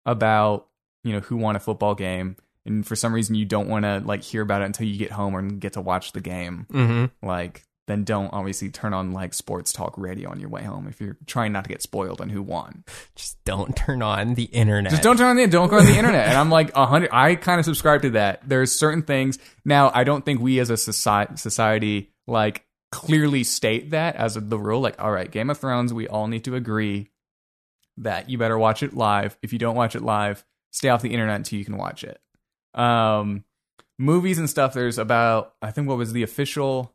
about, 0.05 0.67
you 1.05 1.13
know, 1.13 1.21
who 1.21 1.37
won 1.37 1.55
a 1.55 1.59
football 1.59 1.95
game 1.95 2.35
and 2.65 2.85
for 2.85 2.95
some 2.95 3.13
reason 3.13 3.35
you 3.35 3.45
don't 3.45 3.69
want 3.69 3.83
to 3.85 4.01
like 4.05 4.21
hear 4.21 4.41
about 4.41 4.61
it 4.61 4.65
until 4.65 4.85
you 4.85 4.97
get 4.97 5.11
home 5.11 5.35
or 5.35 5.41
get 5.41 5.73
to 5.73 5.81
watch 5.81 6.11
the 6.11 6.21
game, 6.21 6.67
Mhm. 6.71 7.11
like 7.21 7.63
then 7.87 8.03
don't 8.05 8.31
obviously 8.33 8.69
turn 8.69 8.93
on 8.93 9.11
like 9.11 9.33
sports 9.33 9.73
talk 9.73 9.97
radio 9.97 10.29
on 10.29 10.39
your 10.39 10.49
way 10.49 10.63
home 10.63 10.87
if 10.87 11.01
you're 11.01 11.17
trying 11.25 11.51
not 11.51 11.63
to 11.65 11.69
get 11.69 11.81
spoiled 11.81 12.21
on 12.21 12.29
who 12.29 12.41
won. 12.41 12.83
Just 13.15 13.41
don't 13.45 13.75
turn 13.75 14.01
on 14.01 14.35
the 14.35 14.43
internet. 14.45 14.91
Just 14.91 15.03
don't 15.03 15.17
turn 15.17 15.27
on 15.27 15.35
the 15.37 15.47
don't 15.47 15.69
go 15.69 15.77
on 15.79 15.85
the 15.85 15.97
internet. 15.97 16.27
And 16.27 16.37
I'm 16.37 16.49
like 16.49 16.75
a 16.75 16.85
hundred. 16.85 17.09
I 17.13 17.35
kind 17.35 17.59
of 17.59 17.65
subscribe 17.65 18.01
to 18.03 18.09
that. 18.11 18.41
There's 18.47 18.71
certain 18.73 19.03
things 19.03 19.37
now. 19.65 19.91
I 19.93 20.03
don't 20.05 20.23
think 20.25 20.39
we 20.41 20.59
as 20.59 20.69
a 20.69 20.77
society 20.77 21.35
society 21.37 22.11
like 22.27 22.65
clearly 22.91 23.43
state 23.43 23.91
that 23.91 24.15
as 24.15 24.35
the 24.35 24.57
rule. 24.59 24.79
Like, 24.79 25.01
all 25.01 25.11
right, 25.11 25.29
Game 25.29 25.49
of 25.49 25.57
Thrones, 25.57 25.93
we 25.93 26.07
all 26.07 26.27
need 26.27 26.43
to 26.45 26.55
agree 26.55 27.09
that 27.97 28.29
you 28.29 28.37
better 28.37 28.57
watch 28.57 28.83
it 28.83 28.93
live. 28.93 29.37
If 29.41 29.53
you 29.53 29.59
don't 29.59 29.75
watch 29.75 29.95
it 29.95 30.01
live, 30.01 30.43
stay 30.71 30.89
off 30.89 31.01
the 31.01 31.13
internet 31.13 31.35
until 31.35 31.59
you 31.59 31.65
can 31.65 31.77
watch 31.77 32.03
it. 32.03 32.19
Um, 32.73 33.43
movies 33.99 34.39
and 34.39 34.49
stuff. 34.49 34.73
There's 34.73 34.97
about 34.97 35.53
I 35.61 35.71
think 35.71 35.87
what 35.87 35.97
was 35.97 36.13
the 36.13 36.23
official 36.23 36.93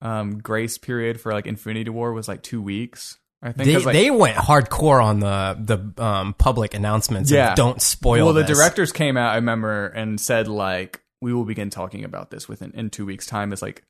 um 0.00 0.38
grace 0.38 0.78
period 0.78 1.20
for 1.20 1.32
like 1.32 1.46
Infinity 1.46 1.90
War 1.90 2.12
was 2.12 2.28
like 2.28 2.42
two 2.42 2.62
weeks. 2.62 3.18
I 3.42 3.52
think 3.52 3.66
They, 3.66 3.78
like, 3.78 3.92
they 3.92 4.10
went 4.10 4.36
hardcore 4.36 5.02
on 5.02 5.20
the 5.20 5.56
the 5.96 6.02
um, 6.02 6.34
public 6.34 6.74
announcements. 6.74 7.30
Yeah. 7.30 7.54
don't 7.54 7.80
spoil. 7.80 8.26
Well, 8.26 8.34
the 8.34 8.42
this." 8.42 8.56
directors 8.56 8.90
came 8.92 9.16
out, 9.16 9.32
I 9.32 9.36
remember, 9.36 9.86
and 9.86 10.20
said 10.20 10.48
like, 10.48 11.02
"We 11.20 11.32
will 11.32 11.44
begin 11.44 11.70
talking 11.70 12.04
about 12.04 12.30
this 12.30 12.48
within 12.48 12.72
in 12.72 12.90
two 12.90 13.06
weeks' 13.06 13.26
time." 13.26 13.52
It's 13.52 13.62
like 13.62 13.84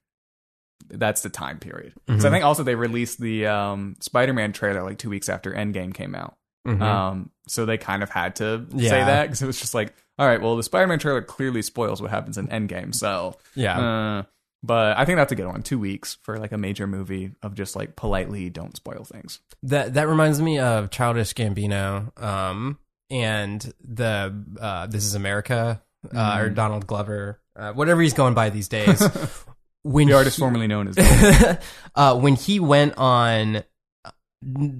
that's 0.88 1.22
the 1.22 1.30
time 1.30 1.58
period. 1.58 1.94
Mm-hmm. 2.06 2.20
So 2.20 2.28
I 2.28 2.30
think 2.30 2.44
also 2.44 2.62
they 2.62 2.74
released 2.74 3.20
the 3.20 3.46
um, 3.46 3.96
Spider-Man 4.00 4.52
trailer 4.52 4.82
like 4.82 4.98
two 4.98 5.10
weeks 5.10 5.28
after 5.28 5.52
Endgame 5.52 5.92
came 5.92 6.14
out. 6.14 6.36
Mhm. 6.68 6.82
Um, 6.82 7.30
so 7.46 7.64
they 7.66 7.78
kind 7.78 8.02
of 8.02 8.10
had 8.10 8.36
to 8.36 8.66
say 8.78 8.88
that 8.90 9.22
because 9.22 9.40
it 9.42 9.46
was 9.46 9.58
just 9.58 9.74
like, 9.74 9.94
all 10.18 10.26
right, 10.26 10.40
well, 10.42 10.56
the 10.56 10.62
Spider-Man 10.62 10.98
trailer 10.98 11.22
clearly 11.22 11.62
spoils 11.62 12.02
what 12.02 12.10
happens 12.10 12.36
in 12.38 12.48
Endgame. 12.48 12.94
So 12.94 13.36
yeah. 13.54 13.78
uh, 14.18 14.22
but 14.62 14.96
I 14.98 15.04
think 15.04 15.16
that's 15.16 15.32
a 15.32 15.36
good 15.36 15.46
one. 15.46 15.62
Two 15.62 15.78
weeks 15.78 16.18
for 16.22 16.38
like 16.38 16.52
a 16.52 16.58
major 16.58 16.86
movie 16.86 17.30
of 17.42 17.54
just 17.54 17.76
like 17.76 17.96
politely 17.96 18.50
don't 18.50 18.76
spoil 18.76 19.04
things. 19.04 19.40
That 19.62 19.94
that 19.94 20.08
reminds 20.08 20.40
me 20.42 20.58
of 20.58 20.90
Childish 20.90 21.32
Gambino, 21.34 22.20
um, 22.22 22.78
and 23.10 23.72
the 23.82 24.34
uh, 24.60 24.86
This 24.88 25.04
Is 25.04 25.14
America 25.14 25.80
uh, 26.04 26.08
Mm-hmm. 26.16 26.40
or 26.42 26.48
Donald 26.50 26.86
Glover, 26.86 27.40
uh, 27.56 27.72
whatever 27.72 28.02
he's 28.02 28.12
going 28.14 28.34
by 28.34 28.50
these 28.50 28.68
days. 28.68 29.00
when 29.84 30.08
The 30.08 30.14
artist 30.14 30.36
he- 30.36 30.40
formerly 30.40 30.66
known 30.66 30.88
as 30.88 31.58
uh, 31.94 32.18
when 32.18 32.34
he 32.34 32.60
went 32.60 32.94
on 32.98 33.62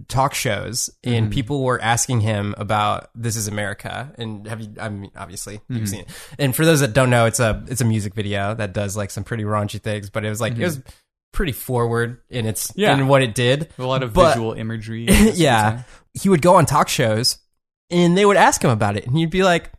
talk 0.09 0.35
shows 0.35 0.89
and 1.03 1.25
Mm-hmm. 1.27 1.31
people 1.33 1.65
were 1.65 1.81
asking 1.83 2.21
him 2.21 2.55
about 2.59 3.11
This 3.15 3.37
Is 3.37 3.49
America, 3.49 4.13
and 4.17 4.47
have 4.47 4.61
you? 4.61 4.69
I 4.81 4.89
mean, 4.89 5.11
obviously 5.17 5.57
Mm-hmm. 5.59 5.77
you've 5.77 5.89
seen 5.89 6.01
it. 6.03 6.09
And 6.39 6.55
for 6.55 6.65
those 6.65 6.81
that 6.81 6.93
don't 6.93 7.11
know, 7.11 7.27
it's 7.27 7.41
a 7.41 7.65
it's 7.69 7.81
a 7.81 7.85
music 7.85 8.15
video 8.15 8.55
that 8.55 8.73
does 8.73 8.97
like 8.97 9.11
some 9.11 9.25
pretty 9.25 9.45
raunchy 9.45 9.81
things, 9.83 10.11
but 10.11 10.25
it 10.25 10.29
was 10.29 10.41
like 10.41 10.53
it 10.57 10.65
was 10.65 10.81
pretty 11.33 11.53
forward 11.53 12.21
in 12.31 12.47
its 12.47 12.69
Mm-hmm. 12.69 12.81
Yeah. 12.81 12.95
in 12.99 13.09
what 13.09 13.23
it 13.23 13.35
did. 13.35 13.69
a 13.79 13.83
lot 13.85 14.03
of 14.03 14.13
But- 14.13 14.31
visual 14.35 14.53
imagery. 14.53 15.05
I 15.05 15.07
guess 15.13 15.19
you 15.21 15.27
would 15.27 15.37
yeah, 15.39 15.83
he 16.15 16.29
would 16.29 16.43
go 16.43 16.55
on 16.57 16.65
talk 16.67 16.89
shows 16.89 17.39
and 17.91 18.17
they 18.17 18.25
would 18.25 18.37
ask 18.37 18.63
him 18.63 18.71
about 18.71 18.97
it, 18.97 19.07
and 19.07 19.17
he'd 19.17 19.31
be 19.31 19.43
like, 19.43 19.73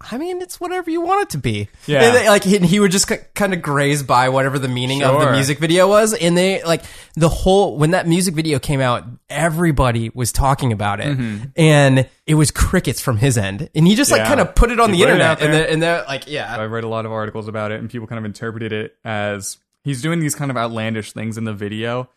"I 0.00 0.16
mean, 0.18 0.40
it's 0.40 0.60
whatever 0.60 0.90
you 0.90 1.00
want 1.00 1.22
it 1.22 1.30
to 1.30 1.38
be." 1.38 1.68
Yeah. 1.86 2.02
And 2.02 2.16
they- 2.16 2.28
like 2.28 2.44
he, 2.44 2.58
he 2.58 2.80
would 2.80 2.90
just 2.92 3.10
kind 3.34 3.52
of 3.52 3.62
graze 3.62 4.02
by 4.02 4.28
whatever 4.28 4.58
the 4.58 4.68
meaning 4.68 5.02
of 5.02 5.20
the 5.20 5.32
music 5.32 5.58
video 5.58 5.88
was, 5.88 6.14
and 6.14 6.36
they 6.38 6.62
like 6.62 6.82
the 7.14 7.28
whole 7.28 7.76
when 7.76 7.90
that 7.90 8.06
music 8.06 8.34
video 8.34 8.58
came 8.58 8.80
out, 8.80 9.04
everybody 9.28 10.10
was 10.14 10.32
talking 10.32 10.72
about 10.72 11.00
it, 11.00 11.18
and 11.56 12.08
it 12.26 12.34
was 12.34 12.50
crickets 12.50 13.00
from 13.00 13.16
his 13.18 13.36
end, 13.38 13.68
and 13.74 13.86
he 13.86 13.94
just 13.94 14.10
like 14.10 14.20
Mm-hmm. 14.22 14.24
Yeah. 14.30 14.36
kind 14.36 14.40
of 14.48 14.54
put 14.54 14.70
it 14.70 14.80
on 14.80 14.92
He 14.92 14.98
the 14.98 15.02
internet, 15.08 15.40
and 15.42 15.52
they're, 15.54 15.68
and 15.68 15.82
they're 15.82 16.04
like, 16.04 16.24
yeah, 16.28 16.56
I 16.56 16.64
read 16.64 16.84
a 16.84 16.88
lot 16.88 17.06
of 17.06 17.12
articles 17.12 17.46
about 17.48 17.72
it, 17.72 17.80
and 17.80 17.88
people 17.90 18.06
kind 18.06 18.18
of 18.18 18.24
interpreted 18.24 18.72
it 18.72 18.96
as 19.04 19.58
he's 19.84 20.02
doing 20.02 20.18
these 20.20 20.34
kind 20.34 20.50
of 20.50 20.56
outlandish 20.56 21.12
things 21.12 21.38
in 21.38 21.44
the 21.44 21.52
video, 21.54 22.08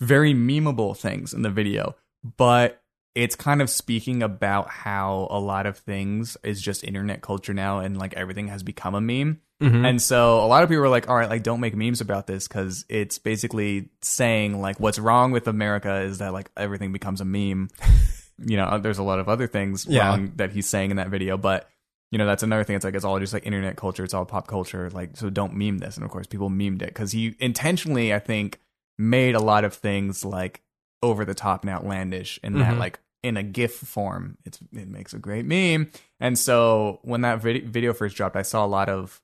very 0.00 0.34
memeable 0.34 0.96
things 0.96 1.32
in 1.32 1.42
the 1.42 1.50
video, 1.50 1.94
but 2.36 2.81
it's 3.14 3.36
kind 3.36 3.60
of 3.60 3.68
speaking 3.68 4.22
about 4.22 4.68
how 4.70 5.28
a 5.30 5.38
lot 5.38 5.66
of 5.66 5.76
things 5.78 6.36
is 6.42 6.60
just 6.62 6.82
internet 6.84 7.20
culture 7.20 7.52
now, 7.54 7.80
and 7.80 7.98
like 7.98 8.14
everything 8.14 8.48
has 8.48 8.62
become 8.62 8.94
a 8.94 9.00
meme. 9.00 9.40
Mm-hmm. 9.62 9.84
And 9.84 10.02
so 10.02 10.40
a 10.44 10.46
lot 10.48 10.62
of 10.64 10.68
people 10.68 10.80
were 10.82 10.88
like, 10.88 11.08
all 11.08 11.16
right, 11.16 11.28
like 11.30 11.42
don't 11.44 11.60
make 11.60 11.76
memes 11.76 12.00
about 12.00 12.26
this 12.26 12.48
because 12.48 12.84
it's 12.88 13.18
basically 13.18 13.90
saying 14.00 14.60
like 14.60 14.80
what's 14.80 14.98
wrong 14.98 15.30
with 15.30 15.46
America 15.46 16.00
is 16.00 16.18
that 16.18 16.32
like 16.32 16.50
everything 16.56 16.92
becomes 16.92 17.20
a 17.20 17.24
meme. 17.24 17.68
you 18.44 18.56
know, 18.56 18.78
there's 18.78 18.98
a 18.98 19.02
lot 19.04 19.18
of 19.20 19.28
other 19.28 19.46
things 19.46 19.86
Yeah. 19.88 20.08
wrong 20.08 20.32
that 20.36 20.50
he's 20.50 20.68
saying 20.68 20.90
in 20.90 20.96
that 20.96 21.10
video, 21.10 21.36
but 21.36 21.68
you 22.10 22.18
know, 22.18 22.26
that's 22.26 22.42
another 22.42 22.64
thing. 22.64 22.76
It's 22.76 22.84
like 22.84 22.94
it's 22.94 23.04
all 23.04 23.18
just 23.20 23.32
like 23.32 23.46
internet 23.46 23.76
culture, 23.76 24.02
it's 24.04 24.14
all 24.14 24.24
pop 24.24 24.46
culture. 24.48 24.90
Like, 24.90 25.16
so 25.16 25.30
don't 25.30 25.54
meme 25.54 25.78
this. 25.78 25.96
And 25.96 26.04
of 26.04 26.10
course, 26.10 26.26
people 26.26 26.50
memed 26.50 26.82
it 26.82 26.86
because 26.88 27.12
he 27.12 27.36
intentionally, 27.38 28.12
I 28.12 28.18
think, 28.18 28.58
made 28.98 29.34
a 29.34 29.40
lot 29.40 29.64
of 29.64 29.74
things 29.74 30.24
like 30.24 30.60
over 31.02 31.24
the 31.24 31.34
top 31.34 31.62
and 31.62 31.70
outlandish 31.70 32.38
in 32.42 32.58
that 32.58 32.74
Mhm. 32.74 32.78
like 32.78 32.98
in 33.22 33.36
a 33.36 33.42
GIF 33.42 33.74
form. 33.74 34.36
It's 34.44 34.58
it 34.72 34.88
makes 34.88 35.12
a 35.14 35.18
great 35.18 35.44
meme. 35.44 35.90
And 36.20 36.38
so 36.38 37.00
when 37.02 37.22
that 37.22 37.40
vid- 37.40 37.68
video 37.68 37.92
first 37.92 38.16
dropped, 38.16 38.36
I 38.36 38.42
saw 38.42 38.64
a 38.64 38.66
lot 38.66 38.88
of 38.88 39.20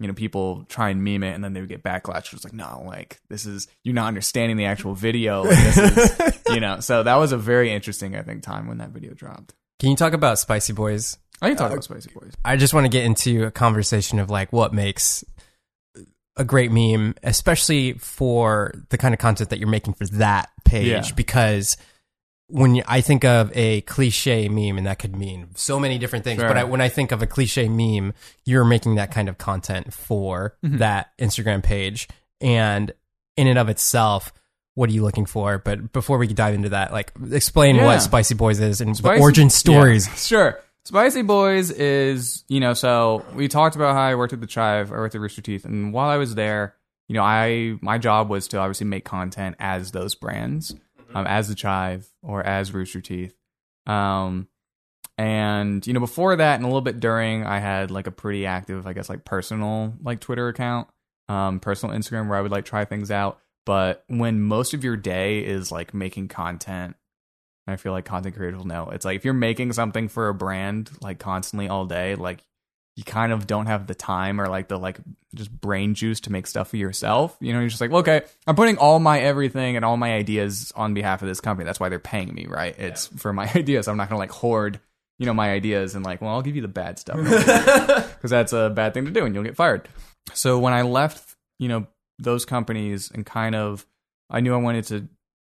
you 0.00 0.08
know 0.08 0.14
people 0.14 0.64
try 0.68 0.90
and 0.90 1.04
meme 1.04 1.22
it, 1.22 1.34
and 1.34 1.44
then 1.44 1.52
they 1.52 1.60
would 1.60 1.68
get 1.68 1.82
backlash. 1.82 2.26
It 2.26 2.32
was 2.32 2.44
like, 2.44 2.52
no, 2.52 2.82
like 2.86 3.20
this 3.28 3.46
is 3.46 3.68
you're 3.84 3.94
not 3.94 4.08
understanding 4.08 4.56
the 4.56 4.66
actual 4.66 4.94
video. 4.94 5.44
This 5.44 5.78
is, 5.78 6.42
you 6.48 6.60
know. 6.60 6.80
So 6.80 7.02
that 7.02 7.16
was 7.16 7.32
a 7.32 7.38
very 7.38 7.72
interesting, 7.72 8.16
I 8.16 8.22
think, 8.22 8.42
time 8.42 8.66
when 8.66 8.78
that 8.78 8.90
video 8.90 9.14
dropped. 9.14 9.54
Can 9.78 9.90
you 9.90 9.96
talk 9.96 10.12
about 10.12 10.38
Spicy 10.38 10.72
Boys? 10.72 11.18
I 11.42 11.48
can 11.48 11.56
talk 11.56 11.68
about 11.68 11.78
uh, 11.78 11.82
Spicy 11.82 12.10
Boys. 12.14 12.32
I 12.44 12.56
just 12.56 12.74
want 12.74 12.84
to 12.84 12.88
get 12.88 13.04
into 13.04 13.44
a 13.44 13.50
conversation 13.50 14.18
of 14.18 14.30
like 14.30 14.52
what 14.52 14.72
makes 14.72 15.24
a 16.36 16.44
great 16.44 16.72
meme, 16.72 17.14
especially 17.22 17.92
for 17.94 18.74
the 18.88 18.98
kind 18.98 19.14
of 19.14 19.20
content 19.20 19.50
that 19.50 19.58
you're 19.58 19.68
making 19.68 19.94
for 19.94 20.06
that 20.06 20.50
page. 20.64 20.86
Yeah. 20.86 21.14
Because 21.14 21.76
when 22.48 22.82
I 22.86 23.00
think 23.00 23.24
of 23.24 23.50
a 23.56 23.80
cliche 23.82 24.48
meme, 24.48 24.76
and 24.78 24.86
that 24.86 24.98
could 24.98 25.16
mean 25.16 25.48
so 25.54 25.80
many 25.80 25.98
different 25.98 26.24
things, 26.24 26.40
Sure. 26.40 26.48
but 26.48 26.56
I, 26.56 26.64
when 26.64 26.80
I 26.80 26.88
think 26.88 27.10
of 27.12 27.22
a 27.22 27.26
cliche 27.26 27.68
meme, 27.68 28.12
you're 28.44 28.64
making 28.64 28.96
that 28.96 29.10
kind 29.12 29.28
of 29.28 29.38
content 29.38 29.92
for 29.94 30.56
Mm-hmm. 30.64 30.78
that 30.78 31.16
Instagram 31.18 31.62
page. 31.62 32.08
And 32.40 32.92
in 33.36 33.46
and 33.46 33.58
of 33.58 33.68
itself, 33.68 34.32
what 34.74 34.90
are 34.90 34.92
you 34.92 35.02
looking 35.02 35.24
for? 35.26 35.58
But 35.58 35.92
before 35.92 36.18
we 36.18 36.26
dive 36.26 36.54
into 36.54 36.68
that, 36.70 36.92
like 36.92 37.12
explain 37.32 37.76
Yeah. 37.76 37.86
what 37.86 38.02
Spicy 38.02 38.34
Boys 38.34 38.60
is 38.60 38.80
and 38.80 38.96
Spicy- 38.96 39.16
the 39.18 39.22
origin 39.22 39.50
stories. 39.50 40.06
Yeah, 40.06 40.14
sure. 40.16 40.60
Spicy 40.84 41.22
Boys 41.22 41.70
is, 41.70 42.44
you 42.48 42.60
know, 42.60 42.74
so 42.74 43.24
we 43.34 43.48
talked 43.48 43.74
about 43.74 43.94
how 43.94 44.02
I 44.02 44.16
worked 44.16 44.34
at 44.34 44.40
the 44.42 44.46
Chive, 44.46 44.92
I 44.92 44.96
worked 44.96 45.14
at 45.14 45.20
Rooster 45.22 45.40
Teeth, 45.40 45.64
and 45.64 45.94
while 45.94 46.10
I 46.10 46.18
was 46.18 46.34
there, 46.34 46.74
you 47.08 47.14
know, 47.14 47.22
I 47.22 47.76
my 47.80 47.96
job 47.96 48.28
was 48.28 48.48
to 48.48 48.58
obviously 48.58 48.86
make 48.86 49.04
content 49.06 49.56
as 49.58 49.92
those 49.92 50.14
brands, 50.14 50.74
um, 51.14 51.26
as 51.26 51.48
the 51.48 51.54
Chive 51.54 52.08
or 52.22 52.42
as 52.42 52.72
Rooster 52.72 53.00
Teeth. 53.00 53.34
Um, 53.86 54.48
and 55.16 55.86
you 55.86 55.92
know, 55.92 56.00
before 56.00 56.34
that 56.36 56.56
and 56.56 56.64
a 56.64 56.68
little 56.68 56.80
bit 56.80 57.00
during, 57.00 57.44
I 57.44 57.60
had 57.60 57.90
like 57.90 58.06
a 58.06 58.10
pretty 58.10 58.46
active, 58.46 58.86
I 58.86 58.92
guess, 58.92 59.08
like 59.08 59.24
personal 59.24 59.94
like 60.02 60.20
Twitter 60.20 60.48
account, 60.48 60.88
um, 61.28 61.60
personal 61.60 61.96
Instagram 61.96 62.28
where 62.28 62.38
I 62.38 62.40
would 62.40 62.50
like 62.50 62.64
try 62.64 62.84
things 62.84 63.10
out. 63.10 63.38
But 63.64 64.04
when 64.08 64.42
most 64.42 64.74
of 64.74 64.84
your 64.84 64.96
day 64.96 65.44
is 65.44 65.70
like 65.70 65.94
making 65.94 66.28
content, 66.28 66.96
I 67.66 67.76
feel 67.76 67.92
like 67.92 68.04
content 68.04 68.36
creators 68.36 68.58
will 68.58 68.66
know 68.66 68.90
it's 68.90 69.04
like 69.04 69.16
if 69.16 69.24
you're 69.24 69.32
making 69.34 69.72
something 69.72 70.08
for 70.08 70.28
a 70.28 70.34
brand 70.34 70.90
like 71.00 71.18
constantly 71.18 71.68
all 71.68 71.86
day, 71.86 72.16
like 72.16 72.44
you 72.96 73.02
kind 73.02 73.32
of 73.32 73.46
don't 73.46 73.66
have 73.66 73.86
the 73.86 73.94
time 73.94 74.40
or 74.40 74.48
like 74.48 74.68
the 74.68 74.78
like 74.78 74.98
just 75.34 75.50
brain 75.50 75.94
juice 75.94 76.20
to 76.20 76.32
make 76.32 76.46
stuff 76.46 76.68
for 76.68 76.76
yourself. 76.76 77.36
You 77.40 77.52
know, 77.52 77.60
you're 77.60 77.68
just 77.68 77.80
like, 77.80 77.90
okay, 77.90 78.22
I'm 78.46 78.54
putting 78.54 78.78
all 78.78 79.00
my 79.00 79.18
everything 79.18 79.76
and 79.76 79.84
all 79.84 79.96
my 79.96 80.14
ideas 80.14 80.72
on 80.76 80.94
behalf 80.94 81.20
of 81.20 81.28
this 81.28 81.40
company. 81.40 81.66
That's 81.66 81.80
why 81.80 81.88
they're 81.88 81.98
paying 81.98 82.32
me, 82.32 82.46
right? 82.46 82.78
It's 82.78 83.06
for 83.06 83.32
my 83.32 83.50
ideas. 83.54 83.88
I'm 83.88 83.96
not 83.96 84.08
gonna 84.08 84.20
like 84.20 84.30
hoard, 84.30 84.80
you 85.18 85.26
know, 85.26 85.34
my 85.34 85.50
ideas 85.50 85.94
and 85.94 86.04
like, 86.04 86.20
well, 86.20 86.30
I'll 86.30 86.42
give 86.42 86.56
you 86.56 86.62
the 86.62 86.68
bad 86.68 86.98
stuff 86.98 87.16
because 87.24 88.30
that's 88.30 88.52
a 88.52 88.70
bad 88.70 88.94
thing 88.94 89.06
to 89.06 89.10
do 89.10 89.24
and 89.24 89.34
you'll 89.34 89.44
get 89.44 89.56
fired. 89.56 89.88
So 90.32 90.58
when 90.58 90.72
I 90.72 90.82
left, 90.82 91.36
you 91.58 91.68
know, 91.68 91.86
those 92.18 92.44
companies 92.44 93.10
and 93.12 93.26
kind 93.26 93.54
of, 93.54 93.84
I 94.30 94.40
knew 94.40 94.54
I 94.54 94.58
wanted 94.58 94.84
to 94.86 95.08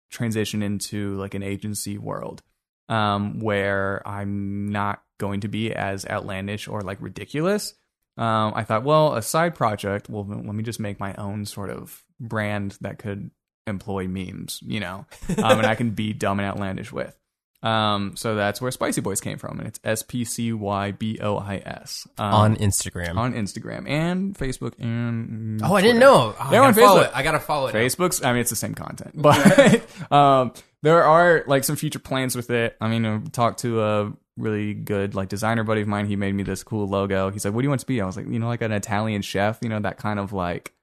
transition 0.10 0.64
into 0.64 1.16
like 1.16 1.36
an 1.36 1.44
agency 1.44 1.98
world 1.98 2.42
um, 2.90 3.40
where 3.40 4.02
I'm 4.08 4.70
not 4.70 5.02
going 5.18 5.42
to 5.42 5.48
be 5.48 5.74
as 5.74 6.06
outlandish 6.06 6.68
or 6.68 6.82
like 6.82 6.98
ridiculous. 7.02 7.74
Um, 8.18 8.54
I 8.56 8.64
thought, 8.64 8.84
well, 8.84 9.14
a 9.14 9.22
side 9.22 9.56
project. 9.56 10.10
Well, 10.10 10.26
let 10.28 10.56
me 10.56 10.64
just 10.64 10.80
make 10.80 11.00
my 11.00 11.14
own 11.16 11.46
sort 11.46 11.70
of 11.70 12.04
brand 12.20 12.78
that 12.82 12.98
could 12.98 13.30
employ 13.68 14.08
memes, 14.08 14.60
you 14.66 14.80
know, 14.80 15.06
um, 15.38 15.60
and 15.60 15.66
I 15.68 15.76
can 15.76 15.92
be 15.92 16.14
dumb 16.14 16.40
and 16.40 16.48
outlandish 16.48 16.92
with. 16.92 17.16
Um, 17.64 18.16
so 18.16 18.36
that's 18.36 18.62
where 18.62 18.70
Spicy 18.72 19.02
Boys 19.02 19.20
came 19.20 19.40
from, 19.40 19.58
and 19.60 19.68
it's 19.68 19.80
S 19.84 20.04
P 20.04 20.26
C 20.26 20.54
Y 20.54 20.92
B 20.92 21.18
O 21.22 21.38
I 21.38 21.56
S 21.58 22.08
um, 22.20 22.34
on 22.34 22.56
Instagram. 22.58 23.18
on 23.18 23.34
Instagram 23.34 23.90
and 23.90 24.36
Facebook 24.38 24.74
and 24.80 25.62
oh, 25.64 25.74
I 25.74 25.82
didn't 25.82 25.98
Twitter. 25.98 26.12
know. 26.12 26.36
Oh, 26.40 26.48
I 26.48 26.52
They're 26.52 26.62
on 26.62 26.74
follow 26.76 27.02
Facebook. 27.02 27.08
it. 27.08 27.12
I 27.16 27.24
gotta 27.24 27.40
follow 27.40 27.68
it. 27.68 27.74
Facebook's, 27.76 28.24
I 28.24 28.32
mean, 28.32 28.42
it's 28.42 28.52
the 28.52 28.56
same 28.56 28.76
content, 28.76 29.12
but 29.16 29.84
um, 30.12 30.54
there 30.84 31.04
are 31.04 31.44
like 31.48 31.64
some 31.64 31.76
future 31.76 32.00
plans 32.00 32.36
with 32.36 32.52
it. 32.52 32.78
I 32.80 32.88
mean, 32.90 33.06
I 33.06 33.20
talked 33.32 33.62
to 33.62 33.82
a 33.82 34.14
really 34.38 34.74
good 34.74 35.16
like 35.16 35.30
designer 35.30 35.64
buddy 35.64 35.82
of 35.82 35.88
mine. 35.88 36.06
He 36.08 36.16
made 36.16 36.34
me 36.36 36.44
this 36.44 36.64
cool 36.64 36.88
logo. 36.88 37.30
He's 37.32 37.44
like, 37.46 37.54
"What 37.54 37.62
do 37.62 37.66
you 37.66 37.70
want 37.70 37.82
to 37.82 37.88
be?" 37.88 38.00
I 38.02 38.06
was 38.06 38.16
like, 38.18 38.28
"You 38.28 38.40
know, 38.40 38.48
like 38.48 38.62
an 38.62 38.72
Italian 38.72 39.22
chef. 39.22 39.60
You 39.62 39.70
know, 39.70 39.80
that 39.80 39.98
kind 39.98 40.20
of 40.20 40.32
like 40.34 40.74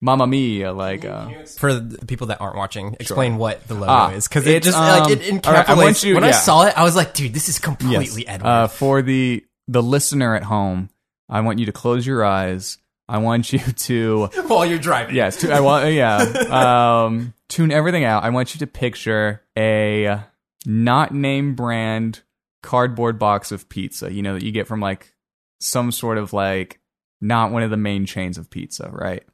Mamma 0.00 0.26
Mia, 0.26 0.72
like." 0.72 1.04
Uh, 1.04 1.30
For 1.58 1.74
the 1.74 2.04
people 2.06 2.26
that 2.28 2.40
aren't 2.40 2.56
watching, 2.56 2.96
explain 3.00 3.36
what 3.36 3.66
the 3.68 3.74
logo 3.74 3.86
Ah, 3.90 4.10
is 4.10 4.28
because 4.28 4.46
it 4.46 4.56
it's, 4.56 4.66
just 4.66 4.78
like 4.78 5.04
um, 5.04 5.12
it 5.12 5.20
encapsulates. 5.22 5.66
right, 5.78 6.04
I 6.04 6.08
you- 6.08 6.14
when 6.14 6.24
I 6.24 6.30
saw 6.32 6.62
it, 6.66 6.76
I 6.76 6.82
was 6.84 6.94
like, 6.96 7.14
dude, 7.14 7.32
this 7.32 7.48
is 7.48 7.58
completely 7.58 8.26
Edward. 8.26 8.48
Uh, 8.48 8.66
for 8.68 9.02
the 9.02 9.44
the 9.68 9.82
listener 9.82 10.34
at 10.34 10.42
home, 10.44 10.90
I 11.28 11.40
want 11.40 11.58
you 11.58 11.66
to 11.66 11.72
close 11.72 12.06
your 12.06 12.24
eyes. 12.24 12.78
I 13.08 13.18
want 13.18 13.52
you 13.52 13.58
to 13.88 14.26
While 14.46 14.66
you're 14.66 14.78
driving, 14.78 15.14
yes, 15.16 15.38
to, 15.38 15.52
I 15.52 15.60
want 15.60 15.92
yeah. 15.92 16.18
Um, 17.06 17.34
tune 17.48 17.70
everything 17.70 18.04
out. 18.04 18.24
I 18.24 18.30
want 18.30 18.54
you 18.54 18.58
to 18.60 18.66
picture 18.66 19.42
a 19.56 20.18
not 20.66 21.12
name 21.12 21.54
brand 21.54 22.20
cardboard 22.62 23.18
box 23.18 23.52
of 23.52 23.68
pizza. 23.68 24.12
You 24.12 24.22
know 24.22 24.34
that 24.34 24.44
you 24.44 24.52
get 24.52 24.66
from 24.66 24.80
like 24.80 25.14
some 25.60 25.92
sort 25.92 26.18
of 26.18 26.32
like 26.32 26.80
not 27.20 27.52
one 27.52 27.62
of 27.62 27.70
the 27.70 27.76
main 27.76 28.06
chains 28.06 28.38
of 28.38 28.50
pizza, 28.50 28.88
right? 28.90 29.24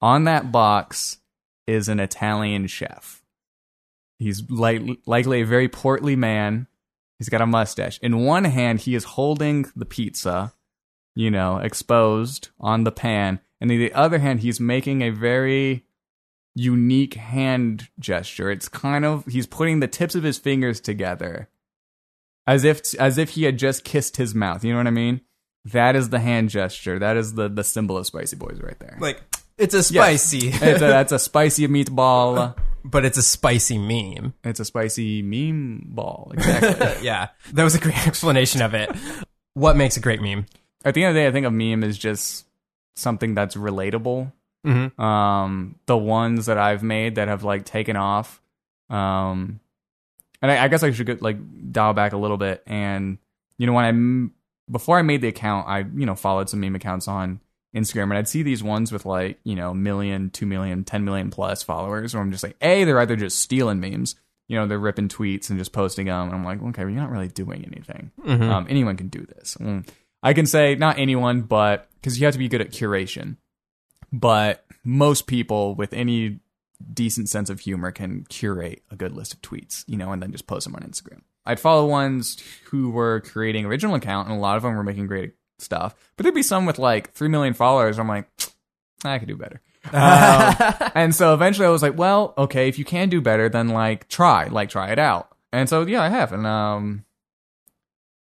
On 0.00 0.24
that 0.24 0.52
box 0.52 1.18
is 1.66 1.88
an 1.88 2.00
Italian 2.00 2.66
chef. 2.66 3.22
He's 4.18 4.48
like, 4.50 4.82
likely 5.06 5.42
a 5.42 5.46
very 5.46 5.68
portly 5.68 6.16
man. 6.16 6.66
He's 7.18 7.28
got 7.28 7.40
a 7.40 7.46
mustache. 7.46 7.98
In 8.02 8.24
one 8.24 8.44
hand, 8.44 8.80
he 8.80 8.94
is 8.94 9.04
holding 9.04 9.66
the 9.74 9.84
pizza, 9.84 10.52
you 11.14 11.30
know, 11.30 11.58
exposed 11.58 12.48
on 12.60 12.84
the 12.84 12.92
pan. 12.92 13.40
And 13.60 13.70
in 13.70 13.78
the 13.78 13.92
other 13.92 14.18
hand, 14.18 14.40
he's 14.40 14.60
making 14.60 15.02
a 15.02 15.10
very 15.10 15.84
unique 16.54 17.14
hand 17.14 17.88
gesture. 17.98 18.50
It's 18.50 18.68
kind 18.68 19.04
of 19.04 19.26
he's 19.26 19.46
putting 19.46 19.80
the 19.80 19.88
tips 19.88 20.14
of 20.14 20.22
his 20.22 20.38
fingers 20.38 20.80
together 20.80 21.48
as 22.48 22.64
if 22.64 22.94
as 22.98 23.18
if 23.18 23.30
he 23.30 23.44
had 23.44 23.58
just 23.58 23.84
kissed 23.84 24.16
his 24.16 24.34
mouth. 24.34 24.64
You 24.64 24.72
know 24.72 24.78
what 24.78 24.86
I 24.86 24.90
mean? 24.90 25.20
That 25.66 25.94
is 25.94 26.08
the 26.08 26.18
hand 26.18 26.48
gesture. 26.48 26.98
That 26.98 27.16
is 27.16 27.34
the 27.34 27.48
the 27.48 27.62
symbol 27.62 27.98
of 27.98 28.06
Spicy 28.06 28.36
Boys 28.36 28.58
right 28.60 28.78
there. 28.80 28.96
like 28.98 29.22
it's 29.58 29.74
a 29.74 29.82
spicy, 29.82 30.48
It's 30.52 30.62
a, 30.62 30.86
that's 30.86 31.12
a 31.12 31.18
spicy 31.18 31.68
meatball. 31.68 32.56
but 32.84 33.04
it's 33.04 33.18
a 33.18 33.22
spicy 33.22 33.76
meme. 33.76 34.32
It's 34.44 34.60
a 34.60 34.64
spicy 34.64 35.20
meme 35.20 35.82
ball. 35.88 36.30
Exactly. 36.32 37.02
yeah, 37.06 37.28
that 37.52 37.64
was 37.64 37.74
a 37.74 37.80
great 37.80 38.06
explanation 38.06 38.62
of 38.62 38.72
it. 38.72 38.90
What 39.54 39.76
makes 39.76 39.96
a 39.96 40.00
great 40.00 40.22
meme? 40.22 40.46
At 40.84 40.94
the 40.94 41.02
end 41.02 41.10
of 41.10 41.14
the 41.16 41.20
day, 41.20 41.26
I 41.26 41.32
think 41.32 41.44
a 41.44 41.50
meme 41.50 41.84
is 41.84 41.98
just 41.98 42.46
something 42.96 43.34
that's 43.34 43.56
relatable. 43.56 44.32
Mm-hmm. 44.64 45.00
Um, 45.00 45.74
the 45.86 45.98
ones 45.98 46.46
that 46.46 46.56
I've 46.56 46.82
made 46.82 47.16
that 47.16 47.28
have 47.28 47.42
like 47.42 47.64
taken 47.64 47.96
off. 47.96 48.40
Um, 48.88 49.60
and 50.42 50.50
I, 50.50 50.64
I 50.64 50.68
guess 50.68 50.82
I 50.82 50.90
should 50.90 51.06
get, 51.06 51.22
like 51.22 51.36
dial 51.72 51.94
back 51.94 52.12
a 52.12 52.16
little 52.16 52.36
bit. 52.36 52.62
And 52.66 53.18
you 53.56 53.66
know, 53.66 53.72
when 53.72 53.84
I 53.84 53.88
m- 53.88 54.34
before 54.70 54.98
I 54.98 55.02
made 55.02 55.20
the 55.20 55.28
account, 55.28 55.68
I 55.68 55.78
you 55.80 56.06
know 56.06 56.14
followed 56.14 56.48
some 56.48 56.60
meme 56.60 56.74
accounts 56.74 57.08
on 57.08 57.40
Instagram, 57.74 58.04
and 58.04 58.14
I'd 58.14 58.28
see 58.28 58.42
these 58.42 58.62
ones 58.62 58.92
with 58.92 59.06
like 59.06 59.38
you 59.44 59.56
know 59.56 59.74
million, 59.74 60.30
two 60.30 60.46
million, 60.46 60.84
ten 60.84 61.04
million 61.04 61.30
plus 61.30 61.62
followers. 61.62 62.14
Where 62.14 62.22
I'm 62.22 62.32
just 62.32 62.44
like, 62.44 62.56
a 62.60 62.84
they're 62.84 63.00
either 63.00 63.16
just 63.16 63.40
stealing 63.40 63.80
memes. 63.80 64.14
You 64.48 64.56
know, 64.56 64.66
they're 64.66 64.78
ripping 64.78 65.08
tweets 65.08 65.50
and 65.50 65.58
just 65.58 65.72
posting 65.72 66.06
them. 66.06 66.28
And 66.28 66.34
I'm 66.34 66.44
like, 66.44 66.62
okay, 66.62 66.82
well, 66.82 66.90
you're 66.90 67.02
not 67.02 67.10
really 67.10 67.28
doing 67.28 67.66
anything. 67.66 68.10
Mm-hmm. 68.24 68.50
Um, 68.50 68.66
anyone 68.70 68.96
can 68.96 69.08
do 69.08 69.26
this. 69.26 69.58
Mm. 69.60 69.86
I 70.22 70.32
can 70.32 70.46
say 70.46 70.74
not 70.74 70.98
anyone, 70.98 71.42
but 71.42 71.88
because 71.96 72.18
you 72.18 72.24
have 72.24 72.32
to 72.32 72.38
be 72.38 72.48
good 72.48 72.62
at 72.62 72.70
curation. 72.70 73.36
But 74.10 74.64
most 74.84 75.26
people 75.26 75.74
with 75.74 75.92
any 75.92 76.40
decent 76.92 77.28
sense 77.28 77.50
of 77.50 77.60
humor 77.60 77.90
can 77.90 78.24
curate 78.28 78.82
a 78.90 78.96
good 78.96 79.12
list 79.12 79.34
of 79.34 79.42
tweets, 79.42 79.84
you 79.86 79.96
know, 79.96 80.12
and 80.12 80.22
then 80.22 80.32
just 80.32 80.46
post 80.46 80.64
them 80.64 80.74
on 80.74 80.82
Instagram. 80.82 81.22
I'd 81.44 81.60
follow 81.60 81.86
ones 81.86 82.42
who 82.70 82.90
were 82.90 83.20
creating 83.20 83.64
original 83.64 83.94
account, 83.94 84.28
and 84.28 84.36
a 84.36 84.40
lot 84.40 84.56
of 84.56 84.62
them 84.62 84.76
were 84.76 84.84
making 84.84 85.06
great 85.06 85.34
stuff. 85.58 85.94
But 86.16 86.22
there'd 86.22 86.34
be 86.34 86.42
some 86.42 86.66
with 86.66 86.78
like 86.78 87.12
three 87.12 87.28
million 87.28 87.54
followers. 87.54 87.98
I'm 87.98 88.08
like, 88.08 88.28
I 89.04 89.18
could 89.18 89.28
do 89.28 89.36
better. 89.36 89.60
Um, 89.90 90.54
and 90.94 91.14
so 91.14 91.32
eventually 91.32 91.66
I 91.66 91.70
was 91.70 91.80
like, 91.80 91.96
well, 91.96 92.34
okay, 92.36 92.68
if 92.68 92.78
you 92.78 92.84
can 92.84 93.08
do 93.08 93.22
better, 93.22 93.48
then 93.48 93.68
like 93.68 94.06
try, 94.08 94.48
like 94.48 94.68
try 94.68 94.90
it 94.90 94.98
out. 94.98 95.34
And 95.50 95.66
so 95.66 95.86
yeah, 95.86 96.02
I 96.02 96.10
have, 96.10 96.32
and 96.32 96.46
um, 96.46 97.06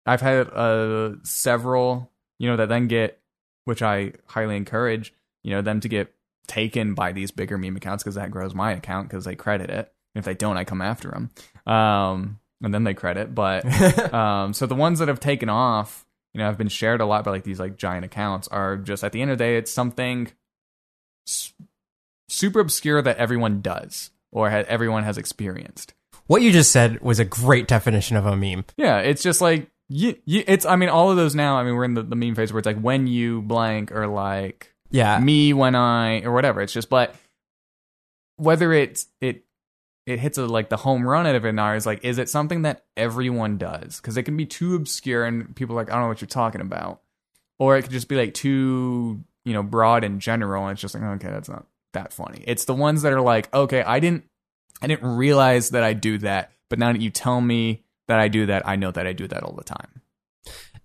I've 0.04 0.20
had 0.20 0.48
uh 0.50 1.14
several, 1.22 2.10
you 2.38 2.50
know, 2.50 2.56
that 2.56 2.68
then 2.68 2.88
get, 2.88 3.20
which 3.64 3.80
I 3.80 4.12
highly 4.26 4.56
encourage, 4.56 5.14
you 5.42 5.52
know, 5.52 5.62
them 5.62 5.80
to 5.80 5.88
get 5.88 6.12
taken 6.46 6.94
by 6.94 7.12
these 7.12 7.30
bigger 7.30 7.58
meme 7.58 7.76
accounts 7.76 8.02
because 8.02 8.14
that 8.16 8.30
grows 8.30 8.54
my 8.54 8.72
account 8.72 9.08
because 9.08 9.24
they 9.24 9.34
credit 9.34 9.70
it. 9.70 9.92
If 10.14 10.24
they 10.24 10.34
don't, 10.34 10.56
I 10.56 10.64
come 10.64 10.80
after 10.80 11.10
them, 11.10 11.30
um, 11.66 12.38
and 12.62 12.72
then 12.72 12.84
they 12.84 12.94
credit. 12.94 13.34
But 13.34 13.64
um, 14.14 14.54
so 14.54 14.66
the 14.66 14.74
ones 14.74 14.98
that 15.00 15.08
have 15.08 15.20
taken 15.20 15.48
off, 15.50 16.06
you 16.32 16.38
know, 16.38 16.46
have 16.46 16.56
been 16.56 16.68
shared 16.68 17.00
a 17.02 17.06
lot 17.06 17.24
by 17.24 17.32
like 17.32 17.44
these 17.44 17.60
like 17.60 17.76
giant 17.76 18.04
accounts 18.06 18.48
are 18.48 18.76
just 18.76 19.04
at 19.04 19.12
the 19.12 19.20
end 19.20 19.30
of 19.30 19.36
the 19.38 19.44
day, 19.44 19.56
it's 19.58 19.70
something 19.70 20.28
s- 21.28 21.52
super 22.28 22.60
obscure 22.60 23.02
that 23.02 23.18
everyone 23.18 23.60
does 23.60 24.10
or 24.32 24.50
ha- 24.50 24.64
everyone 24.68 25.04
has 25.04 25.18
experienced. 25.18 25.92
What 26.26 26.42
you 26.42 26.50
just 26.50 26.72
said 26.72 27.00
was 27.02 27.18
a 27.18 27.24
great 27.24 27.68
definition 27.68 28.16
of 28.16 28.26
a 28.26 28.36
meme. 28.36 28.64
Yeah, 28.76 28.98
it's 28.98 29.22
just 29.22 29.40
like 29.40 29.68
you, 29.88 30.16
you, 30.24 30.42
it's. 30.46 30.64
I 30.66 30.76
mean, 30.76 30.88
all 30.88 31.10
of 31.10 31.16
those 31.16 31.34
now. 31.34 31.56
I 31.56 31.62
mean, 31.62 31.74
we're 31.74 31.84
in 31.84 31.94
the, 31.94 32.02
the 32.02 32.16
meme 32.16 32.34
phase 32.34 32.52
where 32.52 32.58
it's 32.58 32.66
like 32.66 32.80
when 32.80 33.06
you 33.06 33.42
blank 33.42 33.92
or 33.92 34.06
like 34.08 34.72
Yeah, 34.90 35.18
me 35.20 35.52
when 35.52 35.74
I 35.74 36.22
or 36.22 36.32
whatever. 36.32 36.60
It's 36.60 36.72
just, 36.72 36.88
but 36.88 37.14
whether 38.36 38.72
it's 38.72 39.06
it 39.20 39.44
it 40.06 40.18
hits 40.20 40.38
a 40.38 40.46
like 40.46 40.68
the 40.68 40.76
home 40.76 41.06
run 41.06 41.26
out 41.26 41.34
of 41.34 41.44
it 41.44 41.52
now 41.52 41.72
is 41.72 41.86
like, 41.86 42.04
is 42.04 42.18
it 42.18 42.28
something 42.28 42.62
that 42.62 42.84
everyone 42.96 43.58
does? 43.58 44.00
Because 44.00 44.16
it 44.16 44.22
can 44.22 44.36
be 44.36 44.46
too 44.46 44.76
obscure 44.76 45.24
and 45.24 45.54
people 45.56 45.74
are 45.74 45.82
like, 45.82 45.90
I 45.90 45.94
don't 45.94 46.02
know 46.02 46.08
what 46.08 46.20
you're 46.20 46.28
talking 46.28 46.60
about, 46.60 47.00
or 47.58 47.76
it 47.76 47.82
could 47.82 47.92
just 47.92 48.08
be 48.08 48.16
like 48.16 48.34
too 48.34 49.24
you 49.44 49.52
know 49.52 49.62
broad 49.62 50.04
in 50.04 50.20
general, 50.20 50.64
and 50.64 50.72
it's 50.72 50.80
just 50.82 50.94
like, 50.94 51.02
okay, 51.02 51.28
that's 51.28 51.48
not 51.48 51.66
that 51.92 52.12
funny. 52.12 52.44
It's 52.46 52.64
the 52.66 52.74
ones 52.74 53.02
that 53.02 53.12
are 53.12 53.20
like, 53.20 53.52
okay, 53.54 53.82
I 53.82 54.00
didn't 54.00 54.24
I 54.82 54.86
didn't 54.86 55.16
realize 55.16 55.70
that 55.70 55.82
I 55.82 55.92
do 55.94 56.18
that, 56.18 56.52
but 56.68 56.78
now 56.78 56.92
that 56.92 57.00
you 57.00 57.10
tell 57.10 57.40
me 57.40 57.84
that 58.08 58.18
I 58.20 58.28
do 58.28 58.46
that, 58.46 58.66
I 58.68 58.76
know 58.76 58.90
that 58.92 59.06
I 59.06 59.12
do 59.12 59.26
that 59.28 59.42
all 59.42 59.54
the 59.54 59.64
time. 59.64 60.02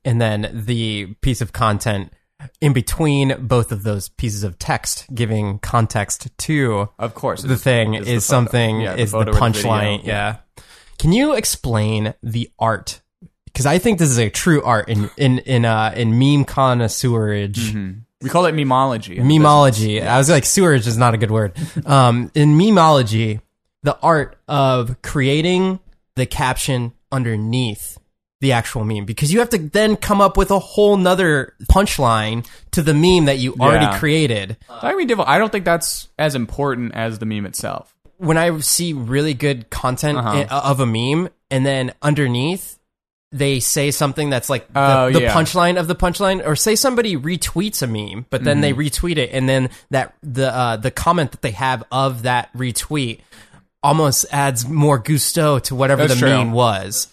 and 0.03 0.19
then 0.19 0.49
the 0.65 1.13
piece 1.21 1.41
of 1.41 1.53
content 1.53 2.11
in 2.59 2.73
between 2.73 3.35
both 3.47 3.71
of 3.71 3.83
those 3.83 4.09
pieces 4.09 4.43
of 4.43 4.57
text, 4.59 5.05
giving 5.13 5.59
context 5.59 6.29
to 6.37 6.89
Of 6.99 7.13
course, 7.13 7.41
the 7.43 7.57
thing 7.57 7.93
is 7.95 8.05
the 8.07 8.21
something 8.21 8.81
Yeah, 8.81 8.95
is 8.95 9.11
the 9.11 9.23
the 9.23 9.31
punchline. 9.31 9.97
video, 9.99 10.13
yeah. 10.13 10.35
Can 10.99 11.11
you 11.13 11.33
explain 11.35 12.13
the 12.23 12.49
art? 12.59 13.01
because 13.45 13.65
I 13.65 13.79
think 13.79 13.99
this 13.99 14.09
is 14.09 14.17
a 14.17 14.29
true 14.29 14.63
art 14.63 14.87
in 14.87 15.09
in 15.17 15.39
in 15.39 15.65
uh 15.65 15.93
in 15.95 16.17
meme 16.17 16.45
connoisseurage. 16.45 17.73
We 18.21 18.29
call 18.29 18.45
it 18.45 18.53
memology. 18.55 19.17
Memology. 19.17 20.05
I 20.05 20.17
was 20.17 20.29
like, 20.29 20.45
sewerage 20.45 20.85
is 20.87 20.95
not 20.97 21.13
a 21.13 21.17
good 21.17 21.31
word. 21.31 21.57
Um, 21.85 22.31
in 22.35 22.49
memology, 22.57 23.41
the 23.83 23.97
art 23.99 24.37
of 24.47 25.01
creating 25.01 25.79
the 26.15 26.25
caption 26.27 26.93
underneath 27.11 27.97
the 28.41 28.51
actual 28.51 28.83
meme 28.83 29.05
because 29.05 29.31
you 29.31 29.39
have 29.39 29.49
to 29.49 29.57
then 29.57 29.95
come 29.95 30.19
up 30.19 30.35
with 30.35 30.51
a 30.51 30.59
whole 30.59 30.97
nother 30.97 31.53
punchline 31.71 32.45
to 32.71 32.81
the 32.81 32.93
meme 32.93 33.25
that 33.25 33.37
you 33.37 33.55
already 33.59 33.85
Yeah. 33.85 33.97
created. 33.99 34.57
I 34.69 35.37
don't 35.37 35.51
think 35.51 35.63
that's 35.63 36.09
as 36.19 36.35
important 36.35 36.93
as 36.93 37.19
the 37.19 37.25
meme 37.25 37.45
itself. 37.45 37.93
When 38.17 38.37
I 38.37 38.59
see 38.59 38.93
really 38.93 39.33
good 39.33 39.69
content 39.69 40.17
Uh-huh. 40.17 40.45
i- 40.49 40.69
of 40.69 40.79
a 40.79 40.85
meme 40.85 41.29
and 41.49 41.65
then 41.65 41.93
underneath 42.01 42.77
they 43.33 43.61
say 43.61 43.91
something 43.91 44.29
that's 44.29 44.49
like 44.49 44.67
the, 44.73 44.79
Oh, 44.79 45.09
the 45.11 45.21
yeah. 45.21 45.33
punchline 45.33 45.79
of 45.79 45.87
the 45.87 45.95
punchline 45.95 46.45
or 46.45 46.53
say 46.55 46.75
somebody 46.75 47.15
retweets 47.15 47.81
a 47.81 47.87
meme 47.87 48.25
but 48.29 48.43
then 48.43 48.57
Mm-hmm. 48.61 48.61
they 48.77 48.89
retweet 48.89 49.17
it 49.17 49.29
and 49.31 49.47
then 49.47 49.69
that 49.89 50.13
the 50.21 50.53
uh, 50.53 50.75
the 50.75 50.91
comment 50.91 51.31
that 51.31 51.41
they 51.41 51.51
have 51.51 51.81
of 51.93 52.23
that 52.23 52.51
retweet 52.53 53.19
almost 53.83 54.25
adds 54.31 54.67
more 54.67 54.97
gusto 54.99 55.59
to 55.59 55.73
whatever 55.75 56.01
That's 56.07 56.19
the 56.19 56.27
true. 56.27 56.37
meme 56.37 56.51
was 56.51 57.07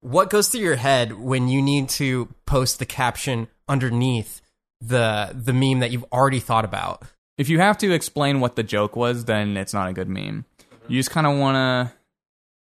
what 0.00 0.30
goes 0.30 0.48
through 0.48 0.60
your 0.60 0.76
head 0.76 1.12
when 1.18 1.48
you 1.48 1.62
need 1.62 1.88
to 1.88 2.28
post 2.46 2.78
the 2.78 2.86
caption 2.86 3.48
underneath 3.68 4.40
the 4.80 5.30
the 5.34 5.52
meme 5.52 5.80
that 5.80 5.90
you've 5.90 6.06
already 6.12 6.40
thought 6.40 6.64
about 6.64 7.04
If 7.40 7.48
you 7.48 7.58
have 7.58 7.78
to 7.78 7.90
explain 7.90 8.40
what 8.40 8.54
the 8.54 8.62
joke 8.62 8.96
was, 8.96 9.24
then 9.24 9.56
it's 9.56 9.72
not 9.72 9.88
a 9.88 9.94
good 9.94 10.10
meme. 10.10 10.44
You 10.88 10.98
just 10.98 11.10
kind 11.10 11.26
of 11.26 11.38
want 11.38 11.54
to 11.56 11.96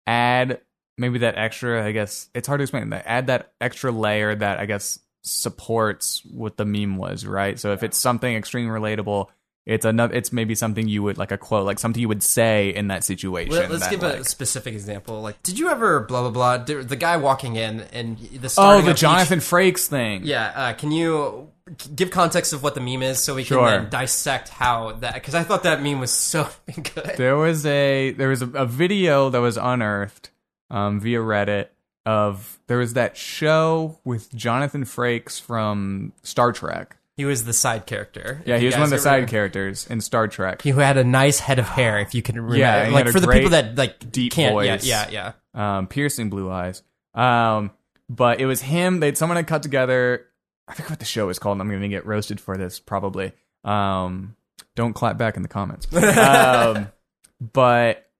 add 0.04 0.60
maybe 0.98 1.20
that 1.20 1.38
extra, 1.38 1.86
I 1.86 1.92
guess, 1.92 2.28
it's 2.34 2.48
hard 2.48 2.58
to 2.58 2.62
explain, 2.62 2.90
that 2.90 3.04
add 3.06 3.28
that 3.28 3.52
extra 3.60 3.92
layer 3.92 4.34
that 4.34 4.58
I 4.58 4.66
guess 4.66 4.98
supports 5.22 6.22
what 6.28 6.56
the 6.56 6.64
meme 6.64 6.96
was, 6.96 7.24
right? 7.24 7.56
So 7.56 7.72
if 7.72 7.84
it's 7.84 7.96
something 7.96 8.34
extreme 8.34 8.66
relatable, 8.66 9.28
it's 9.66 9.84
another 9.86 10.14
it's 10.14 10.32
maybe 10.32 10.54
something 10.54 10.86
you 10.88 11.02
would 11.02 11.16
like 11.18 11.32
a 11.32 11.38
quote, 11.38 11.64
like 11.64 11.78
something 11.78 12.00
you 12.00 12.08
would 12.08 12.22
say 12.22 12.68
in 12.68 12.88
that 12.88 13.02
situation. 13.04 13.52
Let, 13.54 13.70
us 13.70 13.88
give 13.88 14.02
a 14.02 14.22
specific 14.24 14.74
example. 14.74 15.22
Like, 15.22 15.42
did 15.42 15.58
you 15.58 15.70
ever 15.70 16.00
blah 16.00 16.20
blah 16.22 16.30
blah? 16.30 16.58
The 16.64 16.82
the 16.82 16.96
guy 16.96 17.16
walking 17.16 17.56
in 17.56 17.80
and 17.92 18.18
the 18.18 18.54
Oh, 18.58 18.72
the 18.82 18.90
of 18.90 18.94
each- 18.94 19.00
Jonathan 19.00 19.38
Frakes 19.38 19.86
thing. 19.86 20.22
yeah, 20.24 20.52
uh, 20.54 20.72
can 20.74 20.90
you 20.92 21.48
give 21.96 22.10
context 22.10 22.52
of 22.52 22.62
what 22.62 22.74
the 22.74 22.80
meme 22.82 23.02
is 23.02 23.18
so 23.20 23.34
we 23.34 23.42
can 23.42 23.56
Sure. 23.56 23.80
dissect 23.86 24.50
how 24.50 24.92
that? 24.92 25.14
Because 25.14 25.34
I 25.34 25.42
thought 25.44 25.62
that 25.62 25.82
meme 25.82 25.98
was 25.98 26.10
so 26.12 26.46
good. 26.94 27.14
There 27.16 27.36
was 27.36 27.64
a 27.64 28.10
there 28.12 28.28
was 28.28 28.42
a, 28.42 28.48
a 28.50 28.66
video 28.66 29.30
that 29.30 29.38
was 29.40 29.56
unearthed 29.56 30.28
um, 30.70 31.00
via 31.00 31.20
Reddit 31.20 31.68
of 32.04 32.58
there 32.66 32.76
was 32.76 32.92
that 32.92 33.16
show 33.16 33.98
with 34.04 34.34
Jonathan 34.34 34.84
Frakes 34.84 35.40
from 35.40 36.12
Star 36.22 36.52
Trek. 36.52 36.98
He 37.16 37.24
was 37.24 37.44
the 37.44 37.52
side 37.52 37.86
character. 37.86 38.42
Yeah, 38.44 38.58
he 38.58 38.66
was 38.66 38.74
one 38.74 38.82
of 38.84 38.90
the 38.90 38.98
side 38.98 39.22
ever- 39.22 39.26
characters 39.30 39.86
in 39.86 40.00
Star 40.00 40.26
Trek. 40.26 40.62
He 40.62 40.70
who 40.70 40.80
had 40.80 40.96
a 40.96 41.04
nice 41.04 41.38
head 41.38 41.60
of 41.60 41.66
hair, 41.66 42.00
if 42.00 42.14
you 42.14 42.22
can 42.22 42.34
remember. 42.34 42.56
Yeah, 42.56 42.88
like 42.88 43.08
for 43.08 43.20
the 43.20 43.28
people 43.28 43.50
that 43.50 43.76
like 43.76 44.10
deep 44.10 44.32
can't. 44.32 44.52
voice. 44.52 44.84
Yeah, 44.84 45.08
yeah, 45.10 45.32
yeah. 45.54 45.78
um, 45.78 45.86
piercing 45.86 46.28
blue 46.28 46.50
eyes. 46.50 46.82
Um, 47.14 47.70
but 48.08 48.40
it 48.40 48.46
was 48.46 48.60
him. 48.60 48.98
They 48.98 49.14
someone 49.14 49.36
had 49.36 49.46
cut 49.46 49.62
together. 49.62 50.26
I 50.66 50.74
forget 50.74 50.90
what 50.90 50.98
the 50.98 51.04
show 51.04 51.28
is 51.28 51.38
called. 51.38 51.60
I'm 51.60 51.68
going 51.68 51.82
to 51.82 51.88
get 51.88 52.06
roasted 52.06 52.40
for 52.40 52.56
this 52.56 52.80
probably. 52.80 53.32
Um, 53.62 54.34
don't 54.74 54.92
clap 54.92 55.16
back 55.16 55.36
in 55.36 55.42
the 55.42 55.48
comments. 55.48 55.86
um, 55.94 56.88
but 57.52 58.10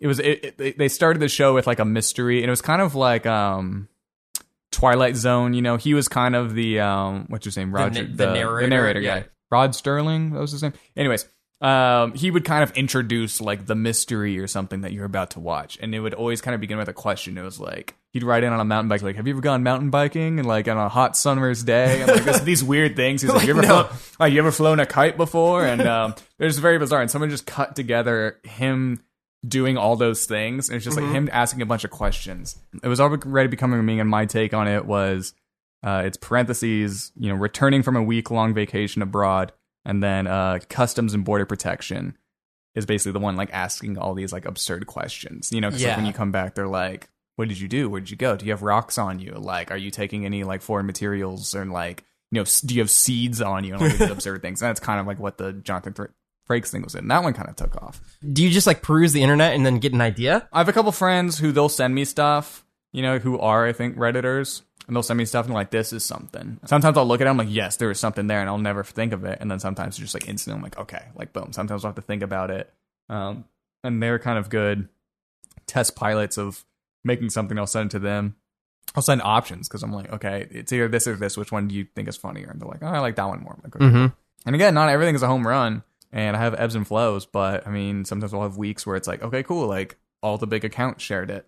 it 0.00 0.06
was 0.06 0.20
it, 0.20 0.54
it, 0.58 0.78
they 0.78 0.88
started 0.88 1.20
the 1.20 1.28
show 1.28 1.54
with 1.54 1.66
like 1.66 1.80
a 1.80 1.84
mystery, 1.84 2.38
and 2.38 2.46
it 2.46 2.50
was 2.50 2.62
kind 2.62 2.80
of 2.80 2.94
like 2.94 3.26
um. 3.26 3.88
Twilight 4.76 5.16
Zone, 5.16 5.54
you 5.54 5.62
know, 5.62 5.76
he 5.78 5.94
was 5.94 6.06
kind 6.06 6.36
of 6.36 6.54
the 6.54 6.80
um, 6.80 7.24
what's 7.28 7.46
his 7.46 7.56
name, 7.56 7.74
Roger, 7.74 8.04
the 8.04 8.34
narrator, 8.34 9.00
guy, 9.00 9.16
yeah. 9.16 9.22
Rod 9.50 9.74
Sterling, 9.74 10.32
that 10.32 10.38
was 10.38 10.52
his 10.52 10.62
name. 10.62 10.74
Anyways, 10.94 11.26
um, 11.62 12.12
he 12.12 12.30
would 12.30 12.44
kind 12.44 12.62
of 12.62 12.76
introduce 12.76 13.40
like 13.40 13.64
the 13.64 13.74
mystery 13.74 14.38
or 14.38 14.46
something 14.46 14.82
that 14.82 14.92
you're 14.92 15.06
about 15.06 15.30
to 15.30 15.40
watch, 15.40 15.78
and 15.80 15.94
it 15.94 16.00
would 16.00 16.12
always 16.12 16.42
kind 16.42 16.54
of 16.54 16.60
begin 16.60 16.76
with 16.76 16.88
a 16.88 16.92
question. 16.92 17.38
It 17.38 17.42
was 17.42 17.58
like 17.58 17.94
he'd 18.12 18.22
ride 18.22 18.44
in 18.44 18.52
on 18.52 18.60
a 18.60 18.66
mountain 18.66 18.90
bike, 18.90 19.00
like, 19.00 19.16
"Have 19.16 19.26
you 19.26 19.32
ever 19.32 19.40
gone 19.40 19.62
mountain 19.62 19.88
biking?" 19.88 20.38
and 20.38 20.46
like 20.46 20.68
on 20.68 20.76
a 20.76 20.90
hot 20.90 21.16
summer's 21.16 21.64
day, 21.64 22.02
and 22.02 22.12
like 22.12 22.24
this, 22.24 22.40
these 22.40 22.62
weird 22.62 22.96
things. 22.96 23.22
He's 23.22 23.32
like, 23.32 23.46
"You 23.46 23.54
ever 23.54 23.62
no. 23.66 23.84
flown, 23.84 23.98
like 24.20 24.34
you 24.34 24.40
ever 24.40 24.52
flown 24.52 24.78
a 24.78 24.84
kite 24.84 25.16
before?" 25.16 25.64
And 25.64 25.80
um, 25.80 26.14
it 26.38 26.44
was 26.44 26.58
very 26.58 26.78
bizarre. 26.78 27.00
And 27.00 27.10
someone 27.10 27.30
just 27.30 27.46
cut 27.46 27.74
together 27.74 28.40
him 28.44 29.02
doing 29.46 29.76
all 29.76 29.96
those 29.96 30.24
things, 30.26 30.68
and 30.68 30.76
it's 30.76 30.84
just 30.84 30.96
like 30.96 31.10
him 31.10 31.28
asking 31.32 31.62
a 31.62 31.66
bunch 31.66 31.84
of 31.84 31.90
questions. 31.90 32.56
It 32.82 32.88
was 32.88 33.00
already 33.00 33.48
becoming 33.48 33.78
a 33.78 33.82
meme, 33.82 34.00
and 34.00 34.10
my 34.10 34.26
take 34.26 34.54
on 34.54 34.66
it 34.68 34.86
was 34.86 35.34
uh, 35.84 36.02
it's 36.04 36.16
parentheses, 36.16 37.12
you 37.16 37.28
know, 37.28 37.34
returning 37.36 37.82
from 37.82 37.96
a 37.96 38.02
week 38.02 38.30
long 38.30 38.54
vacation 38.54 39.02
abroad, 39.02 39.52
and 39.84 40.02
then 40.02 40.26
uh, 40.26 40.58
customs 40.68 41.14
and 41.14 41.24
border 41.24 41.44
protection 41.46 42.16
is 42.74 42.84
basically 42.86 43.12
the 43.12 43.20
one 43.20 43.36
like 43.36 43.50
asking 43.52 43.96
all 43.98 44.14
these 44.14 44.32
like 44.32 44.44
absurd 44.44 44.86
questions. 44.86 45.50
You 45.52 45.60
know, 45.60 45.70
'cause, 45.70 45.80
like, 45.82 45.88
Yeah. 45.92 45.96
when 45.96 46.06
you 46.06 46.12
come 46.12 46.32
back, 46.32 46.54
they're 46.54 46.66
like, 46.66 47.08
"What 47.36 47.48
did 47.48 47.58
you 47.60 47.68
do? 47.68 47.88
Where 47.88 48.00
did 48.00 48.10
you 48.10 48.16
go? 48.16 48.36
Do 48.36 48.44
you 48.46 48.52
have 48.52 48.62
rocks 48.62 48.98
on 48.98 49.18
you? 49.20 49.32
Like, 49.32 49.70
are 49.70 49.76
you 49.76 49.90
taking 49.90 50.24
any 50.26 50.44
like 50.44 50.60
foreign 50.62 50.86
materials 50.86 51.54
or 51.54 51.64
like, 51.66 52.04
you 52.30 52.40
know, 52.40 52.44
do 52.64 52.74
you 52.74 52.80
have 52.80 52.90
seeds 52.90 53.40
on 53.40 53.64
you?" 53.64 53.74
And 53.74 53.82
all 53.82 53.88
these 53.88 54.00
absurd 54.10 54.42
things. 54.42 54.60
And 54.60 54.68
that's 54.68 54.80
kind 54.80 54.98
of 55.00 55.06
like 55.06 55.18
what 55.18 55.38
the 55.38 55.52
Jonathan 55.52 55.94
Thra- 56.46 56.60
Frakes 56.60 56.68
thing 56.68 56.82
was 56.82 56.94
in. 56.94 57.08
That 57.08 57.22
one 57.22 57.32
kind 57.32 57.48
of 57.48 57.56
took 57.56 57.76
off. 57.82 58.00
Do 58.32 58.42
you 58.42 58.50
just 58.50 58.66
like 58.66 58.82
peruse 58.82 59.12
the 59.12 59.22
internet 59.22 59.54
and 59.54 59.64
then 59.64 59.78
get 59.78 59.92
an 59.92 60.00
idea? 60.00 60.48
I 60.52 60.58
have 60.58 60.68
a 60.68 60.72
couple 60.72 60.92
friends 60.92 61.38
who 61.38 61.52
they'll 61.52 61.68
send 61.68 61.94
me 61.94 62.04
stuff, 62.04 62.64
you 62.92 63.02
know, 63.02 63.18
who 63.18 63.38
are 63.38 63.66
I 63.66 63.72
think 63.72 63.96
redditors, 63.96 64.62
and 64.86 64.94
they'll 64.94 65.02
send 65.02 65.18
me 65.18 65.24
stuff 65.24 65.46
and 65.46 65.54
like 65.54 65.70
this 65.70 65.92
is 65.92 66.04
something. 66.04 66.60
Sometimes 66.64 66.96
I'll 66.96 67.06
look 67.06 67.20
at 67.20 67.26
it, 67.26 67.30
I'm 67.30 67.36
like, 67.36 67.48
yes, 67.50 67.76
there 67.76 67.90
is 67.90 67.98
something 68.00 68.26
there, 68.26 68.40
and 68.40 68.48
I'll 68.48 68.58
never 68.58 68.84
think 68.84 69.12
of 69.12 69.24
it. 69.24 69.38
And 69.40 69.50
then 69.50 69.58
sometimes 69.58 69.94
it's 69.94 69.98
just 69.98 70.14
like 70.14 70.28
instantly, 70.28 70.58
I'm 70.58 70.62
like, 70.62 70.78
okay, 70.78 71.02
like 71.14 71.32
boom. 71.32 71.52
Sometimes 71.52 71.84
I'll 71.84 71.90
have 71.90 71.96
to 71.96 72.02
think 72.02 72.22
about 72.22 72.50
it, 72.50 72.72
um, 73.08 73.44
and 73.82 74.02
they're 74.02 74.18
kind 74.18 74.38
of 74.38 74.48
good 74.48 74.88
test 75.66 75.96
pilots 75.96 76.38
of 76.38 76.64
making 77.04 77.30
something. 77.30 77.58
I'll 77.58 77.66
send 77.66 77.90
to 77.92 77.98
them. 77.98 78.36
I'll 78.94 79.02
send 79.02 79.20
options 79.20 79.68
because 79.68 79.82
I'm 79.82 79.92
like, 79.92 80.10
okay, 80.12 80.46
it's 80.50 80.72
either 80.72 80.88
this 80.88 81.06
or 81.06 81.16
this. 81.16 81.36
Which 81.36 81.52
one 81.52 81.68
do 81.68 81.74
you 81.74 81.86
think 81.94 82.08
is 82.08 82.16
funnier? 82.16 82.48
And 82.48 82.60
they're 82.60 82.68
like, 82.68 82.82
oh, 82.82 82.86
I 82.86 83.00
like 83.00 83.16
that 83.16 83.28
one 83.28 83.42
more. 83.42 83.52
I'm 83.52 83.60
like, 83.62 83.76
okay. 83.76 83.84
Mm-hmm. 83.84 84.06
And 84.46 84.54
again, 84.54 84.74
not 84.74 84.88
everything 84.88 85.14
is 85.14 85.22
a 85.22 85.26
home 85.26 85.46
run, 85.46 85.82
and 86.16 86.34
I 86.34 86.40
have 86.40 86.54
ebbs 86.54 86.74
and 86.74 86.86
flows. 86.86 87.26
But 87.26 87.66
I 87.66 87.70
mean, 87.70 88.06
sometimes 88.06 88.32
we'll 88.32 88.42
have 88.42 88.56
weeks 88.56 88.86
where 88.86 88.96
it's 88.96 89.06
like, 89.06 89.22
okay, 89.22 89.42
cool, 89.42 89.68
like 89.68 89.98
all 90.22 90.38
the 90.38 90.46
big 90.46 90.64
accounts 90.64 91.04
shared 91.04 91.30
it, 91.30 91.46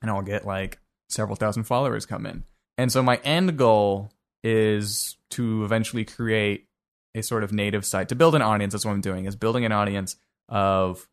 and 0.00 0.10
I'll 0.10 0.22
get 0.22 0.46
like 0.46 0.78
several 1.10 1.36
thousand 1.36 1.64
followers 1.64 2.06
come 2.06 2.24
in. 2.24 2.44
And 2.78 2.90
so 2.90 3.02
my 3.02 3.16
end 3.16 3.58
goal 3.58 4.12
is 4.44 5.16
to 5.30 5.64
eventually 5.64 6.04
create 6.04 6.68
a 7.14 7.22
sort 7.22 7.42
of 7.42 7.52
native 7.52 7.84
site 7.84 8.08
to 8.10 8.14
build 8.14 8.36
an 8.36 8.42
audience. 8.42 8.72
That's 8.72 8.84
what 8.84 8.92
I'm 8.92 9.00
doing 9.00 9.24
is 9.24 9.34
building 9.34 9.64
an 9.64 9.72
audience 9.72 10.16
of 10.48 11.08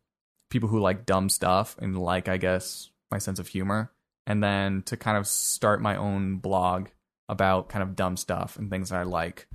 people 0.50 0.68
who 0.68 0.78
like 0.78 1.04
dumb 1.04 1.28
stuff 1.28 1.76
and 1.80 1.98
like, 1.98 2.28
I 2.28 2.36
guess, 2.36 2.90
my 3.10 3.18
sense 3.18 3.40
of 3.40 3.48
humor, 3.48 3.90
and 4.26 4.42
then 4.42 4.82
to 4.82 4.96
kind 4.96 5.18
of 5.18 5.26
start 5.26 5.82
my 5.82 5.96
own 5.96 6.36
blog 6.36 6.88
about 7.28 7.70
kind 7.70 7.82
of 7.82 7.96
dumb 7.96 8.16
stuff 8.16 8.56
and 8.56 8.70
things 8.70 8.90
that 8.90 9.00
I 9.00 9.02
like 9.02 9.48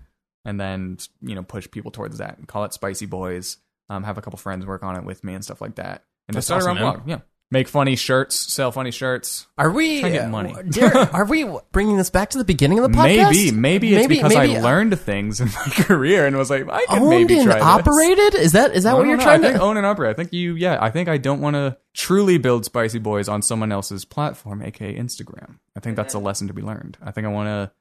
and 0.45 0.59
then 0.59 0.97
you 1.21 1.35
know 1.35 1.43
push 1.43 1.69
people 1.69 1.91
towards 1.91 2.17
that 2.19 2.37
and 2.37 2.47
call 2.47 2.63
it 2.65 2.73
Spicy 2.73 3.05
Boys. 3.05 3.57
Um, 3.89 4.03
have 4.03 4.17
a 4.17 4.21
couple 4.21 4.37
friends 4.37 4.65
work 4.65 4.83
on 4.83 4.95
it 4.95 5.03
with 5.03 5.23
me 5.23 5.33
and 5.33 5.43
stuff 5.43 5.61
like 5.61 5.75
that, 5.75 6.03
and 6.27 6.35
That's 6.35 6.45
start 6.45 6.61
awesome, 6.61 6.77
our 6.77 6.83
own 6.83 6.83
man. 6.89 6.93
blog. 6.97 7.09
Yeah, 7.09 7.19
make 7.49 7.67
funny 7.67 7.95
shirts, 7.95 8.35
sell 8.35 8.71
funny 8.71 8.91
shirts. 8.91 9.47
Are 9.57 9.71
we 9.71 9.99
Try 10.01 10.09
to 10.09 10.15
get 10.15 10.29
money. 10.29 10.53
uh, 10.53 10.61
Derek, 10.61 11.11
are 11.15 11.25
we 11.25 11.43
bringing 11.71 11.97
this 11.97 12.11
back 12.11 12.29
to 12.29 12.37
the 12.37 12.43
beginning 12.45 12.77
of 12.77 12.83
the 12.91 12.95
podcast? 12.95 13.31
Maybe, 13.31 13.51
maybe 13.51 13.95
it's 13.95 14.05
because 14.07 14.35
maybe 14.35 14.57
I 14.57 14.61
learned 14.61 14.99
things 14.99 15.41
in 15.41 15.47
my 15.47 15.65
career 15.83 16.27
and 16.27 16.37
was 16.37 16.51
like, 16.51 16.69
I 16.69 16.85
could 16.85 16.99
owned 16.99 17.09
maybe 17.09 17.39
and 17.39 17.45
try 17.45 17.55
this. 17.55 17.63
operated. 17.63 18.35
Is 18.35 18.51
that 18.51 18.75
is 18.75 18.83
that 18.83 18.91
I 18.91 18.93
what 18.93 18.99
don't 18.99 19.09
you're 19.09 19.17
know. 19.17 19.23
trying 19.23 19.39
I 19.43 19.47
think 19.47 19.57
to? 19.57 19.63
own 19.63 19.77
and 19.77 19.87
operate. 19.87 20.11
I 20.11 20.13
think 20.13 20.33
you, 20.33 20.53
yeah. 20.53 20.77
I 20.79 20.91
think 20.91 21.09
I 21.09 21.17
don't 21.17 21.41
want 21.41 21.55
to 21.55 21.77
truly 21.95 22.37
build 22.37 22.63
Spicy 22.65 22.99
Boys 22.99 23.27
on 23.27 23.41
someone 23.41 23.71
else's 23.71 24.05
platform, 24.05 24.61
aka 24.61 24.95
Instagram. 24.95 25.57
I 25.75 25.79
think 25.79 25.95
that's 25.95 26.13
a 26.13 26.19
lesson 26.19 26.47
to 26.49 26.53
be 26.53 26.61
learned. 26.61 26.99
I 27.01 27.09
think 27.09 27.25
I 27.25 27.31
want 27.31 27.47
to. 27.47 27.71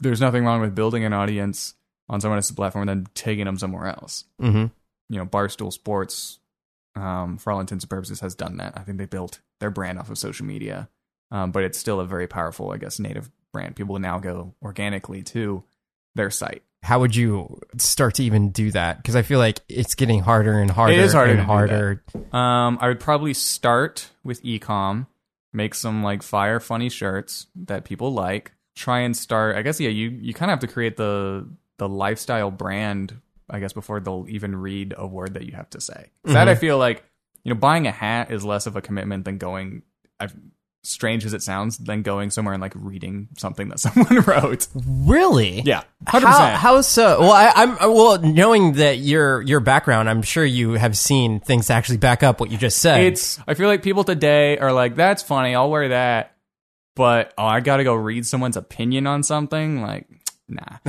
There's 0.00 0.20
nothing 0.20 0.44
wrong 0.44 0.60
with 0.60 0.74
building 0.74 1.04
an 1.04 1.12
audience 1.12 1.74
on 2.08 2.20
someone 2.20 2.38
else's 2.38 2.54
platform 2.54 2.88
and 2.88 3.04
then 3.04 3.12
taking 3.14 3.46
them 3.46 3.58
somewhere 3.58 3.86
else. 3.86 4.24
Mhm. 4.40 4.70
You 5.08 5.18
know, 5.18 5.26
Barstool 5.26 5.72
Sports, 5.72 6.38
um, 6.94 7.38
for 7.38 7.52
all 7.52 7.60
intents 7.60 7.84
and 7.84 7.90
purposes, 7.90 8.20
has 8.20 8.34
done 8.34 8.58
that. 8.58 8.76
I 8.76 8.82
think 8.82 8.98
they 8.98 9.06
built 9.06 9.40
their 9.60 9.70
brand 9.70 9.98
off 9.98 10.10
of 10.10 10.18
social 10.18 10.46
media, 10.46 10.88
um, 11.30 11.50
but 11.50 11.64
it's 11.64 11.78
still 11.78 12.00
a 12.00 12.06
very 12.06 12.26
powerful, 12.26 12.70
I 12.70 12.76
guess, 12.76 12.98
native 12.98 13.30
brand. 13.52 13.76
People 13.76 13.98
now 13.98 14.18
go 14.18 14.54
organically 14.62 15.22
to 15.24 15.64
their 16.14 16.30
site. 16.30 16.62
How 16.82 17.00
would 17.00 17.16
you 17.16 17.60
start 17.78 18.14
to 18.14 18.24
even 18.24 18.50
do 18.50 18.70
that? 18.70 18.98
Because 18.98 19.16
I 19.16 19.22
feel 19.22 19.38
like 19.38 19.60
it's 19.68 19.94
getting 19.94 20.20
harder 20.20 20.58
and 20.58 20.70
harder. 20.70 20.92
It 20.92 21.00
is 21.00 21.12
harder 21.12 21.32
and 21.32 21.40
harder. 21.40 22.02
Um, 22.32 22.78
I 22.80 22.88
would 22.88 23.00
probably 23.00 23.34
start 23.34 24.10
with 24.22 24.42
ecom, 24.44 25.06
make 25.52 25.74
some 25.74 26.02
like 26.02 26.22
fire 26.22 26.60
funny 26.60 26.88
shirts 26.88 27.46
that 27.56 27.84
people 27.84 28.12
like. 28.12 28.52
Try 28.76 29.00
and 29.00 29.16
start. 29.16 29.56
I 29.56 29.62
guess 29.62 29.80
yeah, 29.80 29.88
you 29.88 30.10
you 30.10 30.32
kind 30.32 30.50
of 30.50 30.60
have 30.60 30.68
to 30.68 30.72
create 30.72 30.96
the 30.96 31.48
the 31.78 31.88
lifestyle 31.88 32.50
brand. 32.52 33.20
I 33.50 33.58
guess 33.58 33.72
before 33.72 33.98
they'll 34.00 34.26
even 34.28 34.54
read 34.56 34.94
a 34.96 35.06
word 35.06 35.34
that 35.34 35.44
you 35.46 35.52
have 35.52 35.70
to 35.70 35.80
say. 35.80 36.10
'Cause 36.24 36.34
That 36.34 36.48
I 36.48 36.52
mm-hmm. 36.52 36.60
feel 36.60 36.78
like 36.78 37.04
you 37.42 37.52
know 37.52 37.58
buying 37.58 37.86
a 37.88 37.92
hat 37.92 38.30
is 38.30 38.44
less 38.44 38.66
of 38.66 38.76
a 38.76 38.80
commitment 38.80 39.24
than 39.24 39.38
going. 39.38 39.82
I've 40.20 40.34
strange 40.86 41.24
as 41.24 41.34
it 41.34 41.42
sounds 41.42 41.78
than 41.78 42.02
going 42.02 42.30
somewhere 42.30 42.54
and 42.54 42.60
like 42.60 42.72
reading 42.76 43.28
something 43.36 43.68
that 43.68 43.80
someone 43.80 44.20
wrote. 44.20 44.68
Really? 44.74 45.60
Yeah, 45.62 45.82
hundred 46.06 46.26
How, 46.28 46.32
percent. 46.38 46.56
how 46.56 46.80
so? 46.82 47.20
Well, 47.20 47.32
I, 47.32 47.52
I'm 47.54 47.76
well 47.78 48.18
knowing 48.20 48.74
that 48.74 48.98
your 48.98 49.42
your 49.42 49.60
background. 49.60 50.08
I'm 50.08 50.22
sure 50.22 50.44
you 50.44 50.72
have 50.72 50.96
seen 50.96 51.40
things 51.40 51.70
actually 51.70 51.98
back 51.98 52.22
up 52.22 52.40
what 52.40 52.50
you 52.50 52.58
just 52.58 52.78
said. 52.78 53.00
It's 53.00 53.38
I 53.46 53.54
feel 53.54 53.68
like 53.68 53.82
people 53.82 54.04
today 54.04 54.58
are 54.58 54.72
like, 54.72 54.94
that's 54.94 55.22
funny, 55.22 55.54
I'll 55.54 55.70
wear 55.70 55.88
that. 55.88 56.35
But 56.96 57.32
oh, 57.38 57.44
I 57.46 57.60
gotta 57.60 57.84
go 57.84 57.94
read 57.94 58.26
someone's 58.26 58.56
opinion 58.56 59.06
on 59.06 59.22
something. 59.22 59.80
Like, 59.82 60.08
nah. 60.48 60.78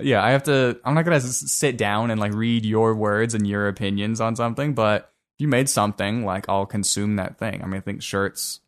yeah, 0.00 0.24
I 0.24 0.30
have 0.30 0.44
to. 0.44 0.80
I'm 0.84 0.94
not 0.94 1.04
gonna 1.04 1.20
sit 1.20 1.76
down 1.76 2.10
and 2.10 2.20
like 2.20 2.32
read 2.32 2.64
your 2.64 2.94
words 2.94 3.34
and 3.34 3.46
your 3.46 3.68
opinions 3.68 4.20
on 4.20 4.36
something. 4.36 4.74
But 4.74 5.12
if 5.36 5.42
you 5.42 5.48
made 5.48 5.68
something, 5.68 6.24
like 6.24 6.48
I'll 6.48 6.66
consume 6.66 7.16
that 7.16 7.38
thing. 7.38 7.62
I 7.62 7.66
mean, 7.66 7.76
I 7.76 7.80
think 7.80 8.02
shirts, 8.02 8.60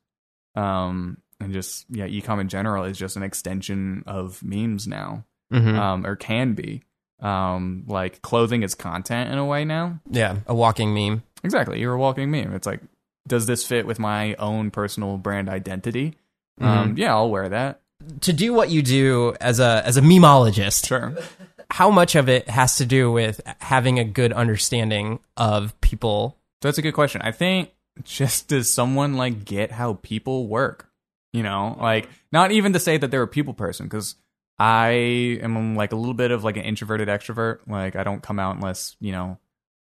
um, 0.55 1.19
and 1.41 1.53
just 1.53 1.87
yeah, 1.89 2.07
ecom 2.07 2.41
in 2.41 2.49
general 2.49 2.85
is 2.85 2.99
just 2.99 3.17
an 3.17 3.23
extension 3.23 4.05
of 4.07 4.43
memes 4.43 4.87
now, 4.87 5.25
Mhm. 5.53 5.77
um, 5.79 6.07
or 6.07 6.15
can 6.17 6.53
be. 6.55 6.83
Um, 7.21 7.85
like 7.87 8.23
clothing 8.23 8.63
is 8.63 8.75
content 8.75 9.31
in 9.31 9.39
a 9.39 9.45
way 9.45 9.65
now. 9.67 10.01
yeah, 10.11 10.37
a 10.47 10.55
walking 10.55 10.95
meme. 10.95 11.23
Exactly. 11.45 11.79
You're 11.81 11.93
a 11.95 11.99
walking 11.99 12.31
meme. 12.31 12.55
It's 12.55 12.67
like, 12.67 12.81
does 13.27 13.47
this 13.47 13.65
fit 13.67 13.87
with 13.87 13.99
my 13.99 14.35
own 14.35 14.71
personal 14.71 15.17
brand 15.19 15.49
identity? 15.49 16.17
Um, 16.61 16.95
yeah, 16.99 17.15
I'll 17.15 17.31
wear 17.31 17.49
that. 17.49 17.81
To 18.23 18.33
do 18.33 18.53
what 18.53 18.71
you 18.71 18.83
do 18.83 19.35
as 19.41 19.61
a 19.61 19.83
as 19.85 19.97
a 19.97 20.01
memologist, 20.03 20.87
Sure. 20.87 21.15
how 21.71 21.91
much 21.91 22.15
of 22.15 22.29
it 22.29 22.49
has 22.49 22.77
to 22.77 22.87
do 22.87 23.11
with 23.13 23.41
having 23.61 23.99
a 23.99 24.05
good 24.05 24.33
understanding 24.33 25.21
of 25.37 25.79
people? 25.81 26.37
That's 26.63 26.79
a 26.79 26.83
good 26.83 26.93
question. 26.95 27.21
I 27.23 27.33
think 27.33 27.71
just 28.05 28.49
does 28.49 28.73
someone 28.73 29.15
like 29.17 29.45
get 29.45 29.71
how 29.71 29.95
people 30.03 30.47
work? 30.49 30.89
You 31.33 31.43
know, 31.43 31.77
like 31.81 32.09
not 32.33 32.53
even 32.53 32.73
to 32.73 32.81
say 32.81 32.97
that 32.99 33.11
they're 33.11 33.23
a 33.23 33.29
people 33.29 33.55
person 33.55 33.87
because 33.87 34.17
I 34.59 35.39
am 35.43 35.77
like 35.77 35.93
a 35.93 35.97
little 35.97 36.15
bit 36.15 36.31
of 36.31 36.43
like 36.45 36.57
an 36.57 36.65
introverted 36.65 37.09
extrovert. 37.09 37.61
Like 37.67 37.97
I 37.97 38.03
don't 38.03 38.23
come 38.23 38.39
out 38.39 38.57
unless 38.57 38.97
you 39.01 39.13
know 39.13 39.39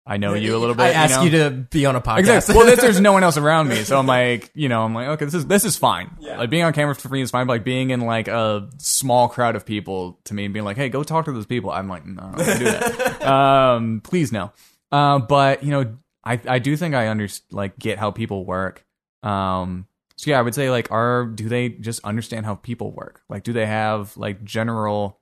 I 0.04 0.16
know 0.16 0.34
you 0.34 0.56
a 0.56 0.58
little 0.58 0.74
bit. 0.74 0.82
I 0.82 0.90
ask 0.90 1.16
know? 1.16 1.22
you, 1.22 1.30
to 1.30 1.50
be 1.50 1.86
on 1.86 1.94
a 1.94 2.00
podcast. 2.00 2.18
Exactly. 2.18 2.56
Well, 2.56 2.66
there's, 2.66 2.80
there's 2.80 3.00
no 3.00 3.12
one 3.12 3.22
else 3.22 3.36
around 3.36 3.68
me, 3.68 3.84
so 3.84 3.96
I'm 3.96 4.06
like, 4.20 4.50
you 4.52 4.68
know, 4.68 4.82
I'm 4.82 4.94
like, 4.94 5.08
okay, 5.08 5.24
this 5.24 5.34
is 5.34 5.46
this 5.46 5.64
is 5.64 5.76
fine. 5.76 6.16
Yeah. 6.18 6.38
Like 6.38 6.50
being 6.50 6.64
on 6.64 6.72
camera 6.72 6.94
for 6.94 7.08
me 7.08 7.20
is 7.20 7.30
fine. 7.30 7.46
But 7.46 7.54
like 7.54 7.64
being 7.64 7.90
in 7.90 8.00
like 8.00 8.26
a 8.26 8.68
small 8.78 9.28
crowd 9.28 9.54
of 9.54 9.64
people 9.64 10.18
to 10.24 10.34
me 10.34 10.44
and 10.44 10.52
being 10.52 10.64
like, 10.64 10.76
hey, 10.76 10.88
go 10.88 11.04
talk 11.04 11.26
to 11.26 11.32
those 11.32 11.46
people. 11.46 11.70
I'm 11.70 11.88
like, 11.88 12.04
no, 12.04 12.32
I 12.34 12.44
don't 12.44 12.58
do 12.58 12.64
that. 12.64 13.22
um, 13.26 14.00
please 14.02 14.32
no. 14.32 14.52
Uh, 14.90 15.20
but 15.20 15.62
you 15.62 15.70
know, 15.70 15.96
I 16.24 16.40
I 16.48 16.58
do 16.58 16.76
think 16.76 16.96
I 16.96 17.08
under 17.08 17.28
like 17.52 17.78
get 17.78 17.98
how 17.98 18.10
people 18.10 18.44
work. 18.44 18.84
Um, 19.22 19.86
so 20.16 20.32
yeah, 20.32 20.38
I 20.40 20.42
would 20.42 20.54
say 20.54 20.68
like, 20.68 20.90
are 20.90 21.26
do 21.26 21.48
they 21.48 21.68
just 21.68 22.04
understand 22.04 22.44
how 22.44 22.56
people 22.56 22.90
work? 22.90 23.22
Like, 23.28 23.44
do 23.44 23.52
they 23.52 23.66
have 23.66 24.16
like 24.16 24.42
general, 24.42 25.20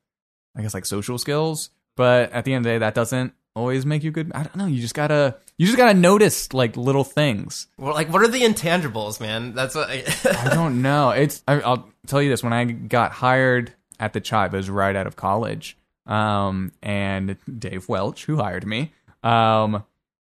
I 0.56 0.62
guess 0.62 0.72
like 0.72 0.86
social 0.86 1.18
skills? 1.18 1.68
But 1.96 2.32
at 2.32 2.46
the 2.46 2.54
end 2.54 2.64
of 2.64 2.70
the 2.70 2.74
day, 2.76 2.78
that 2.78 2.94
doesn't 2.94 3.34
always 3.54 3.84
make 3.86 4.02
you 4.02 4.10
good. 4.10 4.30
I 4.34 4.42
don't 4.42 4.56
know. 4.56 4.66
You 4.66 4.80
just 4.80 4.94
gotta 4.94 5.36
you 5.56 5.66
just 5.66 5.78
gotta 5.78 5.94
notice 5.94 6.52
like 6.52 6.76
little 6.76 7.04
things. 7.04 7.66
well, 7.76 7.94
like, 7.94 8.12
what 8.12 8.22
are 8.22 8.28
the 8.28 8.42
intangibles, 8.42 9.20
man? 9.20 9.54
That's 9.54 9.74
what. 9.74 9.90
I, 9.90 10.04
I 10.50 10.54
don't 10.54 10.82
know. 10.82 11.10
It's 11.10 11.42
I, 11.46 11.60
I'll 11.60 11.90
tell 12.06 12.22
you 12.22 12.30
this: 12.30 12.42
when 12.42 12.52
I 12.52 12.64
got 12.64 13.12
hired 13.12 13.72
at 13.98 14.12
the 14.12 14.20
Chive, 14.20 14.54
it 14.54 14.56
was 14.56 14.70
right 14.70 14.96
out 14.96 15.06
of 15.06 15.16
college. 15.16 15.76
Um, 16.06 16.72
and 16.82 17.36
Dave 17.58 17.88
Welch, 17.88 18.24
who 18.24 18.36
hired 18.36 18.66
me, 18.66 18.92
um, 19.22 19.84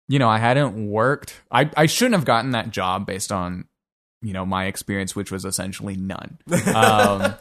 you 0.08 0.18
know, 0.18 0.28
I 0.28 0.38
hadn't 0.38 0.90
worked. 0.90 1.40
I 1.50 1.70
I 1.76 1.86
shouldn't 1.86 2.14
have 2.14 2.24
gotten 2.24 2.50
that 2.52 2.70
job 2.70 3.06
based 3.06 3.32
on 3.32 3.64
you 4.22 4.32
know 4.32 4.44
my 4.44 4.66
experience, 4.66 5.16
which 5.16 5.30
was 5.30 5.44
essentially 5.44 5.96
none. 5.96 6.38
Um, 6.74 7.34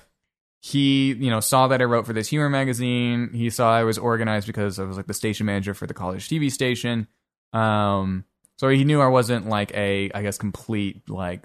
he 0.65 1.11
you 1.11 1.29
know 1.29 1.41
saw 1.41 1.67
that 1.67 1.81
I 1.81 1.83
wrote 1.83 2.05
for 2.05 2.13
this 2.13 2.29
humor 2.29 2.49
magazine. 2.49 3.31
He 3.33 3.49
saw 3.49 3.75
I 3.75 3.83
was 3.83 3.97
organized 3.97 4.47
because 4.47 4.79
I 4.79 4.85
was 4.85 4.95
like 4.95 5.07
the 5.07 5.13
station 5.13 5.45
manager 5.45 5.73
for 5.73 5.87
the 5.87 5.93
college 5.93 6.29
TV 6.29 6.49
station. 6.49 7.07
Um, 7.51 8.23
so 8.57 8.69
he 8.69 8.85
knew 8.85 9.01
I 9.01 9.07
wasn't 9.07 9.49
like 9.49 9.73
a 9.75 10.09
I 10.15 10.21
guess 10.21 10.37
complete 10.37 11.09
like 11.09 11.43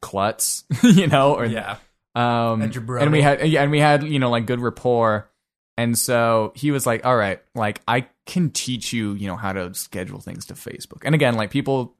klutz, 0.00 0.62
you 0.84 1.08
know, 1.08 1.34
or 1.34 1.44
yeah. 1.44 1.78
um, 2.14 2.62
A 2.62 2.68
jabroni. 2.68 3.02
and 3.02 3.10
we 3.10 3.20
had 3.20 3.46
yeah, 3.48 3.62
and 3.62 3.72
we 3.72 3.80
had 3.80 4.04
you 4.04 4.20
know 4.20 4.30
like 4.30 4.46
good 4.46 4.60
rapport, 4.60 5.28
and 5.76 5.98
so 5.98 6.52
he 6.54 6.70
was 6.70 6.86
like, 6.86 7.04
"All 7.04 7.16
right, 7.16 7.42
like 7.56 7.82
I 7.88 8.06
can 8.26 8.50
teach 8.50 8.92
you, 8.92 9.14
you 9.14 9.26
know, 9.26 9.36
how 9.36 9.54
to 9.54 9.74
schedule 9.74 10.20
things 10.20 10.46
to 10.46 10.54
Facebook." 10.54 11.02
And 11.04 11.16
again, 11.16 11.34
like 11.34 11.50
people 11.50 11.96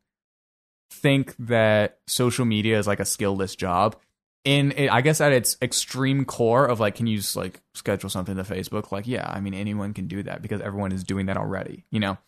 think 0.92 1.34
that 1.40 1.98
social 2.06 2.44
media 2.44 2.78
is 2.78 2.86
like 2.86 3.00
a 3.00 3.04
skillless 3.04 3.56
job. 3.56 3.96
In 4.46 4.72
it, 4.72 4.90
I 4.90 5.00
guess 5.00 5.20
at 5.20 5.32
its 5.32 5.56
extreme 5.60 6.24
core 6.24 6.66
of 6.66 6.78
like, 6.78 6.94
can 6.94 7.08
you 7.08 7.16
just 7.16 7.34
like 7.34 7.60
schedule 7.74 8.08
something 8.08 8.36
to 8.36 8.44
Facebook? 8.44 8.92
Like, 8.92 9.08
yeah, 9.08 9.28
I 9.28 9.40
mean 9.40 9.54
anyone 9.54 9.92
can 9.92 10.06
do 10.06 10.22
that 10.22 10.40
because 10.40 10.60
everyone 10.60 10.92
is 10.92 11.02
doing 11.02 11.26
that 11.26 11.36
already. 11.36 11.84
You 11.90 11.98
know, 11.98 12.18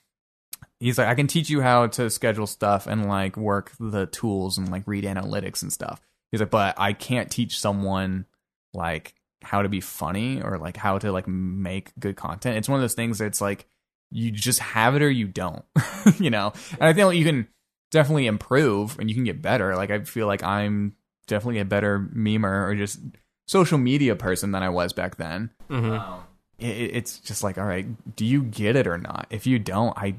he's 0.81 0.99
like, 0.99 1.07
I 1.07 1.15
can 1.15 1.29
teach 1.29 1.49
you 1.49 1.61
how 1.61 1.87
to 1.87 2.11
schedule 2.11 2.49
stuff 2.49 2.89
and 2.89 3.09
like 3.09 3.37
work 3.37 3.71
the 3.79 4.07
tools 4.07 4.59
and 4.59 4.69
like 4.69 4.83
read 4.87 5.05
analytics 5.05 5.63
and 5.63 5.73
stuff. 5.73 6.01
He's 6.33 6.41
like, 6.41 6.51
but 6.51 6.75
I 6.77 6.93
can't 6.93 7.31
teach 7.31 7.61
someone 7.61 8.27
like 8.75 9.15
how 9.43 9.63
to 9.63 9.69
be 9.69 9.81
funny 9.81 10.43
or 10.43 10.59
like 10.59 10.77
how 10.77 10.99
to 10.99 11.13
like 11.13 11.29
make 11.29 11.93
good 12.01 12.17
content. 12.17 12.57
It's 12.57 12.69
one 12.69 12.77
of 12.77 12.83
those 12.83 12.95
things 12.95 13.19
that's 13.19 13.41
like 13.41 13.67
you 14.11 14.31
just 14.31 14.59
have 14.59 14.97
it 14.97 15.03
or 15.03 15.11
you 15.11 15.29
don't, 15.29 15.65
you 16.19 16.31
know. 16.31 16.53
And 16.73 16.83
I 16.83 16.93
think 16.93 17.15
you 17.15 17.25
can 17.25 17.49
definitely 17.91 18.27
improve 18.27 18.99
and 18.99 19.09
you 19.09 19.15
can 19.15 19.25
get 19.25 19.41
better. 19.41 19.77
Like 19.77 19.91
I 19.91 20.01
feel 20.01 20.27
like 20.27 20.43
I'm 20.43 20.95
definitely 21.29 21.61
a 21.61 21.65
better 21.65 22.01
memer 22.01 22.67
or 22.69 22.75
just 22.75 22.99
social 23.47 23.79
media 23.79 24.17
person 24.17 24.51
than 24.51 24.63
I 24.63 24.69
was 24.69 24.93
back 24.93 25.17
then. 25.17 25.51
Um, 25.95 26.21
it, 26.59 26.91
it's 26.97 27.19
just 27.21 27.45
like, 27.45 27.57
all 27.57 27.65
right, 27.67 27.87
do 28.17 28.25
you 28.25 28.43
get 28.43 28.75
it 28.75 28.87
or 28.87 28.99
not? 28.99 29.27
If 29.31 29.47
you 29.47 29.59
don't, 29.61 29.97
I 29.97 30.17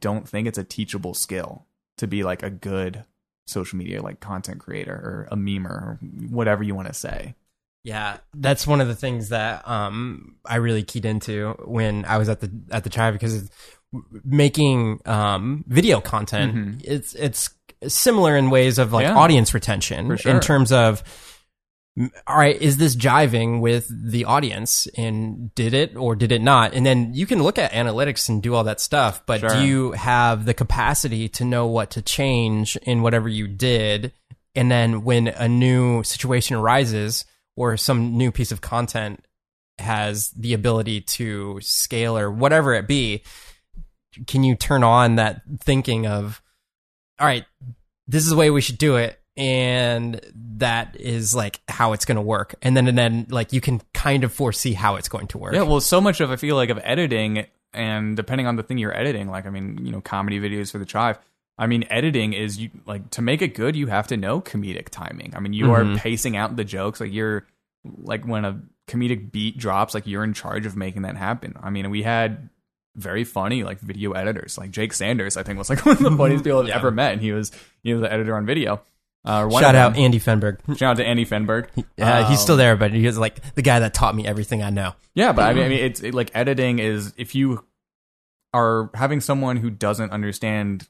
don't 0.00 0.26
think 0.26 0.48
it's 0.48 0.58
a 0.58 0.64
teachable 0.64 1.12
skill 1.14 1.66
to 1.98 2.06
be 2.06 2.22
like 2.24 2.42
a 2.42 2.50
good 2.50 3.04
social 3.46 3.76
media 3.76 4.00
like 4.00 4.20
content 4.20 4.60
creator 4.60 4.94
or 4.94 5.28
a 5.30 5.36
memer 5.36 5.70
or 5.70 5.98
whatever 6.30 6.62
you 6.62 6.74
want 6.74 6.88
to 6.88 6.94
say. 6.94 7.34
Yeah, 7.84 8.18
that's 8.34 8.66
one 8.66 8.80
of 8.80 8.88
the 8.88 8.94
things 8.94 9.30
that 9.30 9.66
um 9.68 10.36
I 10.44 10.56
really 10.56 10.82
keyed 10.84 11.04
into 11.04 11.50
when 11.64 12.04
I 12.04 12.18
was 12.18 12.28
at 12.28 12.40
the 12.40 12.50
at 12.70 12.84
the 12.84 12.90
Chive 12.90 13.12
because 13.14 13.34
it's- 13.34 13.50
making 14.24 15.00
um 15.04 15.64
video 15.68 16.00
content 16.00 16.80
it's 16.82 17.14
it's 17.14 17.50
similar 17.86 18.36
in 18.38 18.48
ways 18.48 18.78
of 18.78 18.90
like 18.90 19.02
Yeah. 19.04 19.14
audience 19.18 19.52
retention 19.52 20.16
sure. 20.16 20.32
in 20.32 20.40
terms 20.40 20.72
of 20.72 21.02
all 22.26 22.38
right 22.38 22.56
is 22.58 22.78
this 22.78 22.96
jiving 22.96 23.60
with 23.60 23.86
the 23.90 24.24
audience 24.24 24.86
and 24.96 25.54
did 25.54 25.74
it 25.74 25.94
or 25.94 26.16
did 26.16 26.32
it 26.32 26.40
not 26.40 26.72
and 26.72 26.86
then 26.86 27.12
you 27.12 27.26
can 27.26 27.42
look 27.42 27.58
at 27.58 27.70
analytics 27.72 28.30
and 28.30 28.42
do 28.42 28.54
all 28.54 28.64
that 28.64 28.80
stuff 28.80 29.22
but 29.26 29.40
Sure. 29.40 29.50
do 29.50 29.66
you 29.66 29.92
have 29.92 30.46
the 30.46 30.54
capacity 30.54 31.28
to 31.28 31.44
know 31.44 31.66
what 31.66 31.90
to 31.90 32.00
change 32.00 32.76
in 32.76 33.02
whatever 33.02 33.28
you 33.28 33.46
did 33.46 34.14
and 34.54 34.70
then 34.70 35.04
when 35.04 35.28
a 35.28 35.48
new 35.48 36.02
situation 36.02 36.56
arises 36.56 37.26
or 37.56 37.76
some 37.76 38.16
new 38.16 38.30
piece 38.30 38.52
of 38.52 38.60
content 38.60 39.24
has 39.78 40.30
the 40.30 40.54
ability 40.54 41.00
to 41.00 41.58
scale 41.60 42.16
or 42.16 42.30
whatever 42.30 42.74
it 42.74 42.86
be 42.86 43.22
can 44.26 44.44
you 44.44 44.54
turn 44.54 44.84
on 44.84 45.16
that 45.16 45.42
thinking 45.60 46.06
of 46.06 46.42
all 47.18 47.26
right 47.26 47.44
this 48.06 48.22
is 48.22 48.30
the 48.30 48.36
way 48.36 48.50
we 48.50 48.60
should 48.60 48.78
do 48.78 48.96
it 48.96 49.18
and 49.36 50.20
that 50.34 50.94
is 51.00 51.34
like 51.34 51.60
how 51.68 51.94
it's 51.94 52.04
going 52.04 52.16
to 52.16 52.22
work 52.22 52.54
and 52.60 52.76
then 52.76 52.86
and 52.86 52.98
then 52.98 53.26
like 53.30 53.52
you 53.52 53.60
can 53.60 53.80
kind 53.94 54.24
of 54.24 54.32
foresee 54.32 54.72
how 54.72 54.96
it's 54.96 55.08
going 55.08 55.26
to 55.28 55.38
work 55.38 55.54
Yeah, 55.54 55.62
well, 55.62 55.80
so 55.80 56.00
much 56.00 56.20
of 56.20 56.30
I 56.30 56.36
feel 56.36 56.56
like 56.56 56.70
of 56.70 56.78
editing, 56.82 57.46
and 57.72 58.16
depending 58.16 58.46
on 58.46 58.56
the 58.56 58.62
thing 58.62 58.78
you're 58.78 58.96
editing, 58.96 59.28
like 59.28 59.46
I 59.46 59.50
mean, 59.50 59.78
you 59.84 59.92
know, 59.92 60.00
comedy 60.00 60.40
videos 60.40 60.70
for 60.70 60.78
the 60.78 60.84
Chive. 60.84 61.18
I 61.62 61.66
mean, 61.68 61.84
editing 61.90 62.32
is 62.32 62.58
you 62.58 62.70
like 62.86 63.08
to 63.10 63.22
make 63.22 63.40
it 63.42 63.54
good. 63.54 63.76
You 63.76 63.86
have 63.86 64.08
to 64.08 64.16
know 64.16 64.40
comedic 64.40 64.88
timing. 64.90 65.32
I 65.36 65.40
mean, 65.40 65.52
you 65.52 65.72
are 65.72 65.84
pacing 65.96 66.36
out 66.36 66.56
the 66.56 66.64
jokes. 66.64 67.00
Like 67.00 67.12
you're 67.12 67.46
like 67.84 68.26
when 68.26 68.44
a 68.44 68.60
comedic 68.88 69.30
beat 69.30 69.58
drops, 69.58 69.94
like 69.94 70.06
you're 70.06 70.24
in 70.24 70.34
charge 70.34 70.66
of 70.66 70.76
making 70.76 71.02
that 71.02 71.16
happen. 71.16 71.54
I 71.62 71.70
mean, 71.70 71.88
we 71.90 72.02
had 72.02 72.48
very 72.96 73.24
funny 73.24 73.62
like 73.64 73.78
video 73.80 74.12
editors, 74.12 74.58
like 74.58 74.70
Jake 74.70 74.92
Sanders. 74.92 75.36
I 75.36 75.42
think 75.44 75.58
was 75.58 75.70
like 75.70 75.86
one 75.86 75.96
of 75.96 76.02
the 76.02 76.10
funniest 76.16 76.44
people 76.44 76.60
I've 76.60 76.68
Yeah. 76.68 76.76
ever 76.76 76.90
met. 76.90 77.12
And 77.12 77.22
he 77.22 77.32
was 77.32 77.52
you 77.82 77.94
know 77.94 78.00
the 78.00 78.12
editor 78.12 78.36
on 78.36 78.44
video. 78.44 78.82
Uh, 79.24 79.48
shout 79.50 79.76
out 79.76 79.96
andy 79.96 80.18
fenberg 80.18 80.58
Shout 80.76 80.82
out 80.82 80.96
to 80.96 81.04
Andy 81.06 81.24
Fenberg. 81.24 81.68
uh, 82.00 82.28
he's 82.28 82.38
Um, 82.38 82.42
still 82.42 82.56
there 82.56 82.74
but 82.76 82.90
he's 82.92 83.16
like 83.16 83.54
the 83.54 83.62
guy 83.62 83.78
that 83.78 83.94
taught 83.94 84.16
me 84.16 84.26
everything 84.26 84.64
i 84.64 84.70
know 84.70 84.94
Yeah, 85.14 85.30
but 85.30 85.42
I 85.44 85.54
mean, 85.54 85.62
I 85.64 85.68
mean, 85.74 85.78
it's 85.84 86.02
it, 86.02 86.12
like 86.12 86.32
editing 86.34 86.80
is 86.80 87.14
if 87.16 87.36
you 87.36 87.64
are 88.52 88.90
having 88.94 89.20
someone 89.20 89.58
who 89.58 89.70
doesn't 89.70 90.10
understand, 90.10 90.88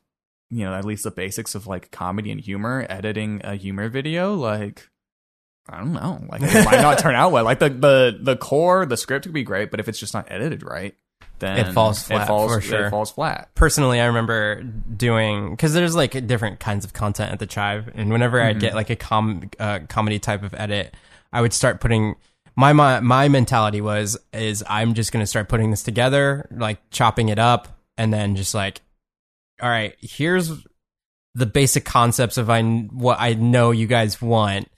you 0.52 0.64
know, 0.64 0.74
at 0.74 0.84
least 0.84 1.04
the 1.04 1.10
basics 1.10 1.54
of 1.54 1.66
like 1.66 1.90
comedy 1.90 2.30
and 2.30 2.40
humor, 2.40 2.86
editing 2.88 3.40
a 3.42 3.54
humor 3.56 3.88
video, 3.88 4.34
like 4.34 4.88
I 5.68 5.78
don't 5.78 5.92
know, 5.94 6.22
like 6.28 6.42
it 6.42 6.64
might 6.64 6.82
not 6.82 6.98
turn 6.98 7.14
out 7.14 7.32
well. 7.32 7.44
Like 7.44 7.58
the 7.58 7.70
the 7.70 8.18
the 8.20 8.36
core, 8.36 8.84
the 8.84 8.96
script 8.96 9.24
could 9.24 9.32
be 9.32 9.44
great, 9.44 9.70
but 9.70 9.80
if 9.80 9.88
it's 9.88 9.98
just 9.98 10.12
not 10.12 10.26
edited 10.30 10.62
right, 10.62 10.94
then 11.38 11.58
It 11.58 11.72
falls 11.72 12.02
flat, 12.02 12.24
It 12.24 12.26
falls, 12.26 12.52
for 12.52 12.60
sure. 12.60 12.86
It 12.86 12.90
falls 12.90 13.10
flat. 13.10 13.50
personally 13.54 14.00
i 14.00 14.06
remember 14.06 14.62
doing 14.62 15.50
because 15.50 15.72
there's 15.74 15.94
like 15.96 16.26
different 16.26 16.60
kinds 16.60 16.84
of 16.84 16.92
content 16.92 17.32
at 17.32 17.38
the 17.38 17.46
chive 17.46 17.90
and 17.94 18.10
whenever 18.10 18.40
i 18.40 18.52
get 18.52 18.74
like 18.74 18.90
a 18.90 18.96
com 18.96 19.50
uh, 19.58 19.80
comedy 19.88 20.18
type 20.18 20.42
of 20.42 20.54
edit 20.54 20.94
i 21.32 21.40
would 21.40 21.52
start 21.52 21.80
putting 21.80 22.14
my, 22.54 22.72
my 22.72 23.00
my 23.00 23.28
mentality 23.28 23.80
was 23.80 24.16
is 24.32 24.62
i'm 24.68 24.94
just 24.94 25.10
gonna 25.10 25.26
start 25.26 25.48
putting 25.48 25.70
this 25.70 25.82
together 25.82 26.46
like 26.52 26.78
chopping 26.90 27.28
it 27.28 27.38
up 27.38 27.80
and 27.96 28.12
then 28.12 28.36
just 28.36 28.54
like 28.54 28.80
all 29.62 29.70
right 29.70 29.94
here's 30.00 30.50
the 31.34 31.46
basic 31.46 31.84
concepts 31.84 32.36
of 32.36 32.50
I 32.50 32.62
what 32.62 33.16
I 33.20 33.34
know 33.34 33.70
you 33.70 33.86
guys 33.86 34.20
want. 34.20 34.68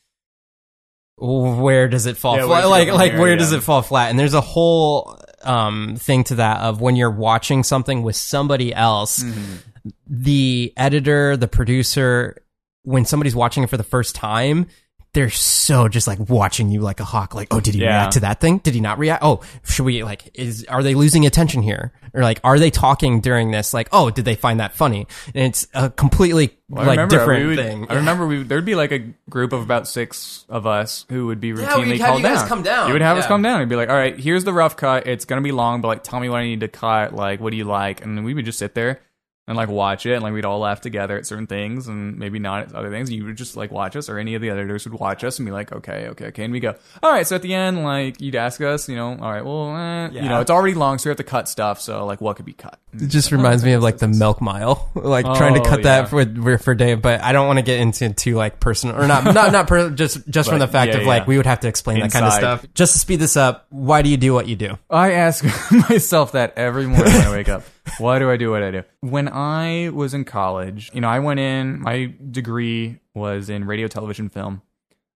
Where 1.17 1.89
does 1.89 2.07
it 2.07 2.17
fall 2.17 2.37
Yeah, 2.37 2.47
flat? 2.47 2.69
Like 2.69 2.89
like 2.93 3.13
here? 3.13 3.21
where 3.21 3.37
does 3.37 3.53
it 3.53 3.63
fall 3.63 3.83
flat? 3.83 4.11
And 4.11 4.19
there's 4.19 4.35
a 4.35 4.41
whole 4.41 5.19
um 5.43 5.97
thing 5.97 6.25
to 6.25 6.37
that 6.37 6.61
of 6.61 6.81
when 6.81 6.97
you're 6.97 7.11
watching 7.11 7.63
something 7.63 8.03
with 8.03 8.17
somebody 8.17 8.75
else, 8.75 9.23
Mm-hmm. 9.23 9.89
the 10.07 10.73
editor, 10.77 11.37
the 11.37 11.49
producer, 11.49 12.37
when 12.83 13.05
somebody's 13.05 13.37
watching 13.37 13.63
it 13.63 13.71
for 13.71 13.77
the 13.77 13.85
first 13.85 14.15
time, 14.15 14.67
they're 15.15 15.31
so 15.31 15.89
just 15.89 16.07
like 16.07 16.19
watching 16.29 16.69
you 16.71 16.81
like 16.81 17.01
a 17.01 17.05
hawk. 17.05 17.35
Like, 17.35 17.49
oh, 17.53 17.61
did 17.61 17.75
he 17.75 17.81
Yeah. 17.81 17.89
react 18.01 18.13
to 18.15 18.21
that 18.21 18.41
thing? 18.41 18.59
Did 18.59 18.75
he 18.75 18.81
not 18.81 18.99
react? 18.99 19.23
Oh, 19.25 19.41
should 19.65 19.85
we 19.87 20.05
like? 20.05 20.31
Is 20.35 20.65
are 20.69 20.83
they 20.83 20.95
losing 20.95 21.25
attention 21.25 21.63
here? 21.63 21.93
Or 22.13 22.23
like, 22.23 22.39
are 22.45 22.59
they 22.59 22.71
talking 22.71 23.21
during 23.21 23.51
this? 23.51 23.73
Like, 23.75 23.89
oh, 23.93 24.11
did 24.11 24.25
they 24.25 24.35
find 24.37 24.61
that 24.61 24.75
funny? 24.75 25.07
And 25.35 25.47
it's 25.47 25.67
a 25.75 25.91
completely 25.91 26.57
Well, 26.69 26.85
like 26.87 27.09
different 27.09 27.47
would- 27.47 27.57
thing. 27.57 27.87
I 27.91 27.95
remember 27.95 28.27
we 28.27 28.43
there'd 28.43 28.65
be 28.65 28.75
like 28.75 28.93
a 28.93 29.01
group 29.31 29.53
of 29.53 29.63
about 29.63 29.89
six 29.89 30.45
of 30.49 30.67
us 30.67 31.07
who 31.09 31.27
would 31.27 31.41
be 31.41 31.53
routinely 31.53 31.87
we'd 31.93 32.01
called 32.01 32.23
down. 32.23 32.47
come 32.49 32.63
down, 32.63 32.89
You 32.89 32.93
would 32.93 33.03
have 33.03 33.17
us 33.17 33.25
yeah. 33.25 33.29
come 33.29 33.43
down 33.43 33.61
and 33.61 33.69
be 33.71 33.77
like, 33.77 33.89
"All 33.89 33.97
right, 33.97 34.19
here's 34.19 34.45
the 34.45 34.53
rough 34.53 34.77
cut. 34.77 35.07
It's 35.07 35.25
gonna 35.25 35.41
be 35.41 35.53
long, 35.53 35.81
but 35.81 35.89
like, 35.89 36.03
tell 36.05 36.21
me 36.21 36.29
what 36.29 36.39
I 36.41 36.45
need 36.45 36.61
to 36.61 36.69
cut. 36.69 37.15
Like, 37.15 37.41
what 37.41 37.51
do 37.51 37.57
you 37.57 37.65
like?" 37.65 38.03
And 38.05 38.17
then 38.17 38.25
we 38.25 38.35
would 38.35 38.45
just 38.45 38.59
sit 38.59 38.75
there 38.75 39.01
and 39.47 39.57
like 39.57 39.69
watch 39.69 40.07
it, 40.07 40.15
and 40.15 40.23
like 40.23 40.33
we'd 40.33 40.45
all 40.45 40.59
laugh 40.61 40.81
together 40.81 41.17
at 41.19 41.27
certain 41.27 41.47
things, 41.47 41.87
and 41.89 42.19
maybe 42.19 42.39
not 42.39 42.69
at 42.69 42.75
other 42.75 42.91
things. 42.91 43.11
You 43.11 43.25
would 43.27 43.37
just 43.37 43.57
like 43.57 43.71
watch 43.71 43.95
us, 43.97 44.09
or 44.09 44.19
any 44.19 44.35
of 44.35 44.43
the 44.43 44.51
editors 44.51 44.89
would 44.89 44.99
watch 44.99 45.23
us 45.25 45.39
and 45.39 45.47
be 45.47 45.53
like, 45.53 45.73
"Okay, 45.73 46.09
okay, 46.09 46.27
okay," 46.27 46.45
and 46.45 46.53
we 46.53 46.61
go, 46.61 46.75
"All 47.03 47.11
right." 47.13 47.27
So 47.27 47.37
at 47.37 47.43
the 47.43 47.53
end, 47.55 47.85
like 47.85 48.21
you'd 48.21 48.37
ask 48.37 48.61
us, 48.61 48.89
you 48.89 48.97
know, 48.97 49.11
"All 49.21 49.31
right, 49.33 49.45
well, 49.45 49.77
eh, 49.77 50.09
you 50.13 50.29
know, 50.29 50.41
it's 50.41 50.51
already 50.51 50.75
long, 50.75 50.99
so 50.99 51.09
we 51.09 51.11
have 51.11 51.19
to 51.19 51.25
cut 51.25 51.49
stuff. 51.49 51.81
So 51.81 52.07
like, 52.07 52.21
what 52.21 52.37
could 52.37 52.47
be 52.47 52.53
cut?" 52.55 52.79
It 52.95 53.09
just 53.09 53.33
reminds 53.33 53.65
me 53.65 53.73
of 53.73 53.83
like 53.83 53.99
the 53.99 54.09
milk 54.09 54.41
mile, 54.41 54.89
like 54.95 55.25
trying 55.25 55.55
to 55.55 55.61
Oh, 55.61 55.65
cut 55.65 55.81
yeah. 55.81 56.03
that 56.03 56.09
for, 56.11 56.25
for 56.25 56.59
for 56.59 56.75
Dave. 56.75 57.03
But 57.03 57.21
I 57.21 57.33
don't 57.33 57.47
want 57.47 57.59
to 57.59 57.63
get 57.65 57.81
into 57.81 58.13
too 58.13 58.37
like 58.37 58.61
personal 58.61 59.01
or 59.01 59.07
not 59.07 59.25
not 59.35 59.53
not 59.53 59.67
per, 59.67 59.91
just 59.91 60.27
just 60.29 60.49
from 60.49 60.59
the 60.59 60.69
fact 60.69 60.93
yeah, 60.95 61.01
of 61.01 61.07
like 61.07 61.23
yeah. 61.23 61.27
we 61.29 61.37
would 61.37 61.47
have 61.47 61.61
to 61.61 61.69
explain 61.69 62.01
that 62.01 62.13
kind 62.13 62.25
of 62.25 62.33
stuff. 62.33 62.65
Just 62.75 62.93
to 62.95 62.99
speed 62.99 63.17
this 63.21 63.37
up, 63.37 63.67
why 63.71 64.03
do 64.03 64.09
you 64.09 64.17
do 64.17 64.33
what 64.33 64.49
you 64.49 64.57
do? 64.57 64.79
I 64.89 65.13
ask 65.13 65.45
myself 65.91 66.33
that 66.33 66.55
every 66.57 66.87
morning 66.87 67.13
when 67.13 67.27
I 67.27 67.31
wake 67.31 67.49
up. 67.49 67.63
Why 67.99 68.19
do 68.19 68.31
I 68.31 68.37
do 68.37 68.51
what 68.51 68.63
I 68.63 68.71
do? 68.71 68.83
When 69.01 69.29
I 69.29 69.91
was 69.91 70.15
in 70.15 70.25
college, 70.25 70.91
you 70.93 71.01
know, 71.01 71.09
I 71.09 71.19
went 71.21 71.41
in, 71.41 71.81
my 71.81 72.13
degree 72.31 73.01
was 73.15 73.49
in 73.49 73.65
radio, 73.67 73.89
television, 73.89 74.29
film. 74.29 74.63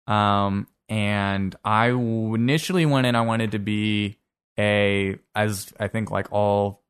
Um, 0.06 0.68
and 0.90 1.56
I 1.64 1.90
initially 1.90 2.86
went 2.86 3.08
in, 3.08 3.16
I 3.16 3.22
wanted 3.22 3.52
to 3.52 3.60
be 3.60 4.18
a, 4.58 5.18
as 5.36 5.74
I 5.80 5.88
think 5.88 6.12
like 6.12 6.32
all 6.32 6.84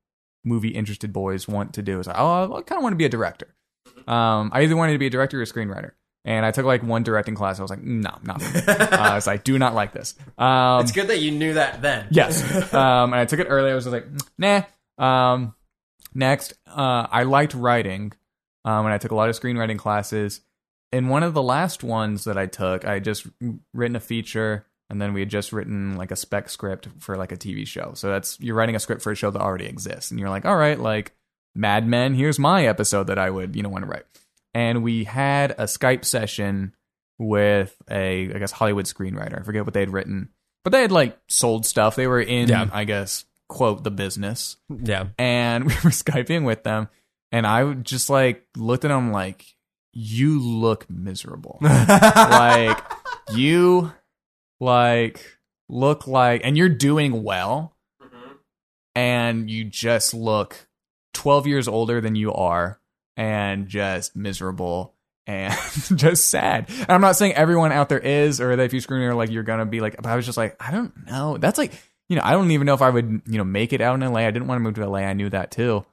movie 0.43 0.69
interested 0.69 1.13
boys 1.13 1.47
want 1.47 1.73
to 1.73 1.81
do, 1.81 1.99
is 1.99 2.07
like, 2.07 2.17
oh, 2.19 2.55
I 2.55 2.61
kind 2.61 2.79
of 2.79 2.83
want 2.83 2.93
to 2.93 2.97
be 2.97 3.05
a 3.05 3.09
director. 3.09 3.47
Um, 4.07 4.51
I 4.53 4.61
either 4.61 4.75
wanted 4.75 4.93
to 4.93 4.99
be 4.99 5.07
a 5.07 5.11
director 5.11 5.39
or 5.39 5.43
a 5.43 5.45
screenwriter. 5.45 5.91
And 6.25 6.45
I 6.45 6.51
took 6.51 6.65
like 6.65 6.83
one 6.83 7.03
directing 7.03 7.35
class. 7.35 7.57
I 7.57 7.61
was 7.61 7.71
like, 7.71 7.83
no, 7.83 8.11
not 8.23 8.41
for 8.41 8.57
me. 8.57 8.63
uh, 8.67 8.87
I 8.97 9.15
was 9.15 9.25
like, 9.25 9.45
do 9.45 9.57
not 9.57 9.73
like 9.73 9.93
this. 9.93 10.13
Um, 10.37 10.81
it's 10.81 10.91
good 10.91 11.07
that 11.07 11.19
you 11.19 11.31
knew 11.31 11.53
that 11.53 11.81
then. 11.81 12.07
Yes. 12.11 12.43
um, 12.73 13.13
and 13.13 13.21
I 13.21 13.25
took 13.25 13.39
it 13.39 13.45
early. 13.45 13.71
I 13.71 13.75
was 13.75 13.85
just 13.85 13.93
like, 13.93 14.07
nah. 14.37 14.63
Um, 14.97 15.53
next, 16.17 16.53
uh, 16.67 17.07
I 17.09 17.23
liked 17.23 17.53
writing, 17.53 18.11
um, 18.65 18.85
and 18.85 18.93
I 18.93 18.97
took 18.97 19.11
a 19.11 19.15
lot 19.15 19.29
of 19.29 19.39
screenwriting 19.39 19.77
classes. 19.77 20.41
In 20.91 21.09
one 21.09 21.23
of 21.23 21.33
the 21.33 21.43
last 21.43 21.83
ones 21.83 22.23
that 22.25 22.37
I 22.37 22.45
took, 22.45 22.85
I 22.85 22.95
had 22.95 23.03
just 23.03 23.27
written 23.73 23.95
a 23.95 24.01
feature, 24.01 24.65
and 24.89 25.01
then 25.01 25.13
we 25.13 25.19
had 25.21 25.29
just 25.29 25.53
written 25.53 25.95
like 25.95 26.11
a 26.11 26.15
spec 26.15 26.49
script 26.49 26.87
for 26.99 27.15
like 27.17 27.31
a 27.31 27.37
TV 27.37 27.67
show. 27.67 27.91
So 27.93 28.09
that's 28.09 28.39
you're 28.39 28.55
writing 28.55 28.75
a 28.75 28.79
script 28.79 29.01
for 29.01 29.11
a 29.11 29.15
show 29.15 29.31
that 29.31 29.41
already 29.41 29.65
exists, 29.65 30.11
and 30.11 30.19
you're 30.19 30.29
like, 30.29 30.45
all 30.45 30.55
right, 30.57 30.79
like 30.79 31.13
Mad 31.55 31.87
Men. 31.87 32.13
Here's 32.13 32.39
my 32.39 32.65
episode 32.67 33.07
that 33.07 33.19
I 33.19 33.29
would 33.29 33.55
you 33.55 33.63
know 33.63 33.69
want 33.69 33.83
to 33.85 33.89
write. 33.89 34.05
And 34.53 34.83
we 34.83 35.03
had 35.03 35.51
a 35.51 35.65
Skype 35.65 36.03
session 36.05 36.73
with 37.19 37.75
a 37.89 38.33
I 38.33 38.39
guess 38.39 38.51
Hollywood 38.51 38.85
screenwriter. 38.85 39.39
I 39.39 39.43
forget 39.43 39.65
what 39.65 39.73
they 39.73 39.81
had 39.81 39.91
written, 39.91 40.29
but 40.63 40.71
they 40.71 40.81
had 40.81 40.91
like 40.91 41.17
sold 41.27 41.65
stuff. 41.65 41.95
They 41.95 42.07
were 42.07 42.21
in 42.21 42.47
Yeah. 42.47 42.69
I 42.71 42.85
guess 42.85 43.25
quote 43.47 43.83
the 43.83 43.91
business, 43.91 44.57
Yeah. 44.69 45.07
and 45.17 45.63
we 45.67 45.73
were 45.83 45.91
skyping 45.91 46.45
with 46.45 46.63
them, 46.63 46.89
and 47.31 47.45
I 47.45 47.73
just 47.73 48.09
like 48.09 48.47
looked 48.55 48.85
at 48.85 48.89
them 48.89 49.11
like, 49.11 49.45
you 49.93 50.39
look 50.39 50.89
miserable, 50.89 51.57
like 51.61 52.77
you 53.31 53.91
like 54.59 55.37
look 55.69 56.07
like, 56.07 56.41
and 56.43 56.57
you're 56.57 56.69
doing 56.69 57.23
well, 57.23 57.75
mm-hmm. 58.01 58.33
and 58.95 59.49
you 59.49 59.63
just 59.65 60.13
look 60.13 60.67
12 61.13 61.47
years 61.47 61.67
older 61.67 61.99
than 61.99 62.15
you 62.15 62.31
are 62.31 62.79
and 63.17 63.67
just 63.67 64.15
miserable 64.15 64.93
and 65.25 65.53
just 65.95 66.29
sad. 66.29 66.69
And 66.69 66.89
I'm 66.89 67.01
not 67.01 67.15
saying 67.15 67.33
everyone 67.33 67.71
out 67.71 67.89
there 67.89 67.99
is 67.99 68.39
or 68.39 68.55
that 68.55 68.63
if 68.63 68.73
you 68.73 68.79
scream 68.79 69.01
are 69.01 69.15
like 69.15 69.31
you're 69.31 69.43
gonna 69.43 69.65
be 69.65 69.81
like 69.81 69.97
but 69.97 70.05
I 70.05 70.15
was 70.15 70.25
just 70.25 70.37
like, 70.37 70.55
I 70.59 70.71
don't 70.71 70.93
know. 71.07 71.37
That's 71.37 71.57
like 71.57 71.73
you 72.09 72.15
know, 72.15 72.21
I 72.23 72.31
don't 72.31 72.51
even 72.51 72.65
know 72.65 72.73
if 72.73 72.81
I 72.81 72.89
would, 72.89 73.21
you 73.25 73.37
know, 73.37 73.43
make 73.43 73.73
it 73.73 73.81
out 73.81 74.01
in 74.01 74.13
LA. 74.13 74.21
I 74.21 74.31
didn't 74.31 74.47
want 74.47 74.59
to 74.59 74.63
move 74.63 74.75
to 74.75 74.87
LA. 74.87 74.99
I 74.99 75.13
knew 75.13 75.29
that 75.29 75.51
too. 75.51 75.85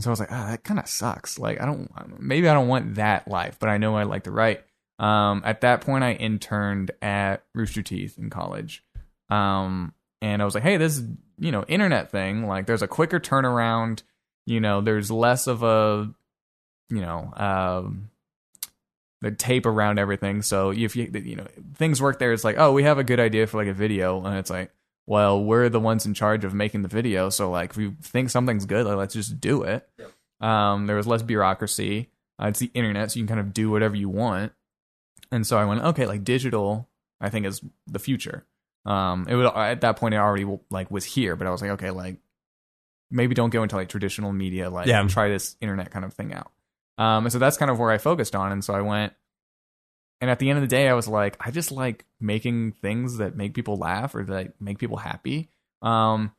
So 0.00 0.10
I 0.10 0.12
was 0.12 0.20
like, 0.20 0.32
ah, 0.32 0.48
that 0.50 0.64
kind 0.64 0.80
of 0.80 0.88
sucks. 0.88 1.38
Like, 1.38 1.60
I 1.60 1.66
don't, 1.66 1.88
maybe 2.20 2.48
I 2.48 2.54
don't 2.54 2.66
want 2.66 2.96
that 2.96 3.28
life, 3.28 3.58
but 3.60 3.68
I 3.68 3.78
know 3.78 3.96
I 3.96 4.02
like 4.02 4.24
to 4.24 4.32
write. 4.32 4.64
Um, 4.98 5.42
at 5.44 5.60
that 5.60 5.82
point, 5.82 6.02
I 6.02 6.14
interned 6.14 6.90
at 7.00 7.44
Rooster 7.54 7.82
Teeth 7.82 8.18
in 8.18 8.28
college. 8.30 8.82
Um, 9.30 9.94
and 10.20 10.42
I 10.42 10.44
was 10.44 10.54
like, 10.54 10.64
hey, 10.64 10.78
this, 10.78 11.00
you 11.38 11.52
know, 11.52 11.64
internet 11.68 12.10
thing, 12.10 12.46
like, 12.46 12.66
there's 12.66 12.82
a 12.82 12.88
quicker 12.88 13.20
turnaround. 13.20 14.02
You 14.46 14.60
know, 14.60 14.80
there's 14.80 15.10
less 15.10 15.46
of 15.46 15.62
a, 15.62 16.12
you 16.90 17.00
know, 17.00 17.32
um, 17.36 18.10
the 19.20 19.30
tape 19.30 19.64
around 19.64 19.98
everything. 19.98 20.42
So 20.42 20.70
if 20.70 20.96
you, 20.96 21.10
you 21.14 21.36
know, 21.36 21.46
things 21.76 22.02
work 22.02 22.18
there, 22.18 22.32
it's 22.32 22.44
like, 22.44 22.56
oh, 22.58 22.72
we 22.72 22.82
have 22.82 22.98
a 22.98 23.04
good 23.04 23.20
idea 23.20 23.46
for 23.46 23.58
like 23.58 23.68
a 23.68 23.74
video, 23.74 24.24
and 24.24 24.36
it's 24.36 24.50
like, 24.50 24.70
well, 25.06 25.42
we're 25.42 25.68
the 25.68 25.80
ones 25.80 26.06
in 26.06 26.14
charge 26.14 26.44
of 26.44 26.54
making 26.54 26.82
the 26.82 26.88
video. 26.88 27.28
So 27.30 27.50
like, 27.50 27.70
if 27.70 27.76
we 27.76 27.92
think 28.02 28.30
something's 28.30 28.64
good, 28.66 28.86
like, 28.86 28.96
let's 28.96 29.14
just 29.14 29.40
do 29.40 29.62
it. 29.62 29.88
Um, 30.40 30.86
there 30.86 30.96
was 30.96 31.06
less 31.06 31.22
bureaucracy. 31.22 32.10
Uh, 32.42 32.46
it's 32.48 32.58
the 32.58 32.70
internet, 32.74 33.10
so 33.12 33.18
you 33.18 33.24
can 33.26 33.36
kind 33.36 33.40
of 33.46 33.52
do 33.54 33.70
whatever 33.70 33.94
you 33.96 34.08
want. 34.08 34.52
And 35.30 35.46
so 35.46 35.56
I 35.58 35.64
went, 35.64 35.82
okay, 35.82 36.06
like 36.06 36.24
digital, 36.24 36.88
I 37.20 37.30
think 37.30 37.46
is 37.46 37.60
the 37.86 37.98
future. 37.98 38.44
Um, 38.86 39.26
it 39.28 39.34
would 39.36 39.46
at 39.46 39.80
that 39.82 39.96
point 39.96 40.14
it 40.14 40.18
already 40.18 40.46
like 40.70 40.90
was 40.90 41.04
here, 41.04 41.36
but 41.36 41.46
I 41.46 41.50
was 41.50 41.62
like, 41.62 41.70
okay, 41.72 41.90
like 41.90 42.16
maybe 43.10 43.34
don't 43.34 43.50
go 43.50 43.62
into 43.62 43.76
like 43.76 43.88
traditional 43.88 44.32
media, 44.32 44.68
like 44.70 44.86
Yeah. 44.86 45.06
try 45.08 45.28
this 45.28 45.56
internet 45.60 45.90
kind 45.90 46.04
of 46.04 46.12
thing 46.14 46.34
out. 46.34 46.50
Um, 46.98 47.24
and 47.26 47.32
so 47.32 47.38
that's 47.38 47.56
kind 47.56 47.70
of 47.70 47.78
where 47.78 47.90
I 47.90 47.98
focused 47.98 48.34
on. 48.36 48.52
And 48.52 48.64
so 48.64 48.74
I 48.74 48.80
went, 48.82 49.12
and 50.20 50.30
at 50.30 50.38
the 50.38 50.48
end 50.50 50.58
of 50.58 50.62
the 50.62 50.68
day, 50.68 50.88
I 50.88 50.94
was 50.94 51.08
like, 51.08 51.36
I 51.40 51.50
just 51.50 51.72
like 51.72 52.04
making 52.24 52.72
things 52.72 53.18
that 53.18 53.36
make 53.36 53.54
people 53.54 53.76
laugh 53.76 54.14
or 54.14 54.24
that 54.24 54.54
make 54.60 54.78
people 54.78 54.96
happy. 54.96 55.50
Um, 55.82 56.32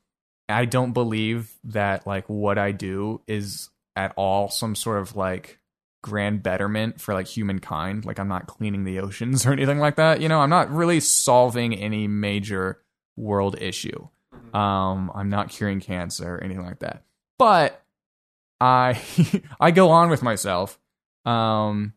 I 0.50 0.66
don't 0.66 0.94
believe 0.94 1.54
that 1.66 2.08
like 2.08 2.28
what 2.28 2.58
I 2.58 2.72
do 2.72 3.22
is 3.28 3.70
at 3.96 4.14
all 4.18 4.50
some 4.50 4.76
sort 4.76 5.00
of 5.00 5.16
like 5.16 5.60
grand 6.02 6.44
betterment 6.44 7.00
for 7.00 7.14
like 7.14 7.28
humankind. 7.28 8.04
Like 8.04 8.20
I'm 8.20 8.28
not 8.28 8.48
cleaning 8.48 8.84
the 8.84 9.00
oceans 9.00 9.46
or 9.48 9.54
anything 9.54 9.80
like 9.80 9.96
that. 9.98 10.22
You 10.22 10.28
know, 10.28 10.40
I'm 10.40 10.50
not 10.50 10.72
really 10.72 11.00
solving 11.00 11.76
any 11.76 12.08
major 12.08 12.82
world 13.16 13.56
issue. 13.62 14.08
Um, 14.54 15.12
I'm 15.14 15.30
not 15.30 15.50
curing 15.50 15.82
cancer 15.82 16.36
or 16.36 16.44
anything 16.44 16.66
like 16.66 16.80
that. 16.80 17.04
But 17.38 17.84
I 18.60 19.02
I 19.60 19.72
go 19.72 19.92
on 19.92 20.10
with 20.10 20.24
myself. 20.24 20.80
Um, 21.26 21.94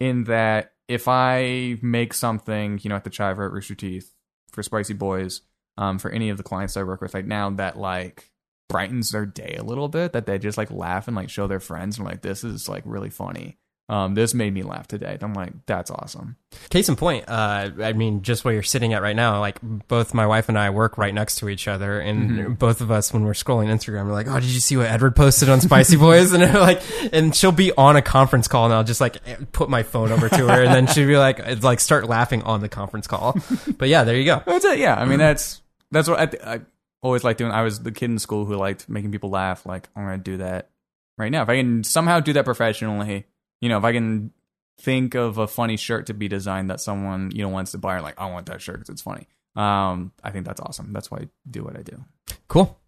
in 0.00 0.24
that 0.24 0.71
if 0.88 1.08
I 1.08 1.78
make 1.82 2.14
something, 2.14 2.80
you 2.82 2.90
know, 2.90 2.96
at 2.96 3.04
the 3.04 3.10
Chiver 3.10 3.46
at 3.46 3.52
Rooster 3.52 3.74
Teeth 3.74 4.12
for 4.50 4.62
Spicy 4.62 4.94
Boys, 4.94 5.42
um, 5.78 5.98
for 5.98 6.10
any 6.10 6.28
of 6.28 6.36
the 6.36 6.42
clients 6.42 6.76
I 6.76 6.82
work 6.82 7.00
with 7.00 7.14
right 7.14 7.26
now, 7.26 7.50
that 7.50 7.78
like 7.78 8.30
brightens 8.68 9.10
their 9.10 9.26
day 9.26 9.56
a 9.58 9.64
little 9.64 9.88
bit, 9.88 10.12
that 10.12 10.26
they 10.26 10.38
just 10.38 10.58
like 10.58 10.70
laugh 10.70 11.06
and 11.08 11.16
like 11.16 11.30
show 11.30 11.46
their 11.46 11.60
friends 11.60 11.98
and 11.98 12.06
like 12.06 12.22
this 12.22 12.44
is 12.44 12.68
like 12.68 12.82
really 12.84 13.10
funny. 13.10 13.58
Um, 13.92 14.14
this 14.14 14.32
made 14.32 14.54
me 14.54 14.62
laugh 14.62 14.88
today. 14.88 15.18
I'm 15.20 15.34
like, 15.34 15.52
that's 15.66 15.90
awesome. 15.90 16.36
Case 16.70 16.88
in 16.88 16.96
point, 16.96 17.26
uh, 17.28 17.68
I 17.82 17.92
mean, 17.92 18.22
just 18.22 18.42
where 18.42 18.54
you're 18.54 18.62
sitting 18.62 18.94
at 18.94 19.02
right 19.02 19.14
now, 19.14 19.38
like 19.38 19.58
both 19.88 20.14
my 20.14 20.26
wife 20.26 20.48
and 20.48 20.58
I 20.58 20.70
work 20.70 20.96
right 20.96 21.12
next 21.12 21.36
to 21.40 21.48
each 21.50 21.68
other, 21.68 22.00
and 22.00 22.30
Mm-hmm. 22.30 22.52
both 22.54 22.80
of 22.80 22.90
us, 22.90 23.12
when 23.12 23.22
we're 23.24 23.32
scrolling 23.34 23.66
Instagram, 23.66 24.06
we're 24.06 24.12
like, 24.14 24.28
"Oh, 24.28 24.40
did 24.40 24.48
you 24.48 24.60
see 24.60 24.78
what 24.78 24.86
Edward 24.86 25.14
posted 25.14 25.50
on 25.50 25.60
Spicy 25.60 25.96
Boys?" 25.98 26.32
And 26.34 26.42
like, 26.54 26.80
and 27.12 27.36
she'll 27.36 27.52
be 27.52 27.70
on 27.72 27.96
a 27.96 28.02
conference 28.02 28.48
call, 28.48 28.64
and 28.64 28.72
I'll 28.72 28.82
just 28.84 29.00
like 29.02 29.18
put 29.52 29.68
my 29.68 29.82
phone 29.82 30.10
over 30.10 30.28
to 30.30 30.48
her, 30.48 30.62
and 30.62 30.72
then 30.72 30.86
she'll 30.86 31.06
be 31.06 31.18
like, 31.18 31.38
it's 31.40 31.62
like 31.64 31.78
start 31.80 32.08
laughing 32.08 32.42
on 32.44 32.60
the 32.62 32.70
conference 32.70 33.06
call. 33.06 33.36
But 33.76 33.88
yeah, 33.90 34.04
there 34.04 34.16
you 34.16 34.24
go. 34.24 34.42
That's 34.46 34.64
it. 34.64 34.78
Yeah, 34.78 34.94
I 34.94 35.04
mean 35.04 35.18
that's 35.18 35.60
that's 35.90 36.08
what 36.08 36.18
I, 36.18 36.26
th- 36.26 36.42
I 36.42 36.60
always 37.02 37.24
liked 37.24 37.38
doing. 37.38 37.52
I 37.52 37.60
was 37.62 37.80
the 37.80 37.92
kid 37.92 38.06
in 38.10 38.18
school 38.18 38.46
who 38.46 38.56
liked 38.56 38.88
making 38.88 39.12
people 39.12 39.28
laugh. 39.28 39.66
Like 39.66 39.90
I'm 39.94 40.04
gonna 40.04 40.16
do 40.16 40.38
that 40.38 40.70
right 41.18 41.30
now. 41.30 41.42
If 41.42 41.50
I 41.50 41.56
can 41.56 41.84
somehow 41.84 42.20
do 42.20 42.32
that 42.32 42.46
professionally, 42.46 43.26
you 43.62 43.70
know, 43.70 43.78
if 43.78 43.84
I 43.84 43.92
can 43.92 44.30
think 44.78 45.14
of 45.14 45.38
a 45.38 45.46
funny 45.46 45.78
shirt 45.78 46.06
to 46.08 46.14
be 46.14 46.28
designed 46.28 46.68
that 46.68 46.80
someone 46.80 47.30
you 47.34 47.42
know 47.42 47.48
wants 47.48 47.70
to 47.72 47.78
buy, 47.78 48.00
like 48.00 48.20
I 48.20 48.26
want 48.30 48.46
that 48.46 48.60
shirt 48.60 48.80
because 48.80 48.90
it's 48.90 49.00
funny. 49.02 49.26
Um, 49.56 50.12
I 50.22 50.30
think 50.30 50.44
that's 50.44 50.60
awesome. 50.60 50.92
That's 50.92 51.10
why 51.10 51.18
I 51.18 51.28
do 51.50 51.64
what 51.64 51.78
I 51.78 51.82
do. 51.82 52.04
Cool. 52.48 52.78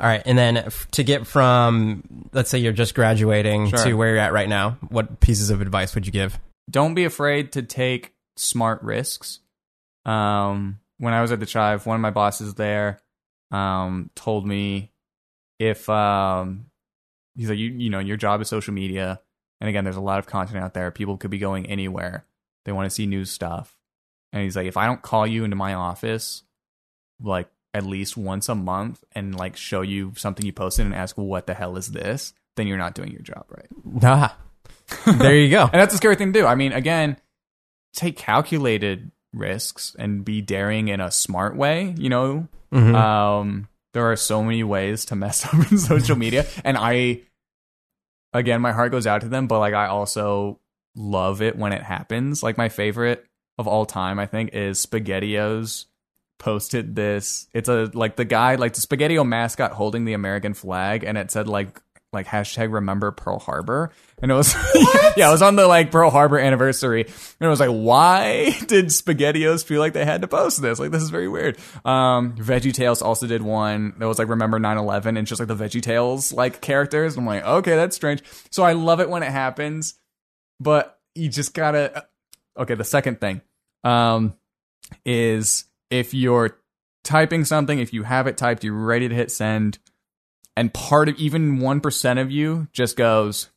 All 0.00 0.08
right, 0.08 0.22
and 0.26 0.36
then 0.36 0.56
f- 0.56 0.88
to 0.90 1.04
get 1.04 1.26
from 1.26 2.28
let's 2.32 2.50
say 2.50 2.58
you're 2.58 2.72
just 2.72 2.94
graduating 2.94 3.68
Sure. 3.68 3.84
to 3.84 3.94
where 3.94 4.08
you're 4.10 4.18
at 4.18 4.32
right 4.34 4.48
now, 4.48 4.76
what 4.88 5.20
pieces 5.20 5.48
of 5.50 5.60
advice 5.62 5.94
would 5.94 6.04
you 6.04 6.12
give? 6.12 6.38
don't 6.70 6.94
be 6.94 7.04
afraid 7.04 7.52
to 7.52 7.62
take 7.62 8.14
smart 8.36 8.82
risks. 8.82 9.40
Um, 10.06 10.80
when 10.98 11.12
I 11.12 11.20
was 11.20 11.30
at 11.30 11.38
the 11.40 11.44
Chive, 11.46 11.84
one 11.86 11.94
of 11.96 12.00
my 12.00 12.10
bosses 12.10 12.54
there 12.54 13.00
um, 13.50 14.08
told 14.14 14.46
me 14.46 14.90
if 15.58 15.88
um, 15.90 16.66
he's 17.36 17.50
like, 17.50 17.58
you, 17.58 17.68
you 17.70 17.90
know, 17.90 17.98
your 17.98 18.16
job 18.16 18.40
is 18.40 18.48
social 18.48 18.72
media, 18.72 19.20
and 19.64 19.70
again, 19.70 19.82
there's 19.84 19.96
a 19.96 20.00
lot 20.02 20.18
of 20.18 20.26
content 20.26 20.58
out 20.62 20.74
there. 20.74 20.90
People 20.90 21.16
could 21.16 21.30
be 21.30 21.38
going 21.38 21.64
anywhere. 21.64 22.26
They 22.66 22.72
want 22.72 22.84
to 22.84 22.94
see 22.94 23.06
new 23.06 23.24
stuff, 23.24 23.74
and 24.30 24.42
he's 24.42 24.56
like, 24.56 24.66
if 24.66 24.76
I 24.76 24.84
don't 24.84 25.00
call 25.00 25.26
you 25.26 25.42
into 25.42 25.56
my 25.56 25.72
office, 25.72 26.42
like 27.18 27.48
at 27.72 27.86
least 27.86 28.14
once 28.14 28.50
a 28.50 28.54
month, 28.54 29.02
and 29.12 29.34
like 29.34 29.56
show 29.56 29.80
you 29.80 30.12
something 30.18 30.44
you 30.44 30.52
posted 30.52 30.84
and 30.84 30.94
ask, 30.94 31.16
what 31.16 31.46
the 31.46 31.54
hell 31.54 31.78
is 31.78 31.92
this? 31.92 32.34
Then 32.56 32.66
you're 32.66 32.76
not 32.76 32.94
doing 32.94 33.10
your 33.10 33.22
job 33.22 33.46
right. 33.48 34.02
Ah, 34.02 34.36
there 35.06 35.34
you 35.34 35.48
go. 35.48 35.62
And 35.62 35.80
that's 35.80 35.94
a 35.94 35.96
scary 35.96 36.16
thing 36.16 36.34
to 36.34 36.40
do. 36.40 36.44
I 36.46 36.56
mean, 36.56 36.72
again, 36.72 37.16
take 37.94 38.18
calculated 38.18 39.10
risks 39.32 39.96
and 39.98 40.26
be 40.26 40.42
daring 40.42 40.88
in 40.88 41.00
a 41.00 41.10
smart 41.10 41.56
way, 41.56 41.94
you 41.96 42.10
know? 42.10 42.48
Mhm. 42.70 42.94
Um, 42.94 43.68
there 43.94 44.10
are 44.10 44.16
so 44.16 44.42
many 44.42 44.62
ways 44.62 45.06
to 45.06 45.16
mess 45.16 45.44
up 45.52 45.72
in 45.72 45.78
social 45.78 46.16
media. 46.16 46.44
And 46.64 46.76
I, 46.76 47.22
again, 48.34 48.60
my 48.60 48.72
heart 48.72 48.92
goes 48.92 49.06
out 49.06 49.22
to 49.22 49.28
them, 49.28 49.46
but 49.46 49.60
like 49.60 49.74
I 49.74 49.86
also 49.86 50.60
love 50.94 51.40
it 51.40 51.56
when 51.56 51.72
it 51.72 51.82
happens. 51.82 52.42
Like 52.42 52.58
my 52.58 52.68
favorite 52.68 53.24
of 53.56 53.66
all 53.66 53.86
time, 53.86 54.18
I 54.18 54.26
think, 54.26 54.50
is 54.52 54.84
SpaghettiOs 54.84 55.86
posted 56.38 56.94
this. 56.94 57.46
It's 57.54 57.68
a 57.68 57.90
like 57.94 58.16
the 58.16 58.24
guy, 58.24 58.56
like 58.56 58.74
the 58.74 58.80
SpaghettiO 58.80 59.26
mascot 59.26 59.72
holding 59.72 60.04
the 60.04 60.12
American 60.12 60.52
flag, 60.52 61.04
and 61.04 61.16
it 61.16 61.30
said 61.30 61.48
like 61.48 61.80
like 62.14 62.26
hashtag 62.26 62.72
remember 62.72 63.10
Pearl 63.10 63.38
Harbor. 63.38 63.92
And 64.22 64.30
it 64.30 64.34
was 64.34 64.54
yeah, 65.16 65.28
it 65.28 65.32
was 65.32 65.42
on 65.42 65.56
the 65.56 65.66
like 65.66 65.90
Pearl 65.90 66.10
Harbor 66.10 66.38
anniversary. 66.38 67.02
And 67.02 67.12
it 67.40 67.48
was 67.48 67.60
like, 67.60 67.70
why 67.70 68.56
did 68.66 68.86
SpaghettiOs 68.86 69.64
feel 69.64 69.80
like 69.80 69.92
they 69.92 70.04
had 70.04 70.22
to 70.22 70.28
post 70.28 70.62
this? 70.62 70.78
Like 70.78 70.90
this 70.90 71.02
is 71.02 71.10
very 71.10 71.28
weird. 71.28 71.58
Um 71.84 72.36
Veggie 72.36 72.72
Tales 72.72 73.02
also 73.02 73.26
did 73.26 73.42
one 73.42 73.94
that 73.98 74.08
was 74.08 74.18
like 74.18 74.28
remember 74.28 74.58
9-11 74.58 75.18
and 75.18 75.26
just 75.26 75.40
like 75.40 75.48
the 75.48 75.56
Veggie 75.56 75.82
Tales 75.82 76.32
like 76.32 76.60
characters. 76.60 77.16
I'm 77.16 77.26
like, 77.26 77.44
okay, 77.44 77.76
that's 77.76 77.96
strange. 77.96 78.22
So 78.50 78.62
I 78.62 78.72
love 78.72 79.00
it 79.00 79.10
when 79.10 79.22
it 79.22 79.30
happens, 79.30 79.94
but 80.60 80.98
you 81.14 81.28
just 81.28 81.54
gotta 81.54 82.06
okay, 82.56 82.74
the 82.74 82.84
second 82.84 83.20
thing 83.20 83.42
um 83.82 84.34
is 85.04 85.64
if 85.90 86.14
you're 86.14 86.58
typing 87.04 87.44
something, 87.44 87.78
if 87.78 87.92
you 87.92 88.02
have 88.02 88.26
it 88.26 88.36
typed, 88.36 88.64
you're 88.64 88.74
ready 88.74 89.08
to 89.08 89.14
hit 89.14 89.30
send, 89.30 89.78
and 90.56 90.72
part 90.72 91.08
of 91.08 91.16
even 91.16 91.58
1% 91.58 92.20
of 92.20 92.30
you 92.30 92.68
just 92.72 92.96
goes, 92.96 93.50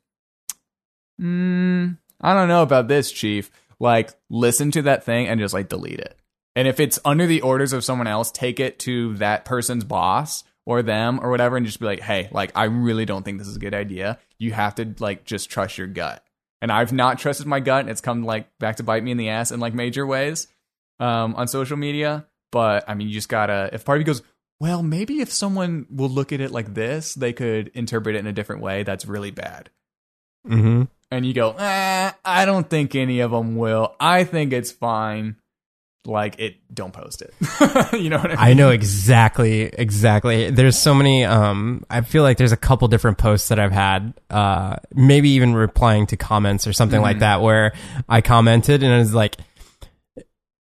mm, 1.21 1.97
I 2.21 2.33
don't 2.33 2.47
know 2.47 2.63
about 2.63 2.87
this, 2.87 3.11
chief. 3.11 3.51
Like, 3.79 4.11
listen 4.29 4.71
to 4.71 4.81
that 4.83 5.03
thing 5.03 5.27
and 5.27 5.39
just 5.39 5.53
like 5.53 5.69
delete 5.69 5.99
it. 5.99 6.17
And 6.55 6.67
if 6.67 6.79
it's 6.79 6.97
under 7.05 7.27
the 7.27 7.41
orders 7.41 7.71
of 7.71 7.83
someone 7.83 8.07
else, 8.07 8.31
take 8.31 8.59
it 8.59 8.79
to 8.79 9.13
that 9.17 9.45
person's 9.45 9.83
boss 9.83 10.43
or 10.65 10.81
them 10.81 11.19
or 11.21 11.29
whatever 11.29 11.55
and 11.55 11.65
just 11.65 11.79
be 11.79 11.85
like, 11.85 11.99
hey, 11.99 12.29
like, 12.31 12.51
I 12.55 12.63
really 12.63 13.05
don't 13.05 13.23
think 13.23 13.37
this 13.37 13.47
is 13.47 13.57
a 13.57 13.59
good 13.59 13.75
idea. 13.75 14.17
You 14.39 14.53
have 14.53 14.75
to 14.75 14.95
like 14.99 15.23
just 15.23 15.51
trust 15.51 15.77
your 15.77 15.85
gut. 15.85 16.23
And 16.59 16.71
I've 16.71 16.91
not 16.91 17.19
trusted 17.19 17.45
my 17.45 17.59
gut 17.59 17.81
and 17.81 17.89
it's 17.89 18.01
come 18.01 18.23
like 18.23 18.49
back 18.57 18.77
to 18.77 18.83
bite 18.83 19.03
me 19.03 19.11
in 19.11 19.17
the 19.17 19.29
ass 19.29 19.51
in 19.51 19.59
like 19.59 19.75
major 19.75 20.07
ways 20.07 20.47
um, 20.99 21.35
on 21.35 21.47
social 21.47 21.77
media. 21.77 22.25
But 22.51 22.85
I 22.87 22.95
mean, 22.95 23.07
you 23.07 23.13
just 23.13 23.29
gotta, 23.29 23.69
if 23.71 23.85
part 23.85 23.97
of 23.97 24.01
you 24.01 24.05
goes, 24.05 24.23
well, 24.59 24.81
maybe 24.81 25.21
if 25.21 25.31
someone 25.31 25.85
will 25.89 26.09
look 26.09 26.31
at 26.33 26.41
it 26.41 26.51
like 26.51 26.73
this, 26.73 27.13
they 27.13 27.33
could 27.33 27.69
interpret 27.73 28.15
it 28.15 28.19
in 28.19 28.27
a 28.27 28.33
different 28.33 28.61
way. 28.61 28.83
That's 28.83 29.05
really 29.05 29.31
bad. 29.31 29.69
Mm-hmm. 30.47 30.83
And 31.11 31.25
you 31.25 31.33
go, 31.33 31.51
eh, 31.51 32.11
I 32.25 32.45
don't 32.45 32.69
think 32.69 32.95
any 32.95 33.19
of 33.19 33.31
them 33.31 33.55
will. 33.55 33.95
I 33.99 34.23
think 34.23 34.53
it's 34.53 34.71
fine. 34.71 35.37
Like 36.05 36.39
it, 36.39 36.55
don't 36.73 36.93
post 36.93 37.21
it. 37.21 37.33
you 37.99 38.09
know 38.09 38.17
what 38.17 38.27
I 38.27 38.35
mean? 38.35 38.37
I 38.39 38.53
know 38.53 38.69
exactly, 38.69 39.63
exactly. 39.63 40.49
There's 40.49 40.77
so 40.77 40.93
many. 40.93 41.25
Um, 41.25 41.85
I 41.89 42.01
feel 42.01 42.23
like 42.23 42.37
there's 42.37 42.53
a 42.53 42.57
couple 42.57 42.87
different 42.87 43.17
posts 43.17 43.49
that 43.49 43.59
I've 43.59 43.73
had. 43.73 44.13
Uh, 44.29 44.77
maybe 44.93 45.31
even 45.31 45.53
replying 45.53 46.07
to 46.07 46.17
comments 46.17 46.65
or 46.65 46.71
something 46.71 47.01
like 47.01 47.19
that, 47.19 47.41
where 47.41 47.73
I 48.07 48.21
commented 48.21 48.83
and 48.83 48.93
it 48.93 48.97
was 48.97 49.13
like, 49.13 49.35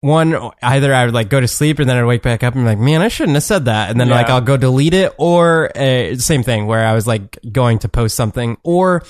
one 0.05 0.51
either 0.61 0.93
I 0.93 1.05
would 1.05 1.13
like 1.13 1.29
go 1.29 1.39
to 1.41 1.47
sleep 1.47 1.79
and 1.79 1.89
then 1.89 1.97
I'd 1.97 2.05
wake 2.05 2.21
back 2.21 2.43
up 2.43 2.53
and 2.53 2.63
be 2.63 2.67
like, 2.67 2.77
man, 2.77 3.01
I 3.01 3.07
shouldn't 3.07 3.35
have 3.35 3.43
said 3.43 3.65
that, 3.65 3.89
and 3.89 3.99
then 3.99 4.07
Yeah. 4.09 4.15
like 4.15 4.29
I'll 4.29 4.41
go 4.41 4.55
delete 4.57 4.93
it, 4.93 5.13
or 5.17 5.75
uh, 5.75 6.15
same 6.17 6.43
thing 6.43 6.67
where 6.67 6.85
I 6.85 6.93
was 6.93 7.07
like 7.07 7.39
going 7.51 7.79
to 7.79 7.89
post 7.89 8.15
something, 8.15 8.57
or 8.63 9.03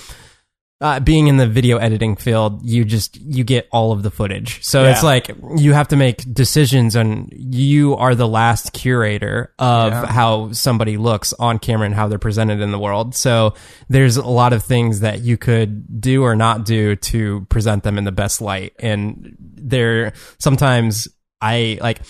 uh, 0.80 1.00
being 1.00 1.26
in 1.26 1.38
the 1.38 1.46
video 1.46 1.78
editing 1.78 2.16
field, 2.16 2.60
you 2.62 2.84
just 2.84 3.16
you 3.20 3.44
get 3.44 3.66
all 3.72 3.92
of 3.92 4.02
the 4.02 4.10
footage. 4.10 4.62
So 4.62 4.82
Yeah. 4.82 4.90
it's 4.90 5.02
like 5.02 5.30
you 5.56 5.72
have 5.72 5.88
to 5.88 5.96
make 5.96 6.22
decisions, 6.34 6.94
and 6.94 7.32
you 7.34 7.96
are 7.96 8.14
the 8.14 8.28
last 8.28 8.72
curator 8.74 9.54
of 9.58 9.92
Yeah. 9.92 10.06
how 10.06 10.52
somebody 10.52 10.98
looks 10.98 11.32
on 11.38 11.58
camera 11.58 11.86
and 11.86 11.94
how 11.94 12.08
they're 12.08 12.18
presented 12.18 12.60
in 12.60 12.72
the 12.72 12.78
world. 12.78 13.14
So 13.14 13.54
there's 13.88 14.18
a 14.18 14.26
lot 14.26 14.52
of 14.52 14.62
things 14.64 15.00
that 15.00 15.20
you 15.22 15.38
could 15.38 16.00
do 16.00 16.22
or 16.22 16.36
not 16.36 16.66
do 16.66 16.94
to 16.96 17.46
present 17.48 17.82
them 17.82 17.96
in 17.96 18.04
the 18.04 18.12
best 18.12 18.42
light, 18.42 18.74
and 18.78 19.34
there 19.40 20.12
sometimes 20.38 21.08
I 21.40 21.78
like. 21.80 22.00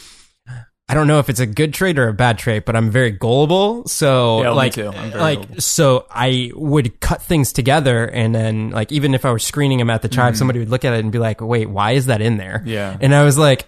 I 0.89 0.95
don't 0.95 1.09
know 1.09 1.18
if 1.18 1.28
it's 1.28 1.41
a 1.41 1.47
good 1.47 1.74
trait 1.74 1.99
or 1.99 2.07
a 2.07 2.12
bad 2.14 2.39
trait, 2.39 2.64
but 2.64 2.76
I'm 2.76 2.91
very 2.91 3.11
gullible. 3.11 3.87
So 3.89 4.43
Yeah, 4.43 4.51
like, 4.51 4.72
too. 4.74 4.87
I'm 4.89 5.11
very 5.11 5.20
like, 5.20 5.39
gullible. 5.41 5.61
so 5.61 6.07
I 6.11 6.53
would 6.55 7.01
cut 7.01 7.22
things 7.22 7.53
together, 7.53 8.05
and 8.07 8.32
then 8.34 8.70
like 8.70 8.93
even 8.93 9.12
if 9.14 9.24
I 9.24 9.32
was 9.32 9.43
screening 9.43 9.78
them 9.78 9.91
at 9.91 10.03
the 10.03 10.09
Chive, 10.09 10.37
somebody 10.37 10.61
would 10.61 10.68
look 10.70 10.84
at 10.84 10.93
it 10.95 11.01
and 11.01 11.11
be 11.11 11.18
like, 11.18 11.41
"Wait, 11.41 11.68
why 11.68 11.93
is 11.93 12.07
that 12.07 12.20
in 12.20 12.37
there?" 12.37 12.59
Mm-hmm. 12.61 12.68
Yeah. 12.68 12.97
and 13.01 13.12
I 13.14 13.24
was 13.24 13.37
like, 13.37 13.66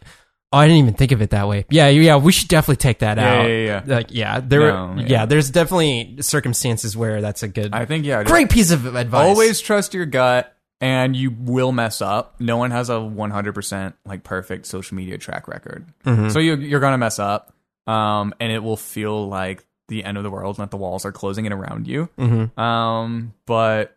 "Oh, 0.53 0.59
I 0.59 0.69
didn't 0.69 0.79
even 0.83 0.95
think 0.95 1.11
of 1.11 1.21
it 1.21 1.31
that 1.31 1.49
way." 1.49 1.65
Yeah, 1.71 1.89
yeah, 1.89 2.17
we 2.19 2.31
should 2.31 2.47
definitely 2.49 2.77
take 2.77 3.01
that 3.01 3.17
Yeah, 3.19 3.33
out. 3.35 3.47
yeah, 3.49 3.57
yeah. 3.65 3.83
Like, 3.85 4.07
yeah, 4.11 4.41
there, 4.41 4.71
No, 4.71 4.95
yeah. 4.99 5.07
yeah. 5.09 5.27
there's 5.27 5.51
definitely 5.51 6.19
circumstances 6.21 6.97
where 6.97 7.21
that's 7.21 7.43
a 7.43 7.49
good, 7.49 7.75
I 7.75 7.85
think, 7.85 8.05
yeah. 8.05 8.23
great 8.23 8.49
piece 8.49 8.71
of 8.71 8.95
advice. 8.95 9.27
Always 9.27 9.61
trust 9.61 9.93
your 9.93 10.07
gut 10.07 10.55
and 10.81 11.17
you 11.17 11.31
will 11.31 11.73
mess 11.73 12.01
up. 12.01 12.41
No 12.41 12.57
one 12.57 12.71
has 12.71 12.89
a 12.91 12.95
100% 12.95 13.95
like 14.05 14.23
perfect 14.25 14.67
social 14.67 14.97
media 14.97 15.19
track 15.19 15.49
record. 15.49 15.87
So 16.05 16.39
you, 16.39 16.57
you're 16.57 16.81
going 16.81 16.93
to 16.95 16.99
mess 16.99 17.19
up. 17.19 17.53
Um, 17.87 18.35
and 18.39 18.53
it 18.53 18.63
will 18.63 18.77
feel 18.77 19.29
like 19.29 19.65
the 19.89 20.05
end 20.05 20.19
of 20.19 20.23
the 20.23 20.31
world 20.31 20.59
and 20.59 20.63
that 20.65 20.71
the 20.71 20.77
walls 20.77 21.07
are 21.07 21.13
closing 21.13 21.47
in 21.47 21.53
around 21.55 21.89
you. 21.89 22.11
Mhm. 22.19 22.57
Um, 22.59 23.33
but 23.47 23.97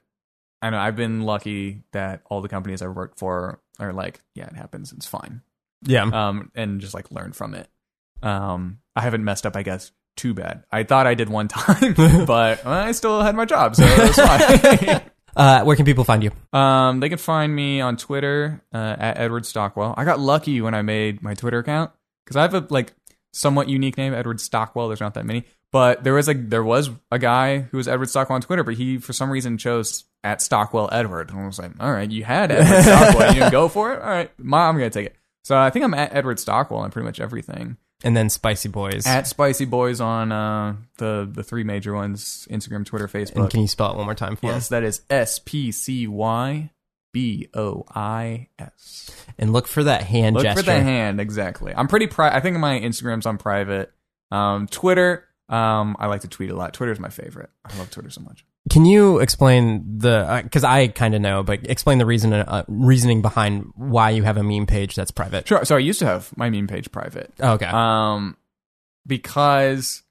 I 0.61 0.69
know 0.69 0.77
I've 0.79 0.95
been 0.95 1.21
lucky 1.23 1.83
that 1.91 2.21
all 2.29 2.41
the 2.41 2.47
companies 2.47 2.81
I've 2.81 2.95
worked 2.95 3.19
for 3.19 3.59
are 3.79 3.91
like, 3.91 4.21
yeah, 4.33 4.45
it 4.47 4.55
happens. 4.55 4.93
It's 4.93 5.05
fine. 5.07 5.41
yeah, 5.83 6.03
Um, 6.03 6.51
and 6.55 6.79
just 6.79 6.93
like 6.93 7.11
learn 7.11 7.33
from 7.33 7.53
it. 7.53 7.67
Um, 8.23 8.79
I 8.95 9.01
haven't 9.01 9.23
messed 9.25 9.45
up, 9.45 9.55
I 9.57 9.63
guess, 9.63 9.91
too 10.15 10.33
bad. 10.33 10.63
I 10.71 10.83
thought 10.83 11.07
I 11.07 11.13
did 11.15 11.27
one 11.29 11.47
time, 11.49 11.93
but 12.25 12.65
I 12.65 12.91
still 12.93 13.21
had 13.21 13.35
my 13.35 13.45
job, 13.45 13.75
so 13.75 13.83
it 13.85 13.99
was 13.99 14.15
fine. 14.15 15.01
uh, 15.35 15.63
where 15.63 15.75
can 15.75 15.85
people 15.85 16.03
find 16.03 16.23
you? 16.23 16.31
Um, 16.57 16.99
they 16.99 17.09
can 17.09 17.17
find 17.17 17.55
me 17.55 17.81
on 17.81 17.97
Twitter 17.97 18.63
uh, 18.73 18.95
at 18.97 19.17
Edward 19.17 19.45
Stockwell. 19.45 19.93
I 19.97 20.05
got 20.05 20.19
lucky 20.19 20.61
when 20.61 20.73
I 20.73 20.81
made 20.81 21.21
my 21.21 21.33
Twitter 21.33 21.59
account 21.59 21.91
because 22.25 22.37
I 22.37 22.41
have 22.41 22.53
a 22.53 22.65
like 22.69 22.93
somewhat 23.33 23.69
unique 23.69 23.97
name, 23.97 24.13
Edward 24.13 24.41
Stockwell. 24.41 24.87
There's 24.87 24.99
not 25.01 25.13
that 25.13 25.25
many, 25.25 25.45
but 25.71 26.03
there 26.03 26.13
was 26.13 26.27
a 26.27 26.33
there 26.33 26.63
was 26.63 26.89
a 27.11 27.19
guy 27.19 27.59
who 27.59 27.77
was 27.77 27.87
Edward 27.87 28.09
Stockwell 28.09 28.35
on 28.35 28.41
Twitter, 28.41 28.63
but 28.63 28.75
he 28.75 28.97
for 28.97 29.13
some 29.13 29.29
reason 29.29 29.57
chose 29.57 30.05
at 30.23 30.41
Stockwell 30.41 30.89
Edward, 30.91 31.29
and 31.31 31.39
I 31.39 31.45
was 31.45 31.59
like, 31.59 31.71
all 31.79 31.91
right, 31.91 32.09
you 32.09 32.23
had 32.23 32.51
Edward 32.51 32.81
Stockwell, 32.83 33.33
you 33.33 33.39
didn't 33.39 33.51
go 33.51 33.67
for 33.67 33.93
it. 33.93 34.01
All 34.01 34.09
right, 34.09 34.31
my, 34.37 34.67
I'm 34.67 34.75
gonna 34.75 34.89
take 34.89 35.07
it. 35.07 35.15
So 35.43 35.57
I 35.57 35.69
think 35.69 35.85
I'm 35.85 35.93
at 35.93 36.13
Edward 36.13 36.39
Stockwell 36.39 36.81
on 36.81 36.91
pretty 36.91 37.05
much 37.05 37.19
everything. 37.19 37.77
And 38.03 38.17
then 38.17 38.29
Spicy 38.29 38.69
Boys. 38.69 39.05
At 39.05 39.27
Spicy 39.27 39.65
Boys 39.65 40.01
on 40.01 40.31
uh, 40.31 40.75
the 40.97 41.29
the 41.31 41.43
three 41.43 41.63
major 41.63 41.93
ones: 41.93 42.47
Instagram, 42.49 42.85
Twitter, 42.85 43.07
Facebook. 43.07 43.35
and 43.35 43.49
can 43.49 43.61
you 43.61 43.67
spell 43.67 43.91
it 43.91 43.97
one 43.97 44.05
more 44.05 44.15
time 44.15 44.35
for 44.35 44.47
Yes, 44.47 44.69
that 44.69 44.83
is 44.83 45.01
S 45.09 45.39
P 45.39 45.71
C 45.71 46.07
Y 46.07 46.71
B 47.13 47.47
O 47.53 47.85
I 47.93 48.47
S. 48.57 48.67
us? 48.67 49.11
And 49.37 49.53
look 49.53 49.67
for 49.67 49.83
that 49.83 50.03
hand 50.03 50.35
Look 50.35 50.43
gesture. 50.43 50.63
for 50.63 50.65
the 50.65 50.81
hand 50.81 51.19
exactly. 51.19 51.73
I'm 51.75 51.87
pretty 51.87 52.07
pri 52.07 52.29
I 52.29 52.39
think 52.39 52.57
my 52.57 52.79
Instagram's 52.79 53.25
on 53.25 53.37
private. 53.37 53.91
Um, 54.31 54.67
Twitter, 54.67 55.27
um, 55.49 55.95
I 55.99 56.07
like 56.07 56.21
to 56.21 56.27
tweet 56.27 56.51
a 56.51 56.55
lot. 56.55 56.73
Twitter's 56.73 56.99
my 56.99 57.09
favorite. 57.09 57.49
I 57.65 57.77
love 57.77 57.91
Twitter 57.91 58.09
so 58.09 58.21
much. 58.21 58.45
Can 58.69 58.85
you 58.85 59.19
explain 59.19 59.97
the? 59.97 60.41
Because 60.43 60.63
I 60.63 60.87
kind 60.87 61.15
of 61.15 61.21
know, 61.21 61.41
but 61.41 61.67
explain 61.67 61.97
the 61.97 62.05
reason 62.05 62.31
uh, 62.31 62.63
reasoning 62.67 63.21
behind 63.21 63.71
why 63.75 64.11
you 64.11 64.23
have 64.23 64.37
a 64.37 64.43
meme 64.43 64.67
page 64.67 64.95
that's 64.95 65.11
private. 65.11 65.47
Sure. 65.47 65.65
So 65.65 65.75
I 65.75 65.79
used 65.79 65.99
to 65.99 66.05
have 66.05 66.35
my 66.37 66.49
meme 66.49 66.67
page 66.67 66.91
private. 66.91 67.33
Oh, 67.39 67.53
okay. 67.53 67.65
Um, 67.65 68.37
because 69.07 70.03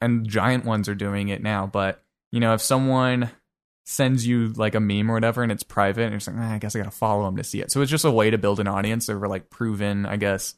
and 0.00 0.26
giant 0.26 0.64
ones 0.64 0.88
are 0.88 0.94
doing 0.94 1.28
it 1.28 1.42
now. 1.42 1.66
But 1.66 2.02
you 2.32 2.40
know, 2.40 2.54
if 2.54 2.62
someone 2.62 3.30
sends 3.84 4.26
you 4.26 4.48
like 4.54 4.74
a 4.74 4.80
meme 4.80 5.10
or 5.10 5.14
whatever 5.14 5.42
and 5.42 5.52
it's 5.52 5.62
private, 5.62 6.02
and 6.02 6.12
you're 6.12 6.18
just 6.18 6.28
like, 6.28 6.36
"Ah, 6.38 6.54
I 6.54 6.58
guess 6.58 6.74
I 6.74 6.78
gotta 6.78 6.90
follow 6.90 7.24
them 7.24 7.36
to 7.36 7.44
see 7.44 7.60
it. 7.60 7.70
So 7.70 7.82
it's 7.82 7.90
just 7.90 8.04
a 8.04 8.10
way 8.10 8.30
to 8.30 8.38
build 8.38 8.60
an 8.60 8.68
audience 8.68 9.08
over 9.08 9.28
like 9.28 9.50
proven, 9.50 10.06
I 10.06 10.16
guess, 10.16 10.54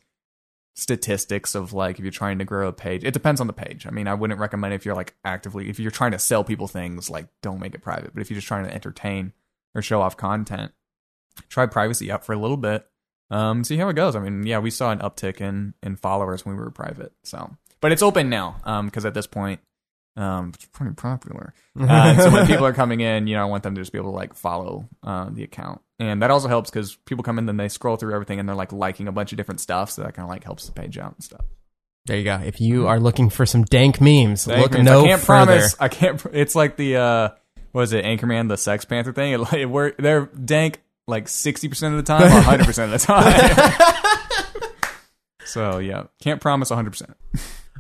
statistics 0.75 1.55
of 1.55 1.73
like 1.73 1.99
if 1.99 2.05
you're 2.05 2.11
trying 2.11 2.39
to 2.39 2.45
grow 2.45 2.69
a 2.69 2.73
page. 2.73 3.05
It 3.05 3.13
depends 3.13 3.41
on 3.41 3.47
the 3.47 3.53
page. 3.53 3.87
I 3.87 3.91
mean, 3.91 4.09
I 4.09 4.15
wouldn't 4.15 4.41
recommend 4.41 4.75
if 4.75 4.85
you're 4.85 4.95
like 4.95 5.15
actively 5.25 5.69
if 5.69 5.79
you're 5.79 5.91
trying 5.91 6.13
to 6.13 6.19
sell 6.19 6.45
people 6.45 6.69
things, 6.69 7.11
like 7.11 7.27
don't 7.43 7.61
make 7.61 7.75
it 7.75 7.83
private. 7.83 8.13
But 8.15 8.23
if 8.23 8.31
you're 8.31 8.39
just 8.39 8.49
trying 8.49 8.65
to 8.65 8.75
entertain 8.75 9.33
or 9.75 9.83
show 9.83 10.01
off 10.01 10.17
content, 10.17 10.73
try 11.49 11.67
privacy 11.67 12.11
up 12.11 12.25
for 12.25 12.33
a 12.33 12.39
little 12.39 12.57
bit. 12.57 12.87
Um, 13.31 13.65
see 13.65 13.77
how 13.79 13.89
it 13.89 13.95
goes. 13.95 14.15
I 14.15 14.21
mean, 14.21 14.47
yeah, 14.47 14.59
we 14.59 14.71
saw 14.71 14.91
an 14.91 14.99
uptick 14.99 15.41
in 15.41 15.75
in 15.83 15.97
followers 15.97 16.45
when 16.45 16.57
we 16.57 16.63
were 16.63 16.71
private. 16.71 17.13
So, 17.23 17.57
but 17.81 17.93
it's 17.93 18.03
open 18.03 18.29
now. 18.29 18.57
Um, 18.65 18.87
because 18.87 19.05
at 19.05 19.15
this 19.15 19.27
point, 19.27 19.61
um, 20.17 20.53
it's 20.55 20.65
pretty 20.67 20.95
popular. 20.95 21.55
Uh, 21.79 22.17
so 22.23 22.31
when 22.31 22.47
people 22.49 22.67
are 22.67 22.73
coming 22.75 23.01
in, 23.01 23.27
you 23.27 23.35
know, 23.37 23.43
I 23.43 23.47
want 23.47 23.63
them 23.63 23.75
to 23.75 23.81
just 23.81 23.93
be 23.93 23.99
able 23.99 24.11
to 24.13 24.17
like 24.17 24.35
follow 24.35 24.89
uh, 25.03 25.29
the 25.31 25.43
account, 25.45 25.81
and 25.99 26.23
that 26.23 26.31
also 26.31 26.49
helps 26.49 26.71
because 26.71 26.95
people 27.07 27.25
come 27.25 27.39
in, 27.39 27.47
then 27.47 27.57
they 27.57 27.69
scroll 27.69 27.97
through 27.97 28.15
everything, 28.15 28.39
and 28.39 28.49
they're 28.49 28.57
like 28.57 28.73
liking 28.73 29.09
a 29.09 29.13
bunch 29.13 29.33
of 29.33 29.37
different 29.39 29.61
stuff, 29.61 29.91
so 29.91 30.03
that 30.03 30.15
kind 30.15 30.25
of 30.25 30.31
like 30.31 30.45
helps 30.45 30.67
the 30.67 30.73
page 30.73 30.99
out 30.99 31.15
and 31.15 31.25
stuff. 31.25 31.45
There 32.07 32.17
you 32.19 32.25
go. 32.25 32.35
If 32.45 32.61
you 32.61 32.89
are 32.89 32.99
looking 32.99 33.31
for 33.31 33.47
some 33.47 33.63
dank 33.63 34.01
memes, 34.01 34.45
Thank 34.45 34.61
look 34.61 34.75
you. 34.77 34.83
no 34.83 35.05
I 35.05 35.07
can't 35.09 35.21
further. 35.23 35.45
promise. 35.47 35.77
I 35.79 35.89
can't. 35.89 36.19
pr- 36.19 36.29
It's 36.33 36.55
like 36.57 36.77
the 36.77 36.97
uh, 36.97 37.29
what 37.71 37.83
is 37.83 37.93
it, 37.93 38.05
Anchorman, 38.05 38.49
the 38.49 38.57
Sex 38.57 38.85
Panther 38.85 39.13
thing. 39.13 39.33
It, 39.33 39.39
like, 39.39 39.67
we're, 39.67 39.93
they're 39.99 40.27
dank 40.27 40.81
like 41.07 41.29
sixty 41.29 41.69
percent 41.69 41.95
of 41.95 42.05
the 42.05 42.13
time, 42.13 42.25
or 42.27 42.41
hundred 42.43 42.67
percent 42.67 42.93
of 42.93 43.01
the 43.01 43.07
time. 43.07 44.73
so 45.45 45.79
yeah, 45.79 46.05
can't 46.21 46.41
promise 46.41 46.71
hundred 46.71 46.91
percent. 46.91 47.17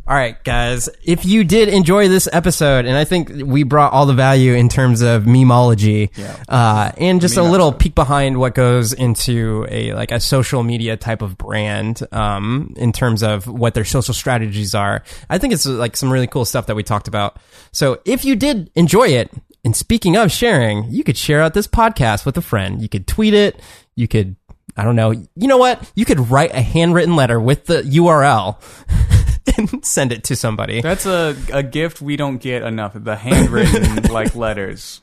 All 0.05 0.16
right, 0.16 0.42
guys. 0.42 0.88
If 1.05 1.24
you 1.24 1.44
did 1.44 1.68
enjoy 1.68 2.09
this 2.09 2.28
episode, 2.32 2.86
and 2.86 2.96
I 2.96 3.05
think 3.05 3.30
we 3.44 3.62
brought 3.62 3.92
all 3.92 4.05
the 4.05 4.12
value 4.14 4.53
in 4.53 4.68
terms 4.68 5.00
of 5.00 5.22
memology, 5.24 6.11
Yeah. 6.16 6.36
uh, 6.48 6.90
and 6.98 7.20
just 7.20 7.36
a 7.36 7.42
little 7.42 7.68
episode. 7.68 7.78
peek 7.78 7.94
behind 7.94 8.36
what 8.38 8.57
goes 8.57 8.92
into 8.92 9.64
a 9.70 9.92
like 9.94 10.11
a 10.11 10.18
social 10.18 10.64
media 10.64 10.96
type 10.96 11.22
of 11.22 11.38
brand, 11.38 12.03
um, 12.11 12.74
in 12.76 12.90
terms 12.90 13.22
of 13.22 13.46
what 13.46 13.74
their 13.74 13.84
social 13.84 14.12
strategies 14.12 14.74
are. 14.74 15.05
I 15.30 15.38
think 15.38 15.53
it's 15.55 15.66
like 15.66 15.96
some 15.96 16.12
really 16.12 16.26
cool 16.26 16.44
stuff 16.44 16.66
that 16.66 16.74
we 16.74 16.82
talked 16.82 17.07
about. 17.07 17.38
So 17.70 18.00
if 18.05 18.24
you 18.24 18.34
did 18.34 18.72
enjoy 18.74 19.07
it, 19.09 19.30
and 19.64 19.76
speaking 19.76 20.16
of 20.16 20.32
sharing, 20.32 20.90
you 20.90 21.05
could 21.05 21.16
share 21.16 21.40
out 21.40 21.55
this 21.55 21.68
podcast 21.68 22.26
with 22.26 22.36
a 22.36 22.42
friend. 22.42 22.82
You 22.82 22.88
could 22.88 23.07
tweet 23.07 23.34
it. 23.34 23.61
You 23.94 24.09
could. 24.09 24.34
I 24.76 24.82
don't 24.84 24.96
know. 24.96 25.11
You 25.12 25.46
know 25.48 25.59
what? 25.59 25.92
You 25.94 26.05
could 26.05 26.28
write 26.30 26.53
a 26.55 26.61
handwritten 26.62 27.14
letter 27.14 27.38
with 27.38 27.66
the 27.66 27.82
URL 27.82 28.57
and 29.57 29.84
send 29.84 30.12
it 30.12 30.24
to 30.24 30.36
somebody. 30.36 30.80
That's 30.80 31.07
a 31.07 31.36
a 31.53 31.62
gift 31.62 32.00
we 32.00 32.16
don't 32.16 32.38
get 32.38 32.62
enough. 32.62 32.92
The 32.94 33.16
handwritten 33.16 34.03
like 34.12 34.34
letters. 34.34 35.00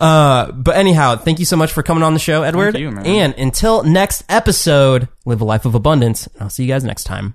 Uh, 0.00 0.52
but 0.52 0.76
anyhow, 0.76 1.16
thank 1.16 1.38
you 1.38 1.44
so 1.44 1.56
much 1.56 1.72
for 1.72 1.82
coming 1.82 2.02
on 2.02 2.14
the 2.14 2.20
show, 2.20 2.42
Edward. 2.42 2.78
you, 2.78 2.90
man. 2.90 3.06
And 3.06 3.34
until 3.36 3.82
next 3.82 4.24
episode, 4.28 5.08
live 5.24 5.40
a 5.40 5.44
life 5.44 5.64
of 5.64 5.74
abundance. 5.74 6.26
And 6.28 6.42
I'll 6.42 6.50
see 6.50 6.64
you 6.64 6.68
guys 6.68 6.84
next 6.84 7.04
time. 7.04 7.34